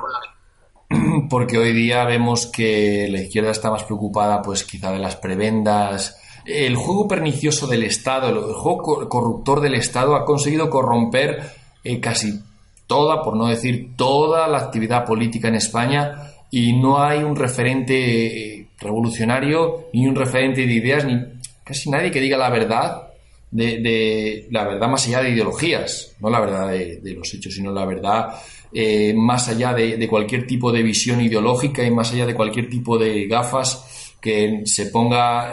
porque 1.31 1.59
hoy 1.59 1.73
día 1.73 2.05
vemos 2.05 2.47
que 2.47 3.09
la 3.11 3.21
izquierda 3.21 3.51
está 3.51 3.71
más 3.71 3.85
preocupada, 3.85 4.41
pues 4.41 4.65
quizá 4.65 4.93
de 4.93 4.99
las 4.99 5.17
prebendas. 5.17 6.17
El 6.47 6.77
juego 6.77 7.09
pernicioso 7.09 7.67
del 7.67 7.83
Estado, 7.83 8.29
el 8.29 8.55
juego 8.55 9.09
corruptor 9.09 9.61
del 9.61 9.75
Estado 9.75 10.15
ha 10.15 10.25
conseguido 10.25 10.71
corromper 10.71 11.43
eh, 11.83 11.99
casi 11.99 12.41
toda, 12.87 13.23
por 13.23 13.37
no 13.37 13.47
decir 13.49 13.97
toda 13.97 14.47
la 14.47 14.59
actividad 14.59 15.05
política 15.05 15.49
en 15.49 15.57
España 15.57 16.33
y 16.51 16.73
no 16.73 17.03
hay 17.03 17.25
un 17.25 17.35
referente 17.35 18.59
eh, 18.59 18.67
revolucionario 18.79 19.87
ni 19.93 20.07
un 20.07 20.15
referente 20.15 20.67
de 20.67 20.73
ideas 20.73 21.05
ni 21.05 21.19
casi 21.65 21.91
nadie 21.91 22.13
que 22.13 22.21
diga 22.21 22.39
la 22.39 22.51
verdad, 22.51 23.09
de, 23.51 24.47
la 24.51 24.65
verdad 24.65 24.89
más 24.89 25.07
allá 25.09 25.23
de 25.23 25.31
ideologías, 25.31 26.15
no 26.21 26.31
la 26.31 26.41
verdad 26.41 26.71
de, 26.71 27.15
los 27.15 27.33
hechos, 27.35 27.55
sino 27.55 27.73
la 27.73 27.85
verdad 27.85 28.41
eh, 28.73 29.13
más 29.15 29.49
allá 29.49 29.73
de, 29.75 30.07
cualquier 30.09 30.47
tipo 30.47 30.71
de 30.71 30.83
visión 30.83 31.21
ideológica 31.21 31.85
y 31.85 31.91
más 31.91 32.13
allá 32.13 32.27
de 32.27 32.35
cualquier 32.35 32.69
tipo 32.69 32.99
de 32.99 33.27
gafas 33.27 34.15
que 34.21 34.63
se 34.65 34.87
ponga 34.87 35.53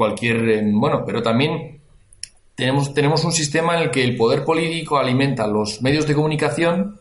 cualquier... 0.00 0.48
Eh, 0.48 0.62
bueno, 0.72 1.04
pero 1.04 1.22
también 1.22 1.78
tenemos, 2.54 2.94
tenemos 2.94 3.22
un 3.22 3.32
sistema 3.32 3.76
en 3.76 3.82
el 3.82 3.90
que 3.90 4.02
el 4.02 4.16
poder 4.16 4.44
político 4.46 4.96
alimenta 4.96 5.46
los 5.46 5.82
medios 5.82 6.06
de 6.06 6.14
comunicación 6.14 6.98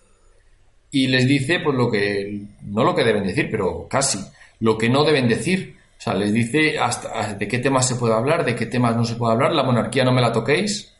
y 0.91 1.07
les 1.07 1.25
dice 1.25 1.61
pues 1.61 1.77
lo 1.77 1.89
que 1.89 2.41
no 2.63 2.83
lo 2.83 2.93
que 2.93 3.05
deben 3.05 3.25
decir, 3.25 3.47
pero 3.49 3.87
casi 3.87 4.19
lo 4.59 4.77
que 4.77 4.89
no 4.89 5.05
deben 5.05 5.29
decir 5.29 5.79
o 5.97 6.01
sea, 6.01 6.13
les 6.13 6.33
dice 6.33 6.77
hasta 6.77 7.33
de 7.35 7.47
qué 7.47 7.59
temas 7.59 7.87
se 7.87 7.95
puede 7.95 8.13
hablar, 8.13 8.43
de 8.43 8.55
qué 8.55 8.65
temas 8.65 8.95
no 8.97 9.05
se 9.05 9.15
puede 9.15 9.33
hablar. 9.33 9.53
La 9.53 9.63
monarquía 9.63 10.03
no 10.03 10.13
me 10.13 10.21
la 10.21 10.31
toquéis. 10.31 10.93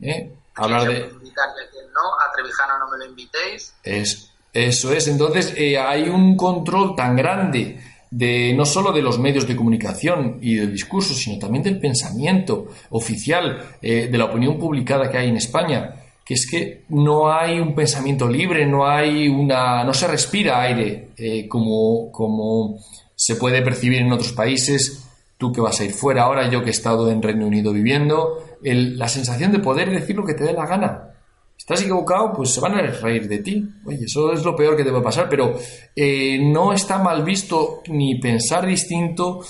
¿eh? 0.00 0.30
Hablar 0.54 0.88
de... 0.88 1.00
no, 1.00 2.04
a 2.20 2.32
Trevijano 2.34 2.78
no 2.78 2.90
me 2.90 2.98
lo 2.98 3.04
invitéis. 3.04 3.74
Es, 3.82 4.30
eso 4.52 4.92
es. 4.92 5.08
Entonces, 5.08 5.54
eh, 5.56 5.78
hay 5.78 6.08
un 6.08 6.36
control 6.36 6.96
tan 6.96 7.16
grande 7.16 7.78
de 8.16 8.54
no 8.54 8.64
solo 8.64 8.92
de 8.92 9.02
los 9.02 9.18
medios 9.18 9.46
de 9.46 9.54
comunicación 9.54 10.38
y 10.40 10.54
del 10.54 10.72
discurso, 10.72 11.12
sino 11.12 11.38
también 11.38 11.62
del 11.62 11.78
pensamiento 11.78 12.68
oficial, 12.90 13.76
eh, 13.82 14.08
de 14.10 14.18
la 14.18 14.24
opinión 14.24 14.58
publicada 14.58 15.10
que 15.10 15.18
hay 15.18 15.28
en 15.28 15.36
España, 15.36 15.96
que 16.24 16.32
es 16.32 16.48
que 16.50 16.84
no 16.88 17.30
hay 17.30 17.60
un 17.60 17.74
pensamiento 17.74 18.26
libre, 18.26 18.64
no 18.66 18.86
hay 18.86 19.28
una, 19.28 19.84
no 19.84 19.92
se 19.92 20.06
respira 20.08 20.62
aire 20.62 21.10
como, 21.48 22.10
como 22.10 22.78
se 23.14 23.36
puede 23.36 23.60
percibir 23.62 24.00
en 24.00 24.12
otros 24.12 24.32
países, 24.32 25.06
tú 25.36 25.52
que 25.52 25.60
vas 25.60 25.78
a 25.80 25.84
ir 25.84 25.92
fuera 25.92 26.22
ahora, 26.22 26.50
yo 26.50 26.62
que 26.62 26.70
he 26.70 26.72
estado 26.72 27.10
en 27.10 27.22
Reino 27.22 27.46
Unido 27.46 27.72
viviendo, 27.72 28.42
la 28.62 29.08
sensación 29.08 29.52
de 29.52 29.58
poder 29.58 29.90
decir 29.90 30.16
lo 30.16 30.24
que 30.24 30.34
te 30.34 30.44
dé 30.44 30.52
la 30.52 30.66
gana. 30.66 31.15
¿Estás 31.66 31.82
equivocado? 31.82 32.32
Pues 32.32 32.50
se 32.54 32.60
van 32.60 32.74
a 32.74 32.80
reír 32.80 33.26
de 33.26 33.38
ti. 33.38 33.68
Oye, 33.84 34.04
eso 34.04 34.32
es 34.32 34.44
lo 34.44 34.54
peor 34.54 34.76
que 34.76 34.84
te 34.84 34.92
va 34.92 35.00
a 35.00 35.02
pasar, 35.02 35.28
pero 35.28 35.58
eh, 35.96 36.38
no 36.40 36.72
está 36.72 36.98
mal 37.00 37.24
visto 37.24 37.82
ni 37.88 38.20
pensar 38.20 38.64
distinto, 38.64 39.44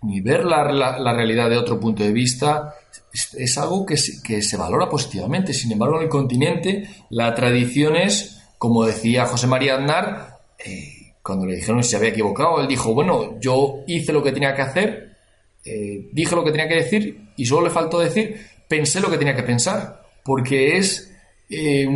ni 0.00 0.22
ver 0.22 0.42
la, 0.46 0.64
realidad 1.12 1.50
de 1.50 1.58
otro 1.58 1.78
punto 1.78 2.02
de 2.02 2.12
vista. 2.12 2.72
Es, 3.12 3.58
algo 3.58 3.84
que 3.84 3.98
se, 3.98 4.22
que 4.22 4.40
se 4.40 4.56
valora 4.56 4.88
positivamente. 4.88 5.52
Sin 5.52 5.70
embargo, 5.70 5.98
en 5.98 6.04
el 6.04 6.08
continente, 6.08 6.88
la 7.10 7.34
tradición 7.34 7.96
es, 7.96 8.40
como 8.56 8.86
decía 8.86 9.26
José 9.26 9.46
María 9.46 9.74
Aznar, 9.74 10.38
eh, 10.64 11.12
cuando 11.22 11.44
le 11.44 11.56
dijeron 11.56 11.84
si 11.84 11.90
se 11.90 11.96
había 11.96 12.08
equivocado, 12.08 12.58
él 12.62 12.68
dijo, 12.68 12.94
bueno, 12.94 13.38
yo 13.38 13.84
hice 13.86 14.14
lo 14.14 14.22
que 14.22 14.32
tenía 14.32 14.54
que 14.54 14.62
hacer, 14.62 15.14
eh, 15.62 16.08
dije 16.10 16.34
lo 16.34 16.42
que 16.42 16.52
tenía 16.52 16.68
que 16.68 16.76
decir 16.76 17.32
y 17.36 17.44
solo 17.44 17.66
le 17.66 17.70
faltó 17.70 17.98
decir, 17.98 18.40
pensé 18.66 18.98
lo 18.98 19.10
que 19.10 19.18
tenía 19.18 19.36
que 19.36 19.42
pensar, 19.42 20.04
porque 20.24 20.78
es... 20.78 21.10
Eh, 21.48 21.86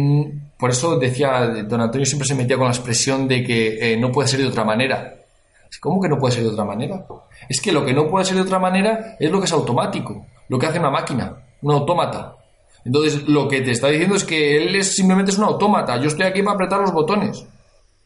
por 0.58 0.70
eso 0.70 0.98
decía, 0.98 1.46
don 1.66 1.80
Antonio 1.80 2.04
siempre 2.04 2.26
se 2.26 2.34
metía 2.34 2.56
con 2.56 2.66
la 2.66 2.72
expresión 2.72 3.28
de 3.28 3.44
que 3.44 3.92
eh, 3.92 3.96
no 3.96 4.10
puede 4.10 4.28
ser 4.28 4.40
de 4.40 4.46
otra 4.46 4.64
manera. 4.64 5.14
¿Cómo 5.80 6.00
que 6.00 6.08
no 6.08 6.18
puede 6.18 6.34
ser 6.34 6.44
de 6.44 6.50
otra 6.50 6.64
manera? 6.64 7.04
Es 7.48 7.60
que 7.60 7.72
lo 7.72 7.84
que 7.84 7.92
no 7.92 8.08
puede 8.08 8.24
ser 8.24 8.36
de 8.36 8.42
otra 8.42 8.58
manera 8.58 9.16
es 9.20 9.30
lo 9.30 9.38
que 9.38 9.46
es 9.46 9.52
automático, 9.52 10.26
lo 10.48 10.58
que 10.58 10.66
hace 10.66 10.78
una 10.78 10.90
máquina, 10.90 11.36
un 11.62 11.72
autómata. 11.72 12.36
Entonces, 12.84 13.28
lo 13.28 13.48
que 13.48 13.60
te 13.60 13.72
está 13.72 13.88
diciendo 13.88 14.16
es 14.16 14.24
que 14.24 14.56
él 14.56 14.74
es 14.74 14.94
simplemente 14.94 15.30
es 15.30 15.38
un 15.38 15.44
autómata. 15.44 16.00
Yo 16.00 16.08
estoy 16.08 16.26
aquí 16.26 16.42
para 16.42 16.54
apretar 16.54 16.80
los 16.80 16.92
botones. 16.92 17.46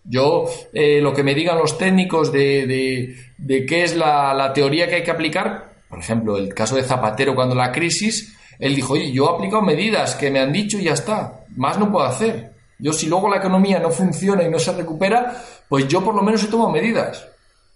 Yo, 0.05 0.47
eh, 0.73 1.01
lo 1.01 1.13
que 1.13 1.23
me 1.23 1.35
digan 1.35 1.59
los 1.59 1.79
técnicos 1.79 2.33
de, 2.33 3.15
de, 3.39 3.67
qué 3.67 3.85
es 3.85 3.95
la, 3.97 4.53
teoría 4.53 4.89
que 4.89 4.97
hay 4.97 5.03
que 5.05 5.11
aplicar, 5.13 5.75
por 5.89 6.01
ejemplo, 6.01 6.37
el 6.37 6.53
caso 6.53 6.75
de 6.75 6.83
Zapatero 6.83 7.35
cuando 7.35 7.55
la 7.55 7.71
crisis, 7.71 8.37
él 8.63 8.77
dijo, 8.77 8.93
oye, 8.93 9.11
yo 9.11 9.25
he 9.25 9.35
aplicado 9.35 9.61
medidas 9.61 10.15
que 10.15 10.31
me 10.31 10.39
han 10.39 10.53
dicho 10.53 10.79
y 10.79 10.85
ya 10.85 10.93
está, 10.93 11.45
más 11.57 11.81
no 11.81 11.91
puedo 11.91 12.07
hacer. 12.07 12.55
Yo 12.79 12.93
si 12.93 13.09
luego 13.09 13.29
la 13.29 13.39
economía 13.39 13.81
no 13.81 13.91
funciona 13.91 14.45
y 14.45 14.49
no 14.49 14.57
se 14.61 14.73
recupera, 14.73 15.37
pues 15.69 15.89
yo 15.89 16.01
por 16.01 16.15
lo 16.15 16.23
menos 16.23 16.45
he 16.45 16.47
tomado 16.47 16.71
medidas. 16.71 17.27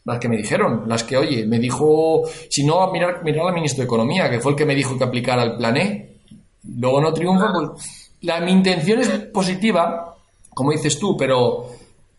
Las 0.05 0.21
que 0.21 0.29
me 0.29 0.37
dijeron, 0.37 0.85
las 0.87 1.03
que, 1.03 1.17
oye, 1.17 1.45
me 1.45 1.59
dijo, 1.59 2.23
si 2.49 2.65
no, 2.65 2.89
mirar, 2.93 3.25
mirar 3.25 3.49
al 3.49 3.55
ministro 3.55 3.83
de 3.83 3.87
Economía, 3.87 4.31
que 4.31 4.39
fue 4.39 4.53
el 4.53 4.59
que 4.59 4.65
me 4.65 4.77
dijo 4.77 4.97
que 4.97 5.03
aplicara 5.03 5.43
el 5.43 5.57
plan 5.57 5.77
E. 5.77 6.21
Luego 6.63 7.01
no 7.01 7.13
triunfa, 7.13 7.53
pues 7.53 8.13
la, 8.21 8.41
mi 8.41 8.53
intención 8.53 9.01
es 9.01 9.09
positiva, 9.35 10.15
como 10.55 10.71
dices 10.71 11.01
tú, 11.01 11.17
pero, 11.17 11.69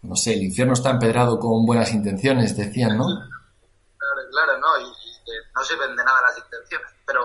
no 0.02 0.16
sé, 0.18 0.34
el 0.34 0.44
infierno 0.44 0.74
está 0.74 0.90
empedrado 0.90 1.40
con 1.40 1.66
buenas 1.66 1.94
intenciones, 1.94 2.58
decían, 2.58 2.98
¿no? 2.98 3.06
Claro, 3.06 4.22
claro, 4.30 4.60
¿no? 4.60 4.68
Y, 4.82 4.92
no 5.56 5.64
se 5.64 5.76
vende 5.78 6.04
nada 6.04 6.22
las 6.22 6.38
intenciones, 6.38 6.88
pero 7.06 7.22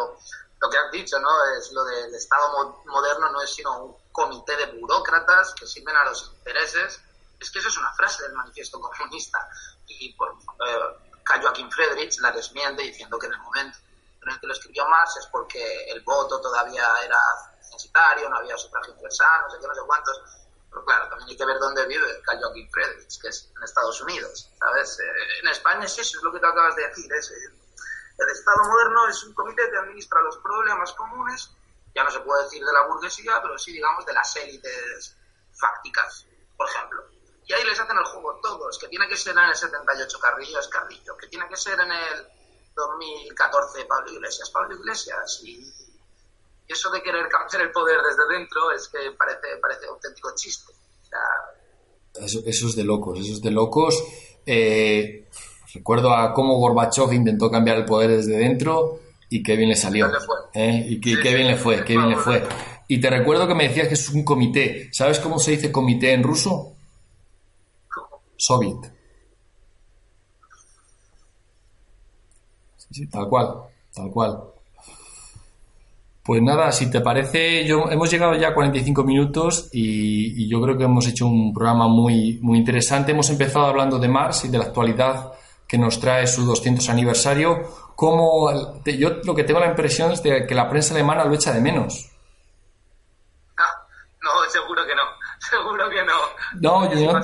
lo 0.62 0.70
que 0.70 0.78
has 0.78 0.92
dicho, 0.92 1.18
¿no? 1.18 1.44
Es 1.58 1.72
lo 1.72 1.84
del 1.84 2.14
Estado 2.14 2.78
moderno 2.86 3.32
no 3.32 3.42
es 3.42 3.52
sino 3.52 3.82
un 3.82 3.96
comité 4.12 4.56
de 4.56 4.66
burócratas 4.66 5.54
que 5.54 5.66
sirven 5.66 5.96
a 5.96 6.04
los 6.04 6.32
intereses. 6.36 7.00
Es 7.40 7.50
que 7.50 7.58
eso 7.58 7.68
es 7.68 7.78
una 7.78 7.92
frase 7.94 8.22
del 8.22 8.34
manifiesto 8.34 8.80
comunista. 8.80 9.48
Y 9.88 10.14
por 10.14 10.30
eh, 10.30 11.10
Joaquín 11.26 11.70
Friedrich 11.70 12.16
la 12.20 12.30
desmiente 12.30 12.84
diciendo 12.84 13.18
que 13.18 13.26
en 13.26 13.32
el 13.32 13.40
momento 13.40 13.76
en 14.22 14.30
el 14.30 14.38
que 14.38 14.46
lo 14.46 14.52
escribió 14.52 14.88
Marx 14.88 15.16
es 15.16 15.26
porque 15.26 15.90
el 15.90 16.00
voto 16.02 16.40
todavía 16.40 16.88
era 17.04 17.18
censitario, 17.60 18.30
no 18.30 18.36
había 18.36 18.56
sufragio 18.56 18.92
universal, 18.92 19.42
no 19.42 19.50
sé 19.50 19.58
qué, 19.60 19.66
no 19.66 19.74
sé 19.74 19.80
cuántos. 19.84 20.22
Pero 20.70 20.84
claro, 20.84 21.08
también 21.08 21.30
hay 21.30 21.36
que 21.36 21.44
ver 21.44 21.58
dónde 21.58 21.86
vive 21.86 22.22
Joaquín 22.24 22.70
Friedrich, 22.70 23.20
que 23.20 23.28
es 23.28 23.50
en 23.56 23.64
Estados 23.64 24.00
Unidos, 24.00 24.48
¿sabes? 24.60 25.00
Eh, 25.00 25.40
en 25.42 25.48
España 25.48 25.84
es 25.84 25.98
eso, 25.98 26.18
es 26.18 26.22
lo 26.22 26.32
que 26.32 26.38
tú 26.38 26.46
acabas 26.46 26.76
de 26.76 26.86
decir, 26.86 27.12
es 27.12 27.30
eh, 27.32 27.61
el 28.18 28.28
Estado 28.28 28.64
moderno 28.64 29.08
es 29.08 29.22
un 29.24 29.34
comité 29.34 29.62
que 29.70 29.78
administra 29.78 30.20
los 30.22 30.38
problemas 30.38 30.92
comunes, 30.92 31.50
ya 31.94 32.04
no 32.04 32.10
se 32.10 32.20
puede 32.20 32.44
decir 32.44 32.64
de 32.64 32.72
la 32.72 32.86
burguesía, 32.86 33.40
pero 33.42 33.58
sí, 33.58 33.72
digamos, 33.72 34.04
de 34.06 34.12
las 34.12 34.36
élites 34.36 35.16
fácticas, 35.52 36.26
por 36.56 36.68
ejemplo. 36.68 37.04
Y 37.46 37.52
ahí 37.52 37.64
les 37.64 37.78
hacen 37.78 37.96
el 37.96 38.04
juego 38.04 38.40
todos, 38.42 38.78
que 38.78 38.88
tiene 38.88 39.08
que 39.08 39.16
ser 39.16 39.36
en 39.36 39.44
el 39.44 39.54
78 39.54 40.18
Carrillo 40.20 40.58
es 40.58 40.68
Carrillo, 40.68 41.16
que 41.16 41.26
tiene 41.26 41.48
que 41.48 41.56
ser 41.56 41.78
en 41.80 41.90
el 41.90 42.26
2014 42.74 43.84
Pablo 43.84 44.12
Iglesias, 44.12 44.50
Pablo 44.50 44.76
Iglesias. 44.76 45.40
Y, 45.44 45.72
eso 46.68 46.90
de 46.90 47.02
querer 47.02 47.28
cambiar 47.28 47.62
el 47.62 47.72
poder 47.72 48.00
desde 48.00 48.26
dentro 48.28 48.70
es 48.70 48.88
que 48.88 49.10
parece, 49.18 49.58
parece 49.60 49.86
auténtico 49.86 50.34
chiste. 50.34 50.72
eso, 52.14 52.40
es 52.46 52.76
de 52.76 52.84
locos, 52.84 53.18
eso 53.18 53.32
es 53.32 53.42
de 53.42 53.50
locos. 53.50 54.02
Eh, 54.46 55.28
Recuerdo 55.74 56.14
a 56.14 56.34
cómo 56.34 56.58
Gorbachev 56.58 57.12
intentó 57.12 57.50
cambiar 57.50 57.78
el 57.78 57.84
poder 57.84 58.10
desde 58.10 58.36
dentro 58.36 59.00
y 59.28 59.42
qué 59.42 59.56
bien 59.56 59.70
le 59.70 59.76
salió. 59.76 60.10
¿eh? 60.52 60.86
Y 60.88 61.00
qué, 61.00 61.34
bien 61.34 61.46
le 61.46 61.56
fue, 61.56 61.82
qué 61.84 61.96
bien 61.96 62.10
le 62.10 62.16
fue. 62.16 62.46
Y 62.88 63.00
te 63.00 63.08
recuerdo 63.08 63.48
que 63.48 63.54
me 63.54 63.68
decías 63.68 63.88
que 63.88 63.94
es 63.94 64.10
un 64.10 64.24
comité. 64.24 64.88
¿Sabes 64.92 65.18
cómo 65.18 65.38
se 65.38 65.52
dice 65.52 65.72
comité 65.72 66.12
en 66.12 66.22
ruso? 66.22 66.72
Soviet. 68.36 68.92
Sí, 72.90 73.06
tal 73.06 73.28
cual, 73.28 73.54
tal 73.94 74.10
cual. 74.10 74.38
Pues 76.22 76.42
nada, 76.42 76.70
si 76.70 76.90
te 76.90 77.00
parece, 77.00 77.64
yo, 77.66 77.90
hemos 77.90 78.10
llegado 78.10 78.34
ya 78.34 78.48
a 78.48 78.54
45 78.54 79.02
minutos 79.04 79.70
y, 79.72 80.44
y, 80.44 80.48
yo 80.48 80.60
creo 80.60 80.76
que 80.76 80.84
hemos 80.84 81.08
hecho 81.08 81.26
un 81.26 81.52
programa 81.52 81.88
muy, 81.88 82.38
muy 82.42 82.58
interesante. 82.58 83.12
Hemos 83.12 83.30
empezado 83.30 83.66
hablando 83.66 83.98
de 83.98 84.08
Mars 84.08 84.44
y 84.44 84.48
de 84.48 84.58
la 84.58 84.64
actualidad 84.64 85.32
que 85.72 85.78
nos 85.78 85.98
trae 85.98 86.26
su 86.26 86.44
200 86.44 86.86
aniversario, 86.90 87.62
como 87.96 88.52
yo 88.84 89.08
lo 89.24 89.34
que 89.34 89.42
tengo 89.42 89.58
la 89.58 89.68
impresión 89.68 90.12
es 90.12 90.22
de 90.22 90.46
que 90.46 90.54
la 90.54 90.68
prensa 90.68 90.92
alemana 90.92 91.24
lo 91.24 91.32
echa 91.32 91.50
de 91.50 91.62
menos. 91.62 92.10
Ah, 93.56 93.86
no, 94.20 94.50
seguro 94.50 94.84
que 94.84 94.94
no, 94.94 95.02
seguro 95.38 95.88
que 95.88 96.04
no. 96.04 96.12
No, 96.60 96.94
yo 96.94 97.10
no. 97.10 97.20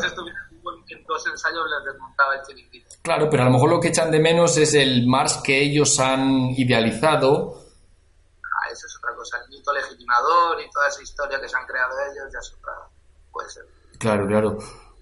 En 0.88 1.04
dos 1.04 1.26
ensayos 1.26 1.66
les 1.68 1.92
desmontaba 1.92 2.36
el 2.36 2.42
chiringuito. 2.46 2.96
Claro, 3.02 3.28
pero 3.28 3.42
a 3.42 3.46
lo 3.46 3.52
mejor 3.52 3.68
lo 3.68 3.80
que 3.80 3.88
echan 3.88 4.10
de 4.10 4.18
menos 4.18 4.56
es 4.56 4.72
el 4.72 5.06
Mars 5.06 5.42
que 5.44 5.60
ellos 5.60 6.00
han 6.00 6.48
idealizado. 6.56 7.52
Ah, 8.44 8.70
eso 8.72 8.86
es 8.86 8.96
otra 8.96 9.14
cosa. 9.14 9.36
El 9.44 9.50
mito 9.50 9.74
legitimador 9.74 10.58
y 10.62 10.70
toda 10.70 10.88
esa 10.88 11.02
historia 11.02 11.38
que 11.38 11.50
se 11.50 11.56
han 11.58 11.66
creado 11.66 11.92
ellos 12.00 12.32
ya 12.32 12.38
es 12.38 12.54
otra. 12.58 12.72
Puede 13.30 13.50
ser. 13.50 13.66
Claro, 13.98 14.26
claro. 14.26 14.58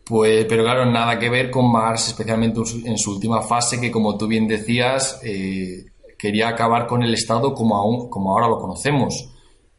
Pues, 0.09 0.45
pero 0.49 0.63
claro, 0.63 0.87
nada 0.87 1.19
que 1.19 1.29
ver 1.29 1.51
con 1.51 1.69
Mars, 1.69 2.07
especialmente 2.07 2.61
en 2.85 2.97
su 2.97 3.11
última 3.11 3.43
fase, 3.43 3.81
que 3.81 3.91
como 3.91 4.17
tú 4.17 4.29
bien 4.29 4.47
decías, 4.47 5.19
eh, 5.25 5.87
quería 6.17 6.47
acabar 6.47 6.87
con 6.87 7.03
el 7.03 7.13
Estado 7.13 7.53
como, 7.53 7.77
aún, 7.77 8.09
como 8.09 8.31
ahora 8.31 8.47
lo 8.47 8.61
conocemos, 8.61 9.31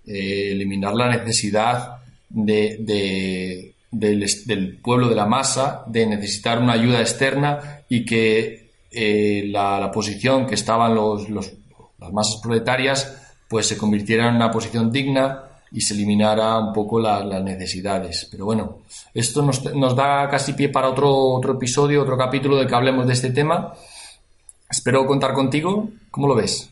eh, 0.06 0.52
eliminar 0.52 0.96
la 0.96 1.10
necesidad 1.10 2.00
de, 2.30 3.74
del, 3.90 4.78
pueblo 4.84 5.08
de 5.08 5.16
la 5.16 5.28
masa, 5.28 5.86
de 5.88 6.06
necesitar 6.06 6.60
una 6.60 6.74
ayuda 6.74 7.00
externa 7.00 7.84
y 7.88 8.04
que 8.04 8.72
eh, 8.92 9.44
la, 9.48 9.90
posición 9.94 10.46
que 10.46 10.56
estaban 10.56 10.94
los, 10.94 11.30
los, 11.30 11.54
las 12.00 12.12
masas 12.12 12.42
proletarias 12.44 13.18
pues 13.48 13.66
se 13.66 13.78
convirtiera 13.78 14.28
en 14.28 14.36
una 14.36 14.52
posición 14.52 14.92
digna 14.92 15.47
y 15.72 15.82
se 15.82 15.94
eliminara 15.94 16.58
un 16.58 16.74
poco 16.74 17.00
las 17.00 17.26
necesidades. 17.44 18.28
Pero 18.32 18.46
bueno, 18.46 18.84
esto 19.14 19.42
nos, 19.42 19.64
nos, 19.76 19.96
da 19.96 20.30
casi 20.30 20.54
pie 20.54 20.70
para 20.70 20.90
otro, 20.90 21.10
otro 21.10 21.54
episodio, 21.54 22.02
otro 22.02 22.18
capítulo 22.18 22.58
de 22.58 22.68
que 22.68 22.76
hablemos 22.76 23.08
de 23.08 23.14
este 23.14 23.32
tema. 23.32 23.74
Espero 24.70 25.06
contar 25.06 25.34
contigo. 25.34 25.90
¿Cómo 26.12 26.28
lo 26.28 26.36
ves? 26.36 26.70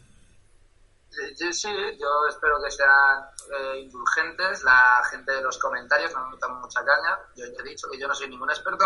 Sí, 1.10 1.68
yo 2.00 2.28
espero 2.30 2.56
que 2.64 2.72
sean 2.72 3.24
eh, 3.52 3.80
indulgentes. 3.82 4.64
La 4.64 5.02
gente 5.10 5.32
de 5.32 5.42
los 5.42 5.58
comentarios 5.58 6.14
no 6.14 6.26
me 6.26 6.32
metan 6.32 6.60
mucha 6.60 6.80
caña. 6.84 7.18
Yo 7.36 7.46
ya 7.46 7.64
he 7.64 7.70
dicho 7.70 7.88
que 7.92 8.00
yo 8.00 8.08
no 8.08 8.14
soy 8.14 8.30
ningún 8.30 8.50
experto, 8.50 8.86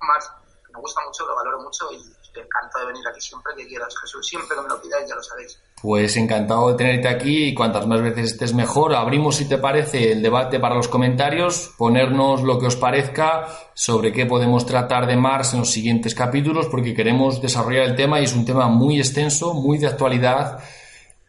más 0.00 0.30
me 0.72 0.80
gusta 0.80 1.00
mucho, 1.06 1.26
lo 1.26 1.34
valoro 1.34 1.62
mucho 1.62 1.86
y 1.92 1.98
encantado 2.38 2.86
de 2.86 2.92
venir 2.92 3.06
aquí 3.08 3.20
siempre 3.20 3.52
que 3.56 3.66
quieras, 3.66 3.94
Jesús. 4.00 4.26
Siempre 4.26 4.56
que 4.56 4.62
me 4.62 4.68
lo 4.68 4.80
pidáis, 4.80 5.08
ya 5.08 5.14
lo 5.14 5.22
sabéis. 5.22 5.60
Pues 5.82 6.16
encantado 6.16 6.70
de 6.70 6.76
tenerte 6.76 7.08
aquí 7.08 7.44
y 7.44 7.54
cuantas 7.54 7.86
más 7.86 8.00
veces 8.02 8.32
estés 8.32 8.54
mejor. 8.54 8.94
Abrimos, 8.94 9.36
si 9.36 9.48
te 9.48 9.58
parece, 9.58 10.12
el 10.12 10.22
debate 10.22 10.60
para 10.60 10.74
los 10.74 10.88
comentarios, 10.88 11.72
ponernos 11.76 12.42
lo 12.42 12.58
que 12.58 12.66
os 12.66 12.76
parezca 12.76 13.48
sobre 13.74 14.12
qué 14.12 14.26
podemos 14.26 14.66
tratar 14.66 15.06
de 15.06 15.16
Mars 15.16 15.54
en 15.54 15.60
los 15.60 15.70
siguientes 15.70 16.14
capítulos, 16.14 16.66
porque 16.66 16.94
queremos 16.94 17.40
desarrollar 17.40 17.84
el 17.84 17.96
tema 17.96 18.20
y 18.20 18.24
es 18.24 18.34
un 18.34 18.44
tema 18.44 18.68
muy 18.68 18.98
extenso, 18.98 19.54
muy 19.54 19.78
de 19.78 19.88
actualidad 19.88 20.62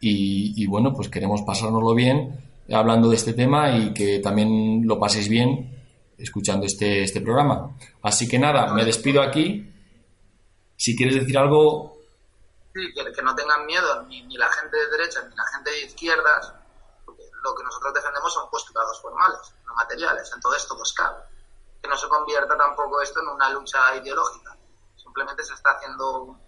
y, 0.00 0.62
y 0.62 0.66
bueno, 0.66 0.92
pues 0.92 1.08
queremos 1.08 1.42
pasárnoslo 1.42 1.94
bien 1.94 2.38
hablando 2.70 3.08
de 3.08 3.16
este 3.16 3.32
tema 3.32 3.76
y 3.76 3.92
que 3.92 4.18
también 4.20 4.86
lo 4.86 4.98
paséis 4.98 5.28
bien 5.28 5.81
escuchando 6.22 6.66
este, 6.66 7.02
este 7.02 7.20
programa. 7.20 7.76
Así 8.02 8.28
que 8.28 8.38
nada, 8.38 8.72
me 8.72 8.84
despido 8.84 9.22
aquí. 9.22 9.68
Si 10.76 10.96
quieres 10.96 11.16
decir 11.16 11.36
algo... 11.36 11.98
Sí, 12.74 12.80
que, 12.94 13.22
no 13.22 13.34
tengan 13.34 13.66
miedo 13.66 14.02
ni, 14.04 14.22
ni, 14.22 14.36
la 14.36 14.50
gente 14.50 14.76
de 14.76 14.86
derechas 14.90 15.28
ni 15.28 15.36
la 15.36 15.44
gente 15.52 15.70
de 15.70 15.82
izquierdas, 15.82 16.54
porque 17.04 17.22
lo 17.42 17.54
que 17.54 17.64
nosotros 17.64 17.92
defendemos 17.92 18.32
son 18.32 18.48
postulados 18.48 19.00
formales, 19.02 19.54
no 19.66 19.74
materiales. 19.74 20.32
En 20.34 20.40
todo 20.40 20.54
esto 20.56 20.74
pues 20.76 20.92
cabe. 20.94 21.22
Que 21.82 21.88
no 21.88 21.96
se 21.96 22.08
convierta 22.08 22.56
tampoco 22.56 23.02
esto 23.02 23.20
en 23.20 23.28
una 23.28 23.50
lucha 23.50 23.94
ideológica. 23.96 24.56
Simplemente 24.96 25.44
se 25.44 25.52
está 25.52 25.72
haciendo 25.72 26.22
un, 26.22 26.40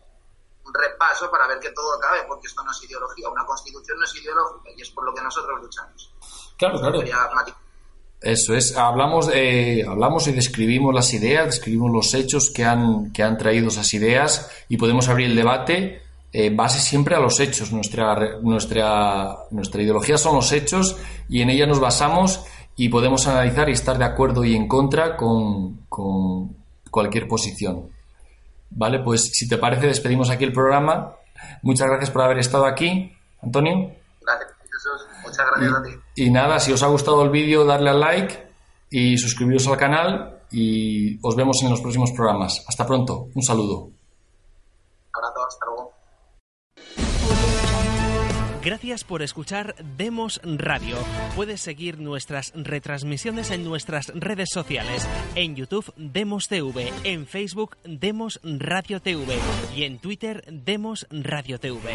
repaso 0.73 1.31
para 1.31 1.47
ver 1.47 1.61
que 1.61 1.73
todo 1.73 1.95
acabe, 1.95 2.25
porque 2.27 2.47
esto 2.47 2.65
no 2.65 2.71
es 2.71 2.83
ideología. 2.83 3.29
Una 3.29 3.45
constitución 3.45 3.99
no 3.99 4.05
es 4.05 4.15
ideológica 4.17 4.71
y 4.75 4.81
es 4.81 4.91
por 4.91 5.05
lo 5.05 5.13
que 5.13 5.21
nosotros 5.21 5.61
luchamos. 5.61 6.15
Claro, 6.57 6.81
claro. 6.81 7.03
Eso 8.25 8.55
es, 8.55 8.75
hablamos, 8.75 9.31
eh, 9.35 9.85
hablamos 9.87 10.27
y 10.29 10.33
describimos 10.33 10.95
las 10.95 11.13
ideas, 11.13 11.45
describimos 11.45 11.93
los 11.93 12.15
hechos 12.15 12.51
que 12.51 12.65
han, 12.65 13.13
que 13.13 13.23
han 13.23 13.37
traído 13.37 13.69
esas 13.69 13.93
ideas 13.93 14.51
y 14.67 14.79
podemos 14.79 15.11
abrir 15.11 15.27
el 15.27 15.37
debate 15.37 16.01
eh, 16.33 16.49
base 16.49 16.81
siempre 16.81 17.15
a 17.17 17.21
los 17.21 17.39
hechos. 17.39 17.71
Nuestra, 17.71 18.39
nuestra, 18.41 19.37
nuestra 19.51 19.83
ideología 19.83 20.17
son 20.17 20.37
los 20.37 20.53
hechos 20.53 20.97
y 21.29 21.43
en 21.43 21.51
ella 21.51 21.67
nos 21.67 21.81
basamos 21.81 22.47
y 22.77 22.89
podemos 22.89 23.27
analizar 23.27 23.69
y 23.69 23.73
estar 23.73 23.99
de 23.99 24.07
acuerdo 24.07 24.43
y 24.43 24.57
en 24.57 24.69
contra 24.69 25.19
con, 25.19 25.81
con 25.91 26.57
cualquier 26.91 27.29
posición. 27.29 27.91
Vale, 28.71 29.01
pues 29.01 29.33
si 29.35 29.47
te 29.47 29.59
parece 29.59 29.87
despedimos 29.87 30.31
aquí 30.31 30.45
el 30.45 30.53
programa. 30.55 31.13
Muchas 31.61 31.89
gracias 31.89 32.11
por 32.11 32.23
haber 32.23 32.39
estado 32.39 32.65
aquí, 32.65 33.13
Antonio. 33.43 33.93
Muchas 35.35 35.47
gracias 35.57 35.75
a 35.75 35.83
ti. 35.83 35.91
Y 36.17 36.31
nada, 36.31 36.61
si 36.61 36.73
os 36.73 36.83
ha 36.83 36.89
gustado 36.89 37.23
el 37.23 37.31
vídeo, 37.31 37.65
darle 37.65 37.91
al 37.91 38.01
like 38.01 38.47
y 38.91 39.19
suscribiros 39.19 39.67
al 39.67 39.77
canal 39.77 40.39
y 40.51 41.19
os 41.27 41.35
vemos 41.35 41.63
en 41.63 41.71
los 41.71 41.81
próximos 41.81 42.13
programas. 42.13 42.65
Hasta 42.69 42.87
pronto. 42.87 43.29
Un 43.35 43.43
saludo. 43.43 43.91
Abrazo, 45.13 45.47
hasta 45.47 45.67
luego. 45.67 45.95
Gracias 48.65 49.05
por 49.05 49.21
escuchar 49.21 49.75
Demos 49.99 50.41
Radio. 50.43 50.97
Puedes 51.37 51.61
seguir 51.61 51.99
nuestras 51.99 52.51
retransmisiones 52.55 53.51
en 53.51 53.63
nuestras 53.63 54.11
redes 54.15 54.49
sociales. 54.51 55.07
En 55.35 55.55
YouTube 55.55 55.93
Demos 55.97 56.49
TV, 56.49 56.91
en 57.03 57.27
Facebook 57.27 57.77
Demos 57.85 58.41
Radio 58.43 59.03
TV 59.03 59.37
y 59.77 59.85
en 59.85 59.99
Twitter 59.99 60.45
Demos 60.49 61.07
Radio 61.11 61.61
TV. 61.61 61.95